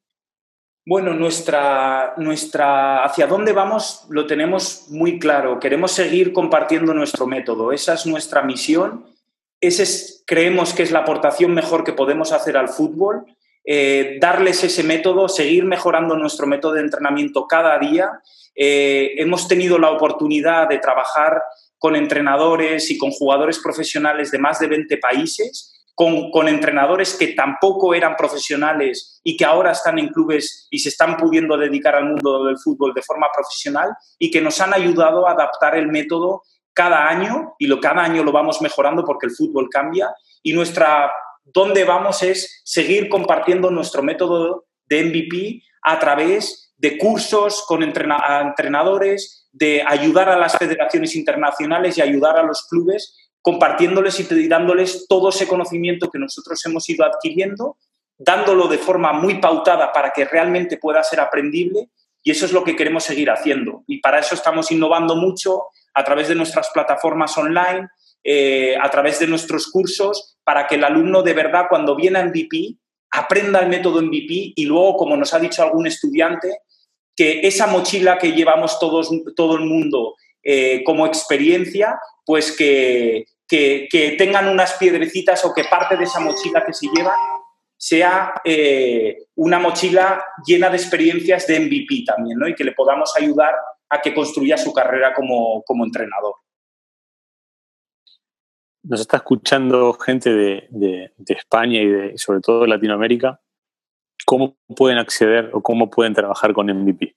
Bueno, 0.86 1.12
nuestra, 1.12 2.14
nuestra, 2.16 3.04
hacia 3.04 3.26
dónde 3.26 3.52
vamos 3.52 4.06
lo 4.08 4.26
tenemos 4.26 4.86
muy 4.88 5.18
claro. 5.18 5.60
Queremos 5.60 5.92
seguir 5.92 6.32
compartiendo 6.32 6.94
nuestro 6.94 7.26
método. 7.26 7.72
Esa 7.72 7.94
es 7.94 8.06
nuestra 8.06 8.42
misión. 8.42 9.04
Ese 9.60 9.82
es, 9.82 10.24
creemos 10.26 10.72
que 10.72 10.84
es 10.84 10.90
la 10.90 11.00
aportación 11.00 11.52
mejor 11.52 11.84
que 11.84 11.92
podemos 11.92 12.32
hacer 12.32 12.56
al 12.56 12.68
fútbol. 12.68 13.26
Eh, 13.70 14.16
darles 14.18 14.64
ese 14.64 14.82
método, 14.82 15.28
seguir 15.28 15.66
mejorando 15.66 16.16
nuestro 16.16 16.46
método 16.46 16.72
de 16.72 16.80
entrenamiento 16.80 17.46
cada 17.46 17.78
día. 17.78 18.08
Eh, 18.56 19.12
hemos 19.18 19.46
tenido 19.46 19.78
la 19.78 19.90
oportunidad 19.90 20.70
de 20.70 20.78
trabajar 20.78 21.42
con 21.76 21.94
entrenadores 21.94 22.90
y 22.90 22.96
con 22.96 23.10
jugadores 23.10 23.58
profesionales 23.58 24.30
de 24.30 24.38
más 24.38 24.58
de 24.58 24.68
20 24.68 24.96
países, 24.96 25.84
con, 25.94 26.48
entrenadores 26.48 27.14
que 27.14 27.34
tampoco 27.34 27.92
eran 27.92 28.16
profesionales 28.16 29.20
y 29.22 29.36
que 29.36 29.44
ahora 29.44 29.72
están 29.72 29.98
en 29.98 30.08
clubes 30.08 30.66
y 30.70 30.78
se 30.78 30.88
están 30.88 31.18
pudiendo 31.18 31.58
dedicar 31.58 31.94
al 31.94 32.06
mundo 32.06 32.46
del 32.46 32.56
fútbol 32.56 32.94
de 32.94 33.02
forma 33.02 33.26
profesional 33.34 33.90
y 34.18 34.30
que 34.30 34.40
nos 34.40 34.62
han 34.62 34.72
ayudado 34.72 35.28
a 35.28 35.32
adaptar 35.32 35.76
el 35.76 35.88
método 35.88 36.42
cada 36.72 37.06
año 37.06 37.54
y 37.58 37.66
lo 37.66 37.80
cada 37.80 38.02
año 38.02 38.24
lo 38.24 38.32
vamos 38.32 38.62
mejorando 38.62 39.04
porque 39.04 39.26
el 39.26 39.32
fútbol 39.32 39.68
cambia. 39.68 40.08
Y 40.42 40.54
nuestra 40.54 41.12
dónde 41.52 41.84
vamos 41.84 42.22
es 42.22 42.62
seguir 42.64 43.08
compartiendo 43.08 43.70
nuestro 43.70 44.02
método 44.02 44.66
de 44.86 45.04
MVP 45.04 45.62
a 45.82 45.98
través 45.98 46.72
de 46.76 46.96
cursos 46.96 47.64
con 47.66 47.82
entrenadores, 47.82 49.48
de 49.52 49.82
ayudar 49.86 50.28
a 50.28 50.38
las 50.38 50.56
federaciones 50.56 51.16
internacionales 51.16 51.98
y 51.98 52.02
ayudar 52.02 52.38
a 52.38 52.42
los 52.42 52.66
clubes, 52.68 53.16
compartiéndoles 53.42 54.20
y 54.20 54.48
dándoles 54.48 55.06
todo 55.08 55.30
ese 55.30 55.48
conocimiento 55.48 56.10
que 56.10 56.18
nosotros 56.18 56.64
hemos 56.66 56.88
ido 56.88 57.04
adquiriendo, 57.04 57.76
dándolo 58.16 58.68
de 58.68 58.78
forma 58.78 59.12
muy 59.12 59.40
pautada 59.40 59.92
para 59.92 60.10
que 60.10 60.24
realmente 60.24 60.76
pueda 60.76 61.02
ser 61.02 61.20
aprendible 61.20 61.88
y 62.22 62.30
eso 62.30 62.46
es 62.46 62.52
lo 62.52 62.64
que 62.64 62.76
queremos 62.76 63.04
seguir 63.04 63.30
haciendo. 63.30 63.84
Y 63.86 64.00
para 64.00 64.18
eso 64.18 64.34
estamos 64.34 64.70
innovando 64.70 65.16
mucho 65.16 65.64
a 65.94 66.04
través 66.04 66.28
de 66.28 66.34
nuestras 66.34 66.68
plataformas 66.70 67.36
online, 67.38 67.88
eh, 68.30 68.76
a 68.78 68.90
través 68.90 69.18
de 69.20 69.26
nuestros 69.26 69.68
cursos, 69.68 70.36
para 70.44 70.66
que 70.66 70.74
el 70.74 70.84
alumno 70.84 71.22
de 71.22 71.32
verdad 71.32 71.64
cuando 71.70 71.96
viene 71.96 72.18
a 72.18 72.26
MVP 72.26 72.76
aprenda 73.10 73.60
el 73.60 73.70
método 73.70 74.02
MVP 74.02 74.52
y 74.54 74.66
luego, 74.66 74.98
como 74.98 75.16
nos 75.16 75.32
ha 75.32 75.38
dicho 75.38 75.62
algún 75.62 75.86
estudiante, 75.86 76.58
que 77.16 77.40
esa 77.44 77.66
mochila 77.68 78.18
que 78.18 78.32
llevamos 78.32 78.78
todos, 78.78 79.08
todo 79.34 79.56
el 79.56 79.64
mundo 79.64 80.14
eh, 80.42 80.84
como 80.84 81.06
experiencia, 81.06 81.98
pues 82.26 82.54
que, 82.54 83.24
que, 83.48 84.14
tengan 84.18 84.48
unas 84.48 84.74
piedrecitas 84.74 85.42
o 85.46 85.54
que 85.54 85.64
parte 85.64 85.96
de 85.96 86.04
esa 86.04 86.20
mochila 86.20 86.66
que 86.66 86.74
se 86.74 86.86
lleva 86.94 87.14
sea 87.78 88.34
eh, 88.44 89.16
una 89.36 89.58
mochila 89.58 90.22
llena 90.46 90.68
de 90.68 90.76
experiencias 90.76 91.46
de 91.46 91.60
MVP 91.60 92.04
también, 92.04 92.38
¿no? 92.38 92.46
Y 92.46 92.54
que 92.54 92.64
le 92.64 92.72
podamos 92.72 93.10
ayudar 93.16 93.54
a 93.88 94.02
que 94.02 94.12
construya 94.12 94.58
su 94.58 94.74
carrera 94.74 95.14
como, 95.14 95.62
como 95.62 95.86
entrenador. 95.86 96.34
Nos 98.82 99.00
está 99.00 99.18
escuchando 99.18 99.92
gente 99.94 100.32
de, 100.32 100.68
de, 100.70 101.34
España 101.34 101.80
y 101.80 101.86
de, 101.86 102.18
sobre 102.18 102.40
todo 102.40 102.62
de 102.62 102.68
Latinoamérica 102.68 103.40
¿cómo 104.28 104.56
pueden 104.76 104.98
acceder 104.98 105.50
o 105.54 105.62
cómo 105.62 105.88
pueden 105.88 106.12
trabajar 106.12 106.52
con 106.52 106.66
MVP? 106.66 107.16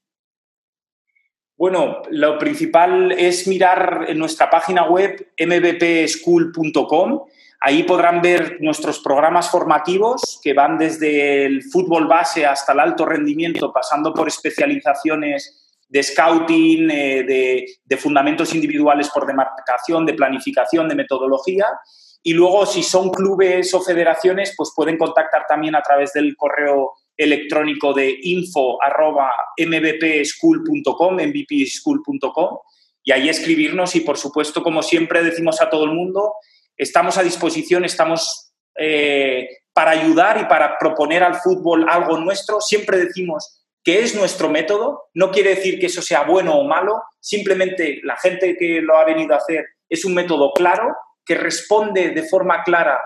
Bueno, 1.58 2.02
lo 2.10 2.38
principal 2.40 3.12
es 3.12 3.48
mirar 3.50 4.06
en 4.08 4.18
nuestra 4.18 4.50
página 4.50 4.90
web 4.90 5.34
mvpschool.com. 5.38 7.26
Ahí 7.60 7.84
podrán 7.84 8.22
ver 8.22 8.58
nuestros 8.62 9.00
programas 9.00 9.52
formativos 9.52 10.40
que 10.42 10.54
van 10.54 10.78
desde 10.78 11.46
el 11.46 11.62
fútbol 11.64 12.08
base 12.08 12.46
hasta 12.46 12.72
el 12.72 12.80
alto 12.80 13.06
rendimiento, 13.06 13.74
pasando 13.74 14.14
por 14.14 14.30
especializaciones 14.30 15.61
de 15.92 16.02
scouting, 16.02 16.90
eh, 16.90 17.68
de, 17.86 17.98
fundamentos 17.98 18.56
individuales 18.56 19.12
por 19.14 19.28
demarcación, 19.28 20.06
de 20.06 20.14
planificación, 20.14 20.88
de 20.88 20.96
metodología. 20.96 21.66
Y 22.24 22.32
luego, 22.34 22.66
si 22.66 22.82
son 22.82 23.10
clubes 23.10 23.74
o 23.74 23.82
federaciones, 23.82 24.54
pues 24.56 24.72
pueden 24.74 24.98
contactar 24.98 25.44
también 25.50 25.76
a 25.76 25.82
través 25.82 26.14
del 26.14 26.38
correo 26.38 26.94
electrónico 27.18 27.94
de 27.94 28.18
info.mvpschool.com, 28.24 31.16
mvpschool.com, 31.16 32.58
y 33.04 33.12
ahí 33.12 33.28
escribirnos 33.28 33.94
y, 33.98 34.00
por 34.00 34.18
supuesto, 34.18 34.64
como 34.64 34.82
siempre 34.84 35.22
decimos 35.22 35.62
a 35.62 35.70
todo 35.70 35.84
el 35.84 35.92
mundo, 35.92 36.36
estamos 36.78 37.18
a 37.18 37.24
disposición, 37.24 37.84
estamos 37.84 38.54
eh, 38.78 39.50
para 39.74 39.92
ayudar 39.92 40.40
y 40.40 40.46
para 40.46 40.78
proponer 40.78 41.22
al 41.22 41.36
fútbol 41.36 41.86
algo 41.90 42.18
nuestro. 42.18 42.62
Siempre 42.62 42.98
decimos 42.98 43.61
que 43.84 44.00
es 44.00 44.16
nuestro 44.16 44.50
método, 44.50 45.10
no 45.14 45.32
quiere 45.32 45.56
decir 45.56 45.80
que 45.80 45.88
eso 45.88 46.02
sea 46.02 46.24
bueno 46.24 46.56
o 46.56 46.64
malo, 46.66 47.02
simplemente 47.20 48.00
la 48.04 48.18
gente 48.18 48.56
que 48.58 48.82
lo 48.82 48.98
ha 48.98 49.06
venido 49.06 49.34
a 49.34 49.38
hacer 49.38 49.66
es 49.90 50.06
un 50.06 50.14
método 50.14 50.52
claro 50.54 50.96
que 51.26 51.36
responde 51.36 52.12
de 52.12 52.24
forma 52.24 52.64
clara 52.64 53.00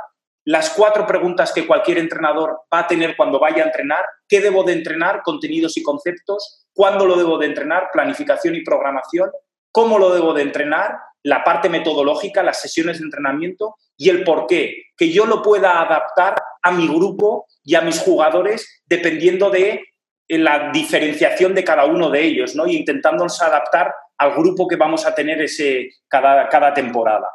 las 0.46 0.70
cuatro 0.70 1.08
preguntas 1.08 1.52
que 1.52 1.66
cualquier 1.66 1.98
entrenador 1.98 2.62
va 2.72 2.80
a 2.80 2.88
tener 2.88 3.18
cuando 3.18 3.40
vaya 3.40 3.64
a 3.64 3.66
entrenar. 3.66 4.06
¿Qué 4.28 4.42
debo 4.42 4.64
de 4.64 4.74
entrenar? 4.74 5.24
Contenidos 5.24 5.76
y 5.76 5.82
conceptos. 5.82 6.68
¿Cuándo 6.72 7.08
lo 7.08 7.16
debo 7.16 7.40
de 7.40 7.48
entrenar? 7.48 7.90
Planificación 7.92 8.54
y 8.54 8.64
programación. 8.64 9.32
¿Cómo 9.72 9.98
lo 9.98 10.14
debo 10.14 10.36
de 10.36 10.44
entrenar? 10.44 11.00
La 11.24 11.44
parte 11.44 11.68
metodológica, 11.68 12.44
las 12.44 12.62
sesiones 12.62 13.00
de 13.00 13.06
entrenamiento 13.06 13.76
y 13.98 14.10
el 14.10 14.24
por 14.24 14.46
qué. 14.46 14.84
Que 14.96 15.12
yo 15.12 15.26
lo 15.26 15.42
pueda 15.42 15.82
adaptar 15.82 16.36
a 16.62 16.72
mi 16.72 16.88
grupo 16.88 17.48
y 17.64 17.74
a 17.74 17.82
mis 17.82 18.00
jugadores 18.00 18.84
dependiendo 18.86 19.50
de 19.50 19.84
la 20.28 20.72
diferenciación 20.72 21.54
de 21.54 21.64
cada 21.64 21.86
uno 21.86 22.10
de 22.10 22.24
ellos, 22.24 22.56
¿no? 22.56 22.68
Y 22.68 22.78
intentándonos 22.78 23.42
adaptar 23.42 23.94
al 24.18 24.34
grupo 24.34 24.68
que 24.68 24.76
vamos 24.76 25.06
a 25.06 25.14
tener 25.14 25.42
ese, 25.42 25.90
cada, 26.08 26.48
cada 26.50 26.74
temporada. 26.74 27.28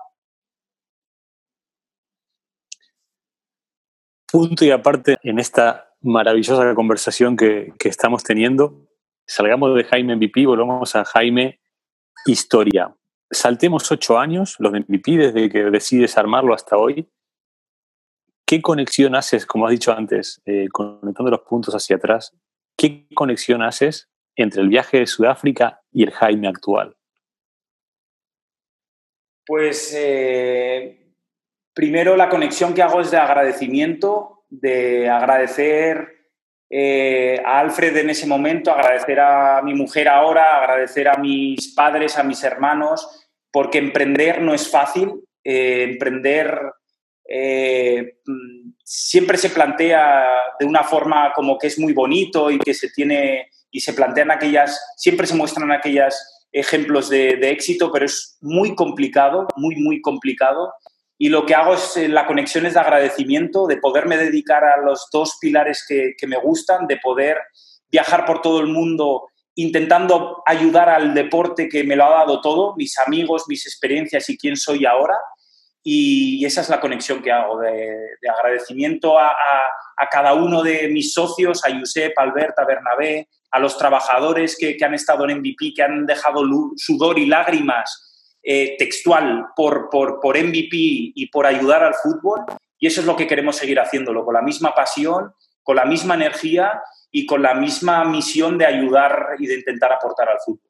punto 4.31 4.65
y 4.65 4.71
aparte 4.71 5.17
en 5.23 5.39
esta 5.39 5.93
maravillosa 6.01 6.75
conversación 6.75 7.37
que, 7.37 7.73
estamos 7.81 8.23
teniendo. 8.23 8.87
Salgamos 9.27 9.75
de 9.77 9.85
Jaime 9.85 10.17
MVP, 10.17 10.47
volvamos 10.47 10.95
a 10.97 11.05
Jaime 11.05 11.61
Historia. 12.27 12.95
Saltemos 13.31 13.91
ocho 13.93 14.19
años, 14.19 14.57
los 14.59 14.73
de 14.73 14.81
MVP, 14.81 15.17
desde 15.17 15.49
que 15.49 15.65
decides 15.71 16.17
armarlo 16.19 16.55
hasta 16.55 16.77
hoy. 16.77 17.09
¿Qué 18.45 18.61
conexión 18.61 19.15
haces, 19.15 19.47
como 19.47 19.67
has 19.67 19.73
dicho 19.73 19.93
antes, 19.93 20.41
eh, 20.45 20.67
conectando 20.73 21.31
los 21.31 21.43
puntos 21.43 21.73
hacia 21.75 21.97
atrás? 21.97 22.35
¿Qué 22.81 23.07
conexión 23.15 23.61
haces 23.61 24.09
entre 24.37 24.63
el 24.63 24.69
viaje 24.69 25.01
de 25.01 25.07
Sudáfrica 25.07 25.83
y 25.93 26.05
el 26.05 26.13
Jaime 26.13 26.49
actual? 26.49 26.97
Pues 29.45 29.93
eh, 29.95 31.01
Primero, 31.81 32.17
la 32.17 32.29
conexión 32.29 32.75
que 32.75 32.83
hago 32.83 33.01
es 33.01 33.11
de 33.11 33.17
agradecimiento, 33.17 34.45
de 34.49 35.09
agradecer 35.09 36.27
eh, 36.69 37.41
a 37.45 37.61
Alfred 37.61 37.97
en 37.97 38.11
ese 38.11 38.27
momento, 38.27 38.73
agradecer 38.73 39.21
a 39.21 39.63
mi 39.63 39.75
mujer 39.75 40.09
ahora, 40.09 40.59
agradecer 40.59 41.09
a 41.09 41.17
mis 41.17 41.73
padres, 41.75 42.19
a 42.19 42.25
mis 42.25 42.43
hermanos, 42.43 43.31
porque 43.53 43.79
emprender 43.79 44.43
no 44.43 44.53
es 44.53 44.71
fácil. 44.71 45.25
Eh, 45.43 45.85
emprender 45.93 46.61
eh, 47.27 48.19
siempre 48.93 49.39
se 49.39 49.51
plantea 49.51 50.27
de 50.59 50.67
una 50.67 50.83
forma 50.83 51.33
como 51.33 51.57
que 51.59 51.69
es 51.69 51.79
muy 51.79 51.93
bonito 51.93 52.51
y 52.51 52.59
que 52.59 52.75
se 52.75 52.91
tiene 52.91 53.49
y 53.71 53.79
se 53.79 53.93
plantean 53.93 54.33
aquellas, 54.33 54.83
siempre 54.97 55.29
se 55.29 55.37
muestran 55.37 55.71
aquellos 55.71 56.17
ejemplos 56.51 57.09
de, 57.09 57.39
éxito, 57.51 57.93
pero 57.93 58.05
es 58.05 58.37
muy 58.41 58.75
complicado, 58.75 59.47
muy, 59.55 59.77
muy 59.77 60.01
complicado 60.01 60.73
y 61.17 61.29
lo 61.29 61.47
que 61.47 61.55
hago 61.55 61.75
es 61.75 61.97
eh, 61.99 62.09
la 62.09 62.27
conexión 62.27 62.67
es 62.67 62.75
de 62.75 62.81
agradecimiento, 62.81 63.69
de 63.69 63.77
poderme 63.77 64.17
dedicar 64.17 64.65
a 64.65 64.79
los 64.79 65.09
dos 65.13 65.39
pilares 65.41 65.85
que, 65.87 66.27
me 66.27 66.39
gustan, 66.39 66.89
de 66.89 66.97
poder 66.97 67.39
viajar 67.93 68.25
por 68.25 68.43
todo 68.43 68.59
el 68.59 68.67
mundo 68.67 69.29
intentando 69.55 70.43
ayudar 70.47 70.89
al 70.89 71.15
deporte 71.15 71.69
que 71.69 71.85
me 71.85 71.95
lo 71.95 72.07
ha 72.07 72.11
dado 72.11 72.41
todo, 72.41 72.75
mis 72.77 72.99
amigos, 72.99 73.45
mis 73.47 73.67
experiencias 73.67 74.29
y 74.31 74.37
quién 74.37 74.57
soy 74.57 74.85
ahora. 74.85 75.15
Y 75.83 76.45
esa 76.45 76.61
es 76.61 76.69
la 76.69 76.81
conexión 76.81 77.23
que 77.23 77.33
hago, 77.33 77.61
de, 77.61 77.97
agradecimiento 78.37 79.19
a, 79.19 79.35
cada 80.11 80.35
uno 80.35 80.63
de 80.63 80.89
mis 80.89 81.13
socios, 81.13 81.65
a 81.65 81.79
Josep, 81.79 82.19
a 82.19 82.23
Albert, 82.23 82.59
a 82.59 82.65
Bernabé, 82.65 83.29
a 83.51 83.59
los 83.59 83.77
trabajadores 83.77 84.57
que, 84.59 84.77
que 84.77 84.85
han 84.85 84.95
estado 84.95 85.29
en 85.29 85.39
MVP, 85.39 85.73
que 85.75 85.83
han 85.83 86.07
dejado 86.07 86.43
sudor 86.77 87.19
y 87.19 87.27
lágrimas 87.27 88.11
eh, 88.43 88.77
textual 88.79 89.49
por, 89.55 89.91
por, 89.91 90.19
por 90.19 90.39
MVP 90.39 90.69
y 90.71 91.27
por 91.27 91.47
ayudar 91.47 91.85
al 91.85 91.95
fútbol. 91.95 92.41
Y 92.79 92.87
eso 92.87 93.03
es 93.03 93.07
lo 93.07 93.15
que 93.15 93.27
queremos 93.27 93.57
seguir 93.57 93.79
haciéndolo, 93.79 94.25
con 94.25 94.35
la 94.35 94.41
misma 94.41 94.75
pasión, 94.75 95.35
con 95.63 95.77
la 95.77 95.85
misma 95.85 96.15
energía 96.15 96.81
y 97.11 97.27
con 97.27 97.43
la 97.43 97.55
misma 97.55 98.05
misión 98.05 98.57
de 98.57 98.65
ayudar 98.65 99.35
y 99.39 99.47
de 99.47 99.57
intentar 99.57 99.93
aportar 99.93 100.31
al 100.31 100.39
fútbol. 100.45 100.70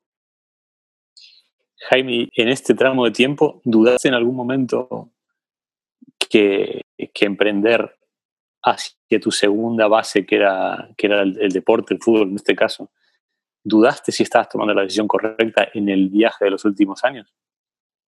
Jaime, 1.88 2.28
en 2.34 2.48
este 2.48 2.74
tramo 2.74 3.04
de 3.04 3.10
tiempo, 3.10 3.60
¿dudaste 3.64 4.08
en 4.08 4.14
algún 4.14 4.36
momento 4.36 5.10
que, 6.28 6.82
emprender 6.96 7.96
hacia 8.62 9.20
tu 9.20 9.30
segunda 9.30 9.88
base, 9.88 10.24
que 10.24 10.36
era, 10.36 10.90
el, 10.96 11.50
deporte, 11.50 11.94
el 11.94 12.00
fútbol 12.00 12.28
en 12.28 12.36
este 12.36 12.54
caso, 12.54 12.90
¿dudaste 13.62 14.12
si 14.12 14.22
estabas 14.22 14.48
tomando 14.48 14.74
la 14.74 14.82
decisión 14.82 15.08
correcta 15.08 15.68
en 15.74 15.88
el 15.88 16.08
viaje 16.08 16.44
de 16.44 16.50
los 16.50 16.64
últimos 16.64 17.04
años? 17.04 17.34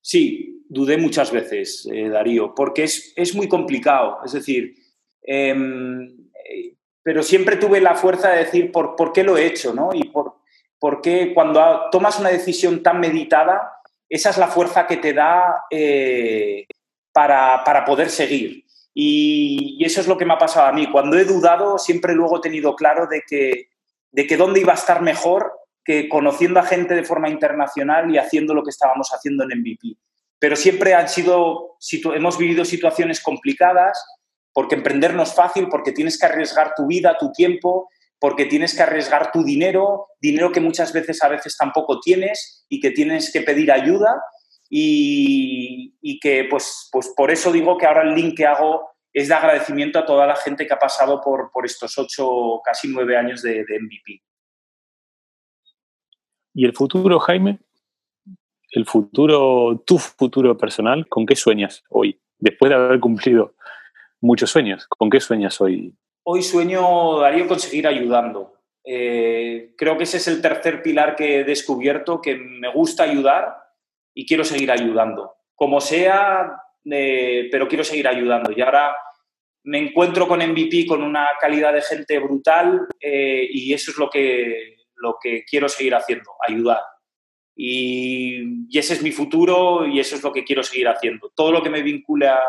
Sí, 0.00 0.64
dudé 0.68 0.96
muchas 0.96 1.30
veces, 1.30 1.88
eh, 1.92 2.08
Darío, 2.08 2.54
porque 2.54 2.84
es, 2.84 3.34
muy 3.34 3.48
complicado. 3.48 4.18
Es 4.24 4.32
decir, 4.32 4.74
em, 5.22 6.04
eh, 6.04 6.76
pero 7.02 7.22
siempre 7.22 7.56
tuve 7.56 7.80
la 7.80 7.94
fuerza 7.94 8.30
de 8.30 8.44
decir 8.44 8.72
por, 8.72 8.96
por 8.96 9.12
qué 9.12 9.22
lo 9.22 9.36
he 9.36 9.46
hecho, 9.46 9.74
¿no? 9.74 9.90
Y 9.94 10.04
por, 10.04 10.41
por 10.82 11.00
qué 11.00 11.32
cuando 11.32 11.88
tomas 11.92 12.18
una 12.18 12.30
decisión 12.30 12.82
tan 12.82 12.98
meditada, 12.98 13.70
esa 14.08 14.30
es 14.30 14.36
la 14.36 14.48
fuerza 14.48 14.88
que 14.88 14.96
te 14.96 15.12
da 15.12 15.62
eh, 15.70 16.66
para, 17.12 17.84
poder 17.86 18.10
seguir. 18.10 18.64
Y, 18.92 19.76
y, 19.78 19.84
eso 19.84 20.00
es 20.00 20.08
lo 20.08 20.18
que 20.18 20.24
me 20.24 20.34
ha 20.34 20.38
pasado 20.38 20.66
a 20.66 20.72
mí. 20.72 20.90
Cuando 20.90 21.16
he 21.16 21.24
dudado, 21.24 21.78
siempre 21.78 22.14
luego 22.14 22.38
he 22.38 22.40
tenido 22.40 22.74
claro 22.74 23.06
de 23.06 23.22
que, 23.24 23.68
de 24.10 24.26
que 24.26 24.36
dónde 24.36 24.58
iba 24.58 24.72
a 24.72 24.74
estar 24.74 25.02
mejor 25.02 25.52
que 25.84 26.08
conociendo 26.08 26.58
a 26.58 26.64
gente 26.64 26.96
de 26.96 27.04
forma 27.04 27.28
internacional 27.28 28.12
y 28.12 28.18
haciendo 28.18 28.52
lo 28.52 28.64
que 28.64 28.70
estábamos 28.70 29.10
haciendo 29.12 29.44
en 29.44 29.60
MVP. 29.60 29.96
Pero 30.40 30.56
siempre 30.56 30.94
han 30.94 31.08
sido, 31.08 31.76
hemos 32.12 32.38
vivido 32.38 32.64
situaciones 32.64 33.22
complicadas, 33.22 34.04
porque 34.52 34.74
emprender 34.74 35.14
no 35.14 35.22
es 35.22 35.32
fácil, 35.32 35.68
porque 35.68 35.92
tienes 35.92 36.18
que 36.18 36.26
arriesgar 36.26 36.74
tu 36.74 36.88
vida, 36.88 37.16
tu 37.20 37.30
tiempo, 37.30 37.88
porque 38.22 38.46
tienes 38.46 38.76
que 38.76 38.82
arriesgar 38.84 39.32
tu 39.32 39.42
dinero, 39.42 40.06
dinero 40.20 40.52
que 40.52 40.60
muchas 40.60 40.92
veces 40.92 41.20
a 41.24 41.28
veces 41.28 41.56
tampoco 41.56 41.98
tienes 41.98 42.64
y 42.68 42.78
que 42.78 42.92
tienes 42.92 43.32
que 43.32 43.40
pedir 43.40 43.72
ayuda 43.72 44.22
y, 44.70 46.20
que 46.20 46.46
pues, 46.48 46.88
pues 46.92 47.12
por 47.16 47.32
eso 47.32 47.50
digo 47.50 47.76
que 47.76 47.84
ahora 47.84 48.02
el 48.02 48.14
link 48.14 48.36
que 48.36 48.46
hago 48.46 48.88
es 49.12 49.26
de 49.26 49.34
agradecimiento 49.34 49.98
a 49.98 50.06
toda 50.06 50.24
la 50.24 50.36
gente 50.36 50.68
que 50.68 50.72
ha 50.72 50.78
pasado 50.78 51.20
por, 51.20 51.50
por 51.50 51.66
estos 51.66 51.98
ocho, 51.98 52.60
casi 52.64 52.86
nueve 52.86 53.16
años 53.16 53.42
de, 53.42 53.64
de 53.64 53.80
MVP. 53.80 54.22
¿Y 56.54 56.64
el 56.64 56.74
futuro, 56.74 57.18
Jaime? 57.18 57.58
¿El 58.70 58.86
futuro, 58.86 59.82
tu 59.84 59.98
futuro 59.98 60.56
personal, 60.56 61.08
con 61.08 61.26
qué 61.26 61.34
sueñas 61.34 61.82
hoy? 61.88 62.20
Después 62.38 62.70
de 62.70 62.76
haber 62.76 63.00
cumplido 63.00 63.56
muchos 64.20 64.48
sueños, 64.48 64.86
¿con 64.86 65.10
qué 65.10 65.18
sueñas 65.18 65.60
hoy? 65.60 65.96
Hoy 66.24 66.42
sueño, 66.42 67.18
Darío, 67.18 67.48
con 67.48 67.58
seguir 67.58 67.86
ayudando. 67.86 68.54
Eh, 68.84 69.74
creo 69.76 69.96
que 69.96 70.04
ese 70.04 70.18
es 70.18 70.28
el 70.28 70.40
tercer 70.40 70.82
pilar 70.82 71.16
que 71.16 71.40
he 71.40 71.44
descubierto, 71.44 72.20
que 72.20 72.36
me 72.36 72.72
gusta 72.72 73.04
ayudar 73.04 73.56
y 74.14 74.26
quiero 74.26 74.44
seguir 74.44 74.70
ayudando. 74.70 75.34
Como 75.54 75.80
sea, 75.80 76.52
eh, 76.90 77.48
pero 77.50 77.66
quiero 77.66 77.82
seguir 77.82 78.06
ayudando. 78.06 78.52
Y 78.52 78.60
ahora 78.60 78.94
me 79.64 79.78
encuentro 79.78 80.28
con 80.28 80.40
MVP 80.40 80.86
con 80.86 81.02
una 81.02 81.28
calidad 81.40 81.72
de 81.72 81.82
gente 81.82 82.18
brutal 82.18 82.86
eh, 83.00 83.48
y 83.50 83.72
eso 83.72 83.90
es 83.90 83.98
lo 83.98 84.08
que, 84.08 84.76
lo 84.96 85.16
que 85.20 85.44
quiero 85.44 85.68
seguir 85.68 85.94
haciendo, 85.94 86.30
ayudar. 86.46 86.80
Y, 87.54 88.68
ese 88.76 88.94
es 88.94 89.02
mi 89.02 89.12
futuro 89.12 89.86
y 89.86 90.00
eso 90.00 90.16
es 90.16 90.22
lo 90.22 90.32
que 90.32 90.44
quiero 90.44 90.62
seguir 90.62 90.88
haciendo. 90.88 91.30
Todo 91.34 91.52
lo 91.52 91.62
que 91.62 91.70
me 91.70 91.82
vincula 91.82 92.40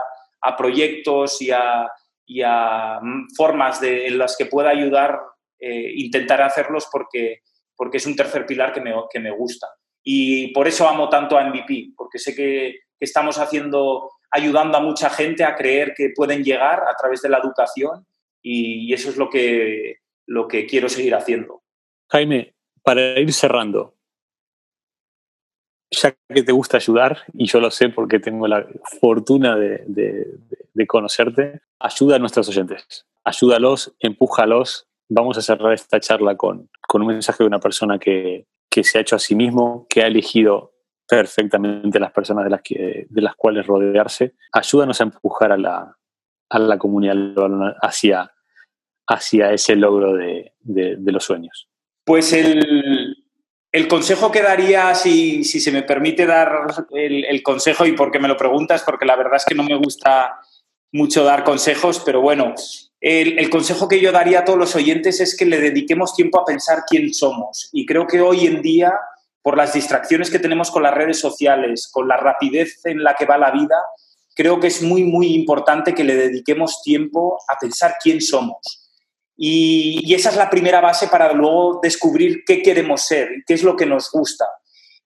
a, 0.41 0.55
proyectos 0.55 1.41
y 1.41 1.51
a, 1.51 1.89
formas 3.35 3.81
de, 3.81 4.07
en 4.07 4.17
las 4.17 4.35
que 4.37 4.45
pueda 4.45 4.69
ayudar, 4.69 5.19
eh, 5.59 5.93
intentaré 5.95 6.43
hacerlos 6.43 6.87
porque, 6.91 7.41
porque 7.75 7.97
es 7.97 8.05
un 8.05 8.15
tercer 8.15 8.45
pilar 8.45 8.73
que 8.73 8.81
me, 8.81 8.93
que 9.09 9.19
me 9.19 9.31
gusta. 9.31 9.67
Y 10.03 10.47
por 10.53 10.67
eso 10.67 10.87
amo 10.87 11.07
tanto 11.09 11.37
a 11.37 11.45
MVP, 11.45 11.93
porque 11.95 12.19
sé 12.19 12.35
que, 12.35 12.79
estamos 12.99 13.37
haciendo 13.37 14.09
ayudando 14.31 14.77
a 14.77 14.81
mucha 14.81 15.09
gente 15.09 15.43
a 15.43 15.55
creer 15.55 15.93
que 15.95 16.11
pueden 16.15 16.41
llegar 16.41 16.83
a 16.87 16.95
través 16.95 17.21
de 17.21 17.27
la 17.27 17.39
educación 17.39 18.05
y, 18.41 18.93
eso 18.93 19.09
es 19.09 19.17
lo 19.17 19.29
que, 19.29 19.97
lo 20.25 20.47
que 20.47 20.65
quiero 20.65 20.87
seguir 20.89 21.13
haciendo. 21.13 21.63
Jaime, 22.09 22.55
para 22.81 23.19
ir 23.19 23.33
cerrando, 23.33 23.95
ya 25.91 26.15
que 26.33 26.43
te 26.43 26.51
gusta 26.51 26.77
ayudar, 26.77 27.19
y 27.33 27.45
yo 27.45 27.59
lo 27.59 27.71
sé 27.71 27.89
porque 27.89 28.19
tengo 28.19 28.47
la 28.47 28.65
fortuna 29.01 29.55
de, 29.55 29.83
de 30.73 30.87
conocerte, 30.87 31.61
ayuda 31.83 32.15
a 32.15 32.19
nuestros 32.19 32.47
oyentes, 32.49 33.05
ayúdalos, 33.23 33.93
empújalos. 33.99 34.87
Vamos 35.09 35.37
a 35.37 35.41
cerrar 35.41 35.73
esta 35.73 35.99
charla 35.99 36.35
con, 36.35 36.69
con 36.87 37.01
un 37.01 37.09
mensaje 37.09 37.43
de 37.43 37.47
una 37.47 37.59
persona 37.59 37.99
que, 37.99 38.47
que 38.69 38.83
se 38.83 38.97
ha 38.97 39.01
hecho 39.01 39.17
a 39.17 39.19
sí 39.19 39.35
mismo, 39.35 39.85
que 39.89 40.01
ha 40.01 40.07
elegido 40.07 40.73
perfectamente 41.07 41.99
las 41.99 42.13
personas 42.13 42.45
de 42.45 42.49
las, 42.49 42.61
que, 42.61 43.05
de 43.09 43.21
las 43.21 43.35
cuales 43.35 43.67
rodearse. 43.67 44.33
Ayúdanos 44.53 44.99
a 45.01 45.03
empujar 45.03 45.51
a 45.51 45.57
la, 45.57 45.97
a 46.49 46.59
la 46.59 46.77
comunidad 46.77 47.17
hacia, 47.81 48.31
hacia 49.07 49.51
ese 49.51 49.75
logro 49.75 50.13
de, 50.13 50.53
de, 50.61 51.11
los 51.11 51.25
sueños. 51.25 51.67
Pues 52.05 52.31
el, 52.31 53.17
el, 53.73 53.87
consejo 53.89 54.31
que 54.31 54.41
daría, 54.41 54.95
si, 54.95 55.43
si 55.43 55.59
se 55.59 55.71
me 55.73 55.83
permite 55.83 56.25
dar 56.25 56.67
el, 56.91 57.25
el, 57.25 57.43
consejo 57.43 57.85
y 57.85 57.91
porque 57.91 58.19
me 58.19 58.29
lo 58.29 58.37
preguntas, 58.37 58.83
porque 58.83 59.05
la 59.05 59.17
verdad 59.17 59.35
es 59.35 59.45
que 59.45 59.55
no 59.55 59.63
me 59.63 59.75
gusta 59.75 60.39
mucho 60.93 61.23
dar 61.23 61.43
consejos, 61.43 62.01
pero 62.05 62.21
bueno, 62.21 62.53
el, 63.01 63.49
consejo 63.49 63.89
que 63.89 63.99
yo 63.99 64.13
daría 64.13 64.39
a 64.39 64.45
todos 64.45 64.59
los 64.59 64.75
oyentes 64.75 65.19
es 65.19 65.35
que 65.35 65.45
le 65.45 65.59
dediquemos 65.59 66.15
tiempo 66.15 66.39
a 66.39 66.45
pensar 66.45 66.83
quién 66.87 67.13
somos. 67.13 67.69
Y 67.73 67.85
creo 67.85 68.07
que 68.07 68.21
hoy 68.21 68.45
en 68.45 68.61
día 68.61 68.93
por 69.41 69.57
las 69.57 69.73
distracciones 69.73 70.31
que 70.31 70.39
tenemos 70.39 70.71
con 70.71 70.83
las 70.83 70.93
redes 70.93 71.19
sociales, 71.19 71.89
con 71.91 72.07
la 72.07 72.15
rapidez 72.15 72.79
en 72.85 73.03
la 73.03 73.15
que 73.15 73.25
va 73.25 73.37
la 73.37 73.51
vida, 73.51 73.75
creo 74.35 74.59
que 74.59 74.67
es 74.67 74.81
muy, 74.81 75.03
muy 75.03 75.33
importante 75.33 75.93
que 75.93 76.05
le 76.05 76.15
dediquemos 76.15 76.81
tiempo 76.81 77.39
a 77.49 77.57
pensar 77.59 77.95
quién 78.01 78.21
somos. 78.21 78.89
Y, 79.35 80.13
esa 80.13 80.29
es 80.29 80.37
la 80.37 80.49
primera 80.49 80.79
base 80.79 81.07
para 81.07 81.33
luego 81.33 81.79
descubrir 81.83 82.43
qué 82.45 82.61
queremos 82.61 83.01
ser, 83.01 83.29
qué 83.45 83.55
es 83.55 83.63
lo 83.63 83.75
que 83.75 83.87
nos 83.87 84.09
gusta. 84.11 84.45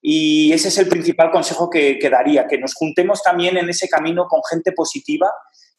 Y 0.01 0.51
ese 0.53 0.67
es 0.67 0.77
el 0.77 0.87
principal 0.87 1.31
consejo 1.31 1.69
que 1.69 1.97
daría, 2.11 2.45
que 2.45 2.59
nos 2.59 2.75
juntemos 2.75 3.23
también 3.23 3.57
en 3.57 3.69
ese 3.69 3.89
camino 3.89 4.27
con 4.27 4.41
gente 4.47 4.71
positiva, 4.73 5.31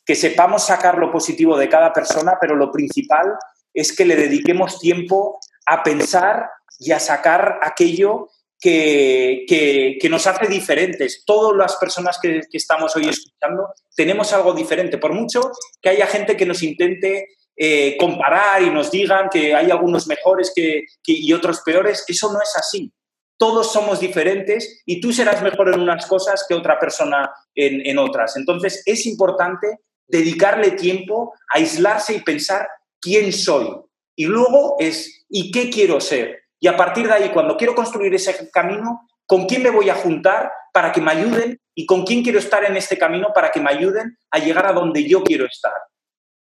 que 0.09 0.15
sepamos 0.15 0.65
sacar 0.65 0.97
lo 0.97 1.13
positivo 1.13 1.59
de 1.59 1.69
cada 1.69 1.93
persona, 1.93 2.39
pero 2.41 2.57
lo 2.57 2.73
principal 2.73 3.27
es 3.75 3.95
que 3.95 4.07
le 4.07 4.17
dediquemos 4.17 4.81
tiempo 4.81 5.39
a 5.67 5.83
pensar 5.83 6.49
y 6.79 6.93
a 6.93 6.99
sacar 6.99 7.59
aquello 7.61 8.31
que, 8.59 9.99
nos 10.09 10.27
hace 10.27 10.47
diferentes. 10.47 11.25
Todas 11.27 11.55
las 11.55 11.77
personas 11.77 12.19
que, 12.23 12.41
estamos 12.51 12.97
hoy 12.97 13.07
escuchando 13.07 13.67
tenemos 13.95 14.33
algo 14.33 14.55
diferente. 14.55 14.97
Por 14.97 15.13
mucho 15.13 15.43
que 15.83 15.91
haya 15.91 16.07
gente 16.07 16.39
que 16.39 16.47
nos 16.47 16.63
intente 16.63 17.27
eh, 17.55 17.95
comparar 17.99 18.63
y 18.63 18.71
nos 18.71 18.91
digan 18.91 19.29
que 19.31 19.55
hay 19.55 19.71
algunos 19.71 20.07
mejores 20.07 20.55
que, 20.57 20.87
y 21.05 21.31
otros 21.35 21.61
peores, 21.61 22.07
eso 22.09 22.33
no 22.33 22.41
es 22.41 22.57
así. 22.57 22.91
Todos 23.37 23.71
somos 23.71 24.01
diferentes 24.01 24.83
y 24.87 25.03
tú 25.03 25.13
serás 25.13 25.43
mejor 25.43 25.69
en 25.69 25.81
unas 25.81 26.07
cosas 26.07 26.47
que 26.49 26.55
otra 26.55 26.79
persona 26.79 27.31
en, 27.55 27.87
en 27.87 27.99
otras. 27.99 28.39
Entonces 28.39 28.83
es 28.87 29.05
importante 29.05 29.81
dedicarle 30.09 30.73
tiempo 30.73 31.35
aislarse 31.49 32.15
y 32.15 32.23
pensar 32.23 32.69
quién 33.01 33.33
soy. 33.33 33.69
Y 34.17 34.27
luego 34.27 34.77
es, 34.79 35.25
¿y 35.29 35.51
qué 35.51 35.71
quiero 35.71 36.01
ser? 36.01 36.43
Y 36.61 36.67
a 36.67 36.77
partir 36.77 37.07
de 37.07 37.13
ahí, 37.13 37.31
cuando 37.31 37.57
quiero 37.57 37.75
construir 37.75 38.13
ese 38.15 38.51
camino, 38.51 39.09
¿con 39.27 39.47
quién 39.47 39.63
me 39.63 39.71
voy 39.71 39.91
a 39.91 39.95
juntar 39.95 40.51
para 40.73 40.91
que 40.91 41.01
me 41.01 41.13
ayuden? 41.13 41.61
¿Y 41.75 41.87
con 41.87 42.05
quién 42.05 42.25
quiero 42.25 42.39
estar 42.39 42.65
en 42.65 42.77
este 42.77 42.99
camino 42.99 43.29
para 43.33 43.53
que 43.53 43.61
me 43.61 43.71
ayuden 43.71 44.19
a 44.31 44.39
llegar 44.39 44.67
a 44.67 44.73
donde 44.73 45.09
yo 45.09 45.23
quiero 45.23 45.47
estar? 45.47 45.73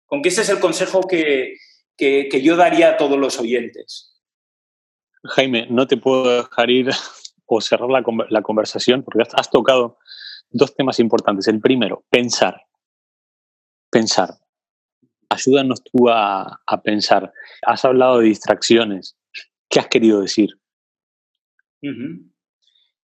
Con 0.07 0.21
que 0.21 0.29
ese 0.29 0.41
es 0.41 0.49
el 0.49 0.59
consejo 0.59 1.01
que, 1.01 1.57
yo 1.99 2.55
daría 2.55 2.91
a 2.91 2.97
todos 2.97 3.19
los 3.19 3.39
oyentes. 3.39 4.15
Jaime, 5.23 5.67
no 5.69 5.85
te 5.87 5.97
puedo 5.97 6.43
dejar 6.43 6.69
ir 6.69 6.89
o 7.45 7.61
cerrar 7.61 7.89
la, 7.89 8.03
la 8.29 8.41
conversación 8.41 9.03
porque 9.03 9.23
has 9.33 9.51
tocado 9.51 9.99
dos 10.49 10.75
temas 10.75 10.99
importantes. 10.99 11.47
El 11.47 11.59
primero, 11.59 12.03
pensar. 12.09 12.66
Pensar. 13.89 14.29
Ayúdanos 15.29 15.83
tú 15.83 16.09
a, 16.09 16.61
a 16.65 16.81
pensar. 16.81 17.31
Has 17.63 17.83
hablado 17.85 18.19
de 18.19 18.25
distracciones. 18.25 19.17
¿Qué 19.69 19.79
has 19.79 19.87
querido 19.87 20.21
decir? 20.21 20.49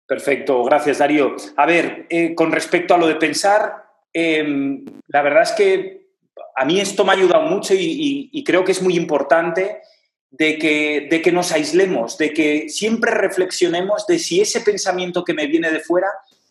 Perfecto, 0.06 0.64
gracias 0.64 0.98
Darío. 0.98 1.36
A 1.56 1.66
ver, 1.66 2.06
eh, 2.10 2.34
con 2.34 2.50
respecto 2.50 2.94
a 2.94 2.98
lo 2.98 3.06
de 3.06 3.14
pensar, 3.14 3.84
em, 4.12 4.84
la 5.06 5.22
verdad 5.22 5.42
es 5.42 5.52
que 5.52 6.00
a 6.56 6.64
mí 6.64 6.80
esto 6.80 7.04
me 7.04 7.12
ha 7.12 7.14
ayudado 7.14 7.46
mucho 7.46 7.74
y, 7.76 8.42
creo 8.44 8.64
que 8.64 8.72
es 8.72 8.82
muy 8.82 8.96
importante 8.96 9.80
de 10.30 10.58
que, 10.58 11.06
de 11.08 11.22
que 11.22 11.32
nos 11.32 11.52
aislemos, 11.52 12.18
de 12.18 12.32
que 12.32 12.68
siempre 12.68 13.12
reflexionemos 13.12 14.06
de 14.06 14.18
si 14.18 14.40
ese 14.40 14.60
pensamiento 14.62 15.24
que 15.24 15.34
me 15.34 15.46
viene 15.46 15.70
de 15.70 15.80
fuera 15.80 16.08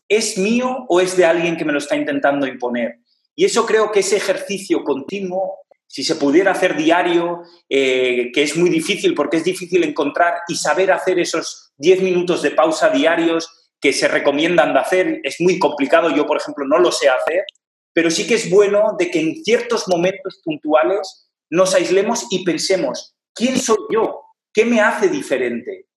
es 0.07 0.37
mío 0.37 0.85
o 0.87 1.01
es 1.01 1.17
de 1.17 1.25
alguien 1.25 1.57
que 1.57 1.65
me 1.65 1.73
lo 1.73 1.79
está 1.79 1.95
intentando 1.95 2.47
imponer. 2.47 2.99
Y 3.39 3.45
eso 3.45 3.65
creo 3.65 3.89
que 3.89 4.01
ese 4.01 4.17
ejercicio 4.17 4.83
continuo 4.83 5.59
si 5.87 6.03
se 6.03 6.15
pudiera 6.15 6.51
hacer 6.51 6.75
diario, 6.75 7.41
eh, 7.69 8.31
que 8.33 8.43
es 8.43 8.57
muy 8.57 8.69
difícil 8.69 9.15
porque 9.15 9.37
es 9.37 9.45
difícil 9.45 9.81
encontrar 9.85 10.41
y 10.49 10.55
saber 10.55 10.91
hacer 10.91 11.19
esos 11.19 11.71
10 11.77 12.01
minutos 12.01 12.41
de 12.41 12.51
pausa 12.51 12.89
diarios 12.89 13.71
que 13.79 13.93
se 13.93 14.09
recomiendan 14.09 14.73
de 14.73 14.79
hacer, 14.79 15.21
es 15.23 15.37
muy 15.39 15.57
complicado, 15.57 16.11
yo 16.11 16.27
por 16.27 16.35
ejemplo 16.35 16.65
no 16.67 16.79
lo 16.79 16.91
sé 16.91 17.07
hacer, 17.07 17.45
pero 17.93 18.11
sí 18.11 18.27
que 18.27 18.35
es 18.35 18.49
bueno 18.49 18.97
de 18.99 19.09
que 19.09 19.21
en 19.21 19.41
ciertos 19.43 19.87
momentos 19.87 20.41
puntuales 20.43 21.31
nos 21.49 21.73
aislemos 21.73 22.27
y 22.31 22.43
pensemos, 22.43 23.15
¿quién 23.33 23.57
soy 23.57 23.79
yo? 23.89 24.25
¿Qué 24.53 24.65
me 24.65 24.81
hace 24.81 25.07
diferente? 25.07 25.87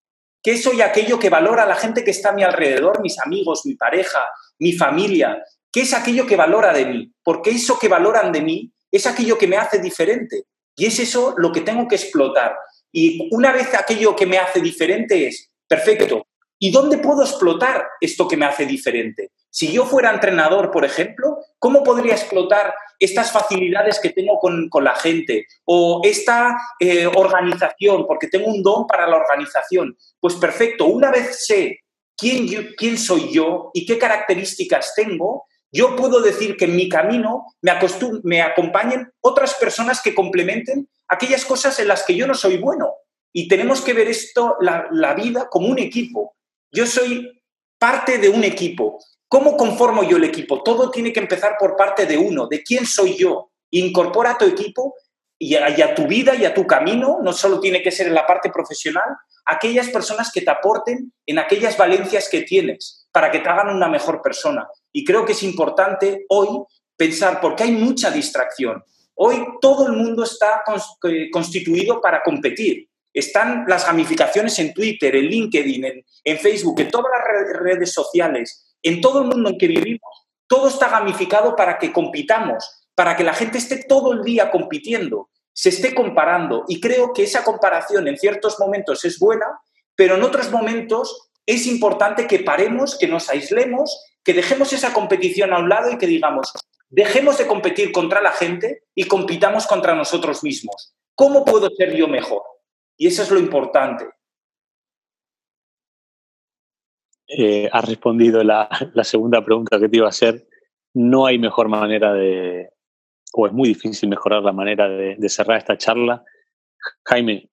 ¿Qué 0.41 0.57
soy 0.57 0.81
aquello 0.81 1.19
que 1.19 1.29
valora 1.29 1.65
la 1.65 1.75
gente 1.75 2.05
que 2.05 2.11
está 2.11 2.29
a 2.29 2.33
mi 2.33 2.43
alrededor, 2.43 3.01
mis 3.01 3.19
amigos, 3.19 3.65
mi 3.65 3.75
pareja, 3.75 4.21
mi 4.59 4.71
familia? 4.71 5.43
¿Qué 5.73 5.81
es 5.81 5.93
aquello 5.95 6.27
que 6.27 6.35
valora 6.35 6.71
de 6.71 6.85
mí? 6.85 7.11
Porque 7.23 7.49
eso 7.49 7.79
que 7.79 7.87
valoran 7.87 8.31
de 8.31 8.41
mí 8.41 8.71
es 8.91 9.07
aquello 9.07 9.39
que 9.39 9.47
me 9.47 9.57
hace 9.57 9.79
diferente. 9.79 10.43
Y 10.75 10.85
es 10.85 10.99
eso 10.99 11.33
lo 11.35 11.51
que 11.51 11.61
tengo 11.61 11.87
que 11.87 11.95
explotar. 11.95 12.55
Y 12.91 13.27
una 13.31 13.51
vez 13.51 13.73
aquello 13.73 14.15
que 14.15 14.27
me 14.27 14.37
hace 14.37 14.61
diferente 14.61 15.27
es, 15.27 15.51
perfecto, 15.67 16.27
¿y 16.59 16.71
dónde 16.71 16.99
puedo 16.99 17.23
explotar 17.23 17.87
esto 17.99 18.27
que 18.27 18.37
me 18.37 18.45
hace 18.45 18.67
diferente? 18.67 19.31
Si 19.49 19.71
yo 19.71 19.85
fuera 19.85 20.13
entrenador, 20.13 20.69
por 20.69 20.85
ejemplo, 20.85 21.39
¿cómo 21.57 21.83
podría 21.83 22.13
explotar 22.13 22.75
estas 22.99 23.31
facilidades 23.31 23.99
que 23.99 24.09
tengo 24.09 24.37
con, 24.37 24.69
la 24.83 24.93
gente? 24.93 25.47
O 25.65 26.01
esta 26.03 26.55
eh, 26.79 27.07
organización, 27.07 28.05
porque 28.05 28.27
tengo 28.27 28.45
un 28.45 28.61
don 28.61 28.85
para 28.85 29.07
la 29.07 29.17
organización. 29.17 29.97
Pues 30.19 30.35
perfecto, 30.35 30.85
una 30.85 31.09
vez 31.09 31.45
sé 31.47 31.79
quién, 32.15 32.47
quién 32.77 32.97
soy 32.99 33.31
yo 33.33 33.71
y 33.73 33.87
qué 33.87 33.97
características 33.97 34.93
tengo, 34.95 35.45
yo 35.73 35.95
puedo 35.95 36.21
decir 36.21 36.55
que 36.55 36.65
en 36.65 36.75
mi 36.75 36.87
camino 36.87 37.47
me, 37.61 37.73
me 38.23 38.41
acompañen 38.43 39.11
otras 39.21 39.55
personas 39.55 40.01
que 40.01 40.13
complementen 40.13 40.87
aquellas 41.07 41.45
cosas 41.45 41.79
en 41.79 41.87
las 41.87 42.03
que 42.03 42.15
yo 42.15 42.27
no 42.27 42.35
soy 42.35 42.57
bueno. 42.57 42.93
Y 43.33 43.47
tenemos 43.47 43.81
que 43.81 43.93
ver 43.93 44.07
esto, 44.07 44.55
la, 44.61 44.87
la 44.91 45.15
vida, 45.15 45.49
como 45.49 45.67
un 45.67 45.79
equipo. 45.79 46.35
Yo 46.71 46.85
soy 46.85 47.41
parte 47.79 48.19
de 48.19 48.29
un 48.29 48.43
equipo. 48.43 49.03
¿Cómo 49.27 49.57
conformo 49.57 50.03
yo 50.03 50.17
el 50.17 50.25
equipo? 50.25 50.61
Todo 50.61 50.91
tiene 50.91 51.11
que 51.11 51.19
empezar 51.19 51.55
por 51.59 51.75
parte 51.75 52.05
de 52.05 52.19
uno, 52.19 52.45
de 52.45 52.61
quién 52.61 52.85
soy 52.85 53.17
yo. 53.17 53.49
Incorpora 53.71 54.31
a 54.31 54.37
tu 54.37 54.45
equipo 54.45 54.93
y 55.39 55.55
a, 55.55 55.75
y 55.75 55.81
a, 55.81 55.95
tu 55.95 56.05
vida 56.05 56.35
y 56.35 56.45
a 56.45 56.53
tu 56.53 56.67
camino, 56.67 57.17
no 57.23 57.33
solo 57.33 57.59
tiene 57.59 57.81
que 57.81 57.91
ser 57.91 58.05
en 58.05 58.13
la 58.13 58.27
parte 58.27 58.51
profesional, 58.51 59.17
aquellas 59.45 59.89
personas 59.89 60.31
que 60.31 60.41
te 60.41 60.51
aporten 60.51 61.11
en 61.25 61.39
aquellas 61.39 61.75
valencias 61.75 62.29
que 62.29 62.41
tienes 62.41 63.02
para 63.13 63.29
que 63.31 63.39
te 63.39 63.47
hagan 63.47 63.69
una 63.69 63.87
mejor 63.87 64.21
persona. 64.21 64.67
Y 64.91 65.05
creo 65.05 65.23
que 65.23 65.33
es 65.33 65.43
importante 65.43 66.25
hoy 66.29 66.47
pensar, 66.97 67.39
porque 67.39 67.63
hay 67.63 67.71
mucha 67.71 68.09
distracción. 68.09 68.83
Hoy 69.15 69.45
todo 69.61 69.87
el 69.87 69.93
mundo 69.93 70.23
está 70.23 70.63
eh, 71.03 71.29
constituido 71.31 72.01
para 72.01 72.23
competir. 72.23 72.89
Están 73.13 73.65
las 73.67 73.85
gamificaciones 73.85 74.57
en 74.57 74.73
Twitter, 74.73 75.15
en 75.15 75.25
LinkedIn, 75.25 76.03
en, 76.23 76.37
Facebook, 76.39 76.79
en 76.79 76.89
todas 76.89 77.11
las 77.15 77.61
redes 77.61 77.93
sociales, 77.93 78.75
en 78.81 78.99
todo 78.99 79.21
el 79.21 79.27
mundo 79.27 79.51
en 79.51 79.57
que 79.59 79.67
vivimos. 79.67 80.27
Todo 80.47 80.67
está 80.67 80.89
gamificado 80.89 81.55
para 81.55 81.77
que 81.77 81.93
compitamos, 81.93 82.87
para 82.95 83.15
que 83.15 83.23
la 83.23 83.33
gente 83.33 83.59
esté 83.59 83.83
todo 83.87 84.13
el 84.13 84.23
día 84.23 84.49
compitiendo, 84.49 85.29
se 85.53 85.69
esté 85.69 85.93
comparando. 85.93 86.65
Y 86.67 86.81
creo 86.81 87.13
que 87.13 87.23
esa 87.23 87.43
comparación 87.43 88.07
en 88.07 88.17
ciertos 88.17 88.59
momentos 88.59 89.05
es 89.05 89.19
buena, 89.19 89.45
pero 89.95 90.15
en 90.15 90.23
otros 90.23 90.49
momentos 90.49 91.29
es 91.45 91.67
importante 91.67 92.27
que 92.27 92.39
paremos, 92.39 92.97
que 92.97 93.07
nos 93.07 93.29
aislemos 93.29 94.13
que 94.23 94.33
dejemos 94.33 94.71
esa 94.73 94.93
competición 94.93 95.53
a 95.53 95.59
un 95.59 95.69
lado 95.69 95.91
y 95.91 95.97
que 95.97 96.07
digamos, 96.07 96.53
dejemos 96.89 97.37
de 97.37 97.47
competir 97.47 97.91
contra 97.91 98.21
la 98.21 98.31
gente 98.31 98.83
y 98.95 99.05
compitamos 99.05 99.67
contra 99.67 99.95
nosotros 99.95 100.43
mismos. 100.43 100.95
¿Cómo 101.15 101.43
puedo 101.43 101.69
ser 101.69 101.95
yo 101.95 102.07
mejor? 102.07 102.41
Y 102.97 103.07
eso 103.07 103.23
es 103.23 103.31
lo 103.31 103.39
importante. 103.39 104.05
Eh, 107.27 107.69
has 107.71 107.85
respondido 107.85 108.43
la, 108.43 108.69
segunda 109.03 109.43
pregunta 109.43 109.79
que 109.79 109.89
te 109.89 109.97
iba 109.97 110.05
a 110.05 110.09
hacer 110.09 110.47
no 110.95 111.25
hay 111.25 111.39
mejor 111.39 111.69
manera 111.69 112.13
de, 112.13 112.69
o 113.33 113.47
es 113.47 113.53
muy 113.53 113.69
difícil 113.69 114.09
mejorar 114.09 114.43
la 114.43 114.51
manera 114.51 114.87
de, 114.87 115.29
cerrar 115.29 115.57
esta 115.57 115.75
charla. 115.75 116.23
Jaime, 117.05 117.49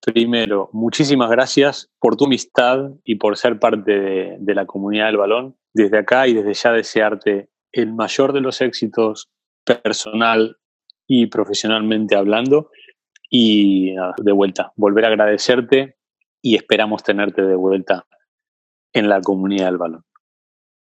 primero, 0.00 0.70
muchísimas 0.72 1.30
gracias 1.30 1.90
por 1.98 2.16
tu 2.16 2.26
amistad 2.26 2.90
y 3.04 3.16
por 3.16 3.36
ser 3.36 3.58
parte 3.58 4.38
de, 4.38 4.54
la 4.54 4.66
comunidad 4.66 5.06
del 5.06 5.16
balón. 5.16 5.56
Desde 5.72 5.98
acá 5.98 6.26
y 6.26 6.34
desde 6.34 6.54
ya 6.54 6.72
desearte 6.72 7.48
el 7.72 7.92
mayor 7.92 8.32
de 8.32 8.40
los 8.40 8.60
éxitos 8.60 9.30
personal 9.64 10.56
y 11.06 11.26
profesionalmente 11.26 12.16
hablando. 12.16 12.70
Y 13.30 13.94
de 14.18 14.32
vuelta, 14.32 14.72
volver 14.74 15.04
a 15.04 15.08
agradecerte 15.08 15.96
y 16.42 16.56
esperamos 16.56 17.04
tenerte 17.04 17.42
de 17.42 17.54
vuelta 17.54 18.06
en 18.92 19.08
la 19.08 19.20
comunidad 19.20 19.66
del 19.66 19.78
balón. 19.78 20.04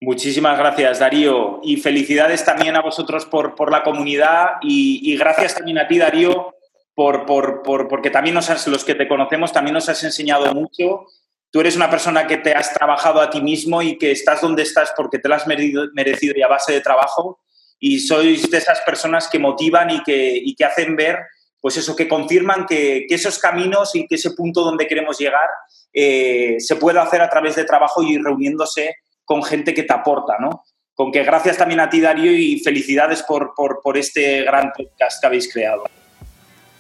Muchísimas 0.04 0.58
gracias, 0.58 0.98
Darío. 0.98 1.60
Y 1.62 1.78
felicidades 1.78 2.44
también 2.44 2.76
a 2.76 2.82
vosotros 2.82 3.28
por, 3.28 3.54
por 3.54 3.72
la 3.72 3.84
comunidad 3.84 4.54
y, 4.64 5.16
gracias 5.16 5.56
también 5.56 5.78
a 5.78 5.88
ti, 5.88 6.00
Darío, 6.00 6.56
por, 6.96 7.26
por, 7.26 7.88
porque 7.88 8.10
también 8.10 8.36
nos 8.36 8.50
has, 8.50 8.68
los 8.68 8.84
que 8.84 8.96
te 8.96 9.08
conocemos 9.08 9.52
también 9.52 9.74
nos 9.74 9.90
has 9.90 10.04
enseñado 10.04 10.54
mucho. 10.54 11.06
Tú 11.52 11.60
eres 11.60 11.76
una 11.76 11.90
persona 11.90 12.28
que 12.28 12.38
te 12.38 12.54
has 12.54 12.74
trabajado 12.74 13.22
a 13.22 13.30
ti 13.30 13.42
mismo 13.42 13.82
y 13.82 13.98
que 13.98 14.12
estás 14.12 14.42
donde 14.42 14.64
estás 14.64 14.94
porque 14.96 15.20
te 15.20 15.28
lo 15.28 15.36
has 15.36 15.46
merecido 15.48 16.34
y 16.36 16.42
a 16.42 16.48
base 16.48 16.74
de 16.74 16.82
trabajo. 16.82 17.40
Y 17.80 18.00
sois 18.00 18.50
de 18.50 18.58
esas 18.58 18.80
personas 18.82 19.28
que 19.28 19.40
motivan 19.40 19.90
y 19.90 20.04
que, 20.04 20.38
y 20.38 20.56
que 20.56 20.66
hacen 20.66 20.96
ver, 20.96 21.18
pues 21.60 21.78
eso, 21.78 21.96
que 21.96 22.08
confirman 22.08 22.66
que, 22.66 23.06
que, 23.10 23.16
esos 23.16 23.40
caminos 23.40 23.96
y 23.96 24.08
que 24.08 24.16
ese 24.16 24.32
punto 24.32 24.62
donde 24.62 24.88
queremos 24.88 25.18
llegar 25.18 25.50
eh, 25.94 26.56
se 26.60 26.76
puede 26.76 27.00
hacer 27.00 27.22
a 27.22 27.30
través 27.30 27.56
de 27.56 27.66
trabajo 27.66 28.02
y 28.04 28.18
reuniéndose 28.18 28.96
con 29.26 29.44
gente 29.44 29.74
que 29.74 29.84
te 29.84 29.94
aporta, 29.94 30.38
¿no? 30.40 30.64
Con 30.94 31.12
que 31.12 31.24
gracias 31.24 31.58
también 31.58 31.80
a 31.80 31.90
ti, 31.90 32.02
Darío, 32.02 32.32
y 32.32 32.60
felicidades 32.60 33.24
por, 33.24 33.54
por, 33.56 33.98
este 33.98 34.44
gran 34.44 34.72
podcast 34.72 35.22
que 35.22 35.28
habéis 35.28 35.52
creado. 35.52 35.86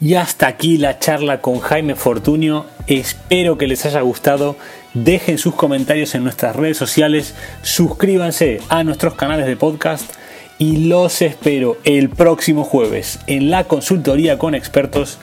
Y 0.02 0.16
hasta 0.16 0.48
aquí 0.48 0.78
la 0.80 0.98
charla 0.98 1.42
con 1.42 1.60
Jaime 1.60 1.94
Fortunio. 1.94 2.66
Espero 2.88 3.60
que 3.60 3.68
les 3.68 3.86
haya 3.86 4.02
gustado. 4.02 4.56
Dejen 4.96 5.38
sus 5.38 5.54
comentarios 5.54 6.16
en 6.16 6.24
nuestras 6.24 6.56
redes 6.56 6.76
sociales. 6.78 7.36
Suscríbanse 7.62 8.62
a 8.70 8.84
nuestros 8.84 9.14
canales 9.14 9.46
de 9.46 9.56
podcast. 9.56 10.12
Y 10.58 10.88
los 10.88 11.22
espero 11.22 11.78
el 11.84 12.10
próximo 12.10 12.64
jueves 12.64 13.20
en 13.28 13.52
la 13.52 13.66
consultoría 13.66 14.40
con 14.40 14.56
expertos. 14.56 15.20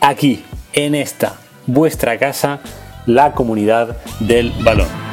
Aquí, 0.00 0.44
en 0.72 0.96
esta, 0.96 1.36
vuestra 1.66 2.18
casa, 2.18 2.60
la 3.06 3.34
comunidad 3.34 3.98
del 4.18 4.52
balón. 4.62 5.07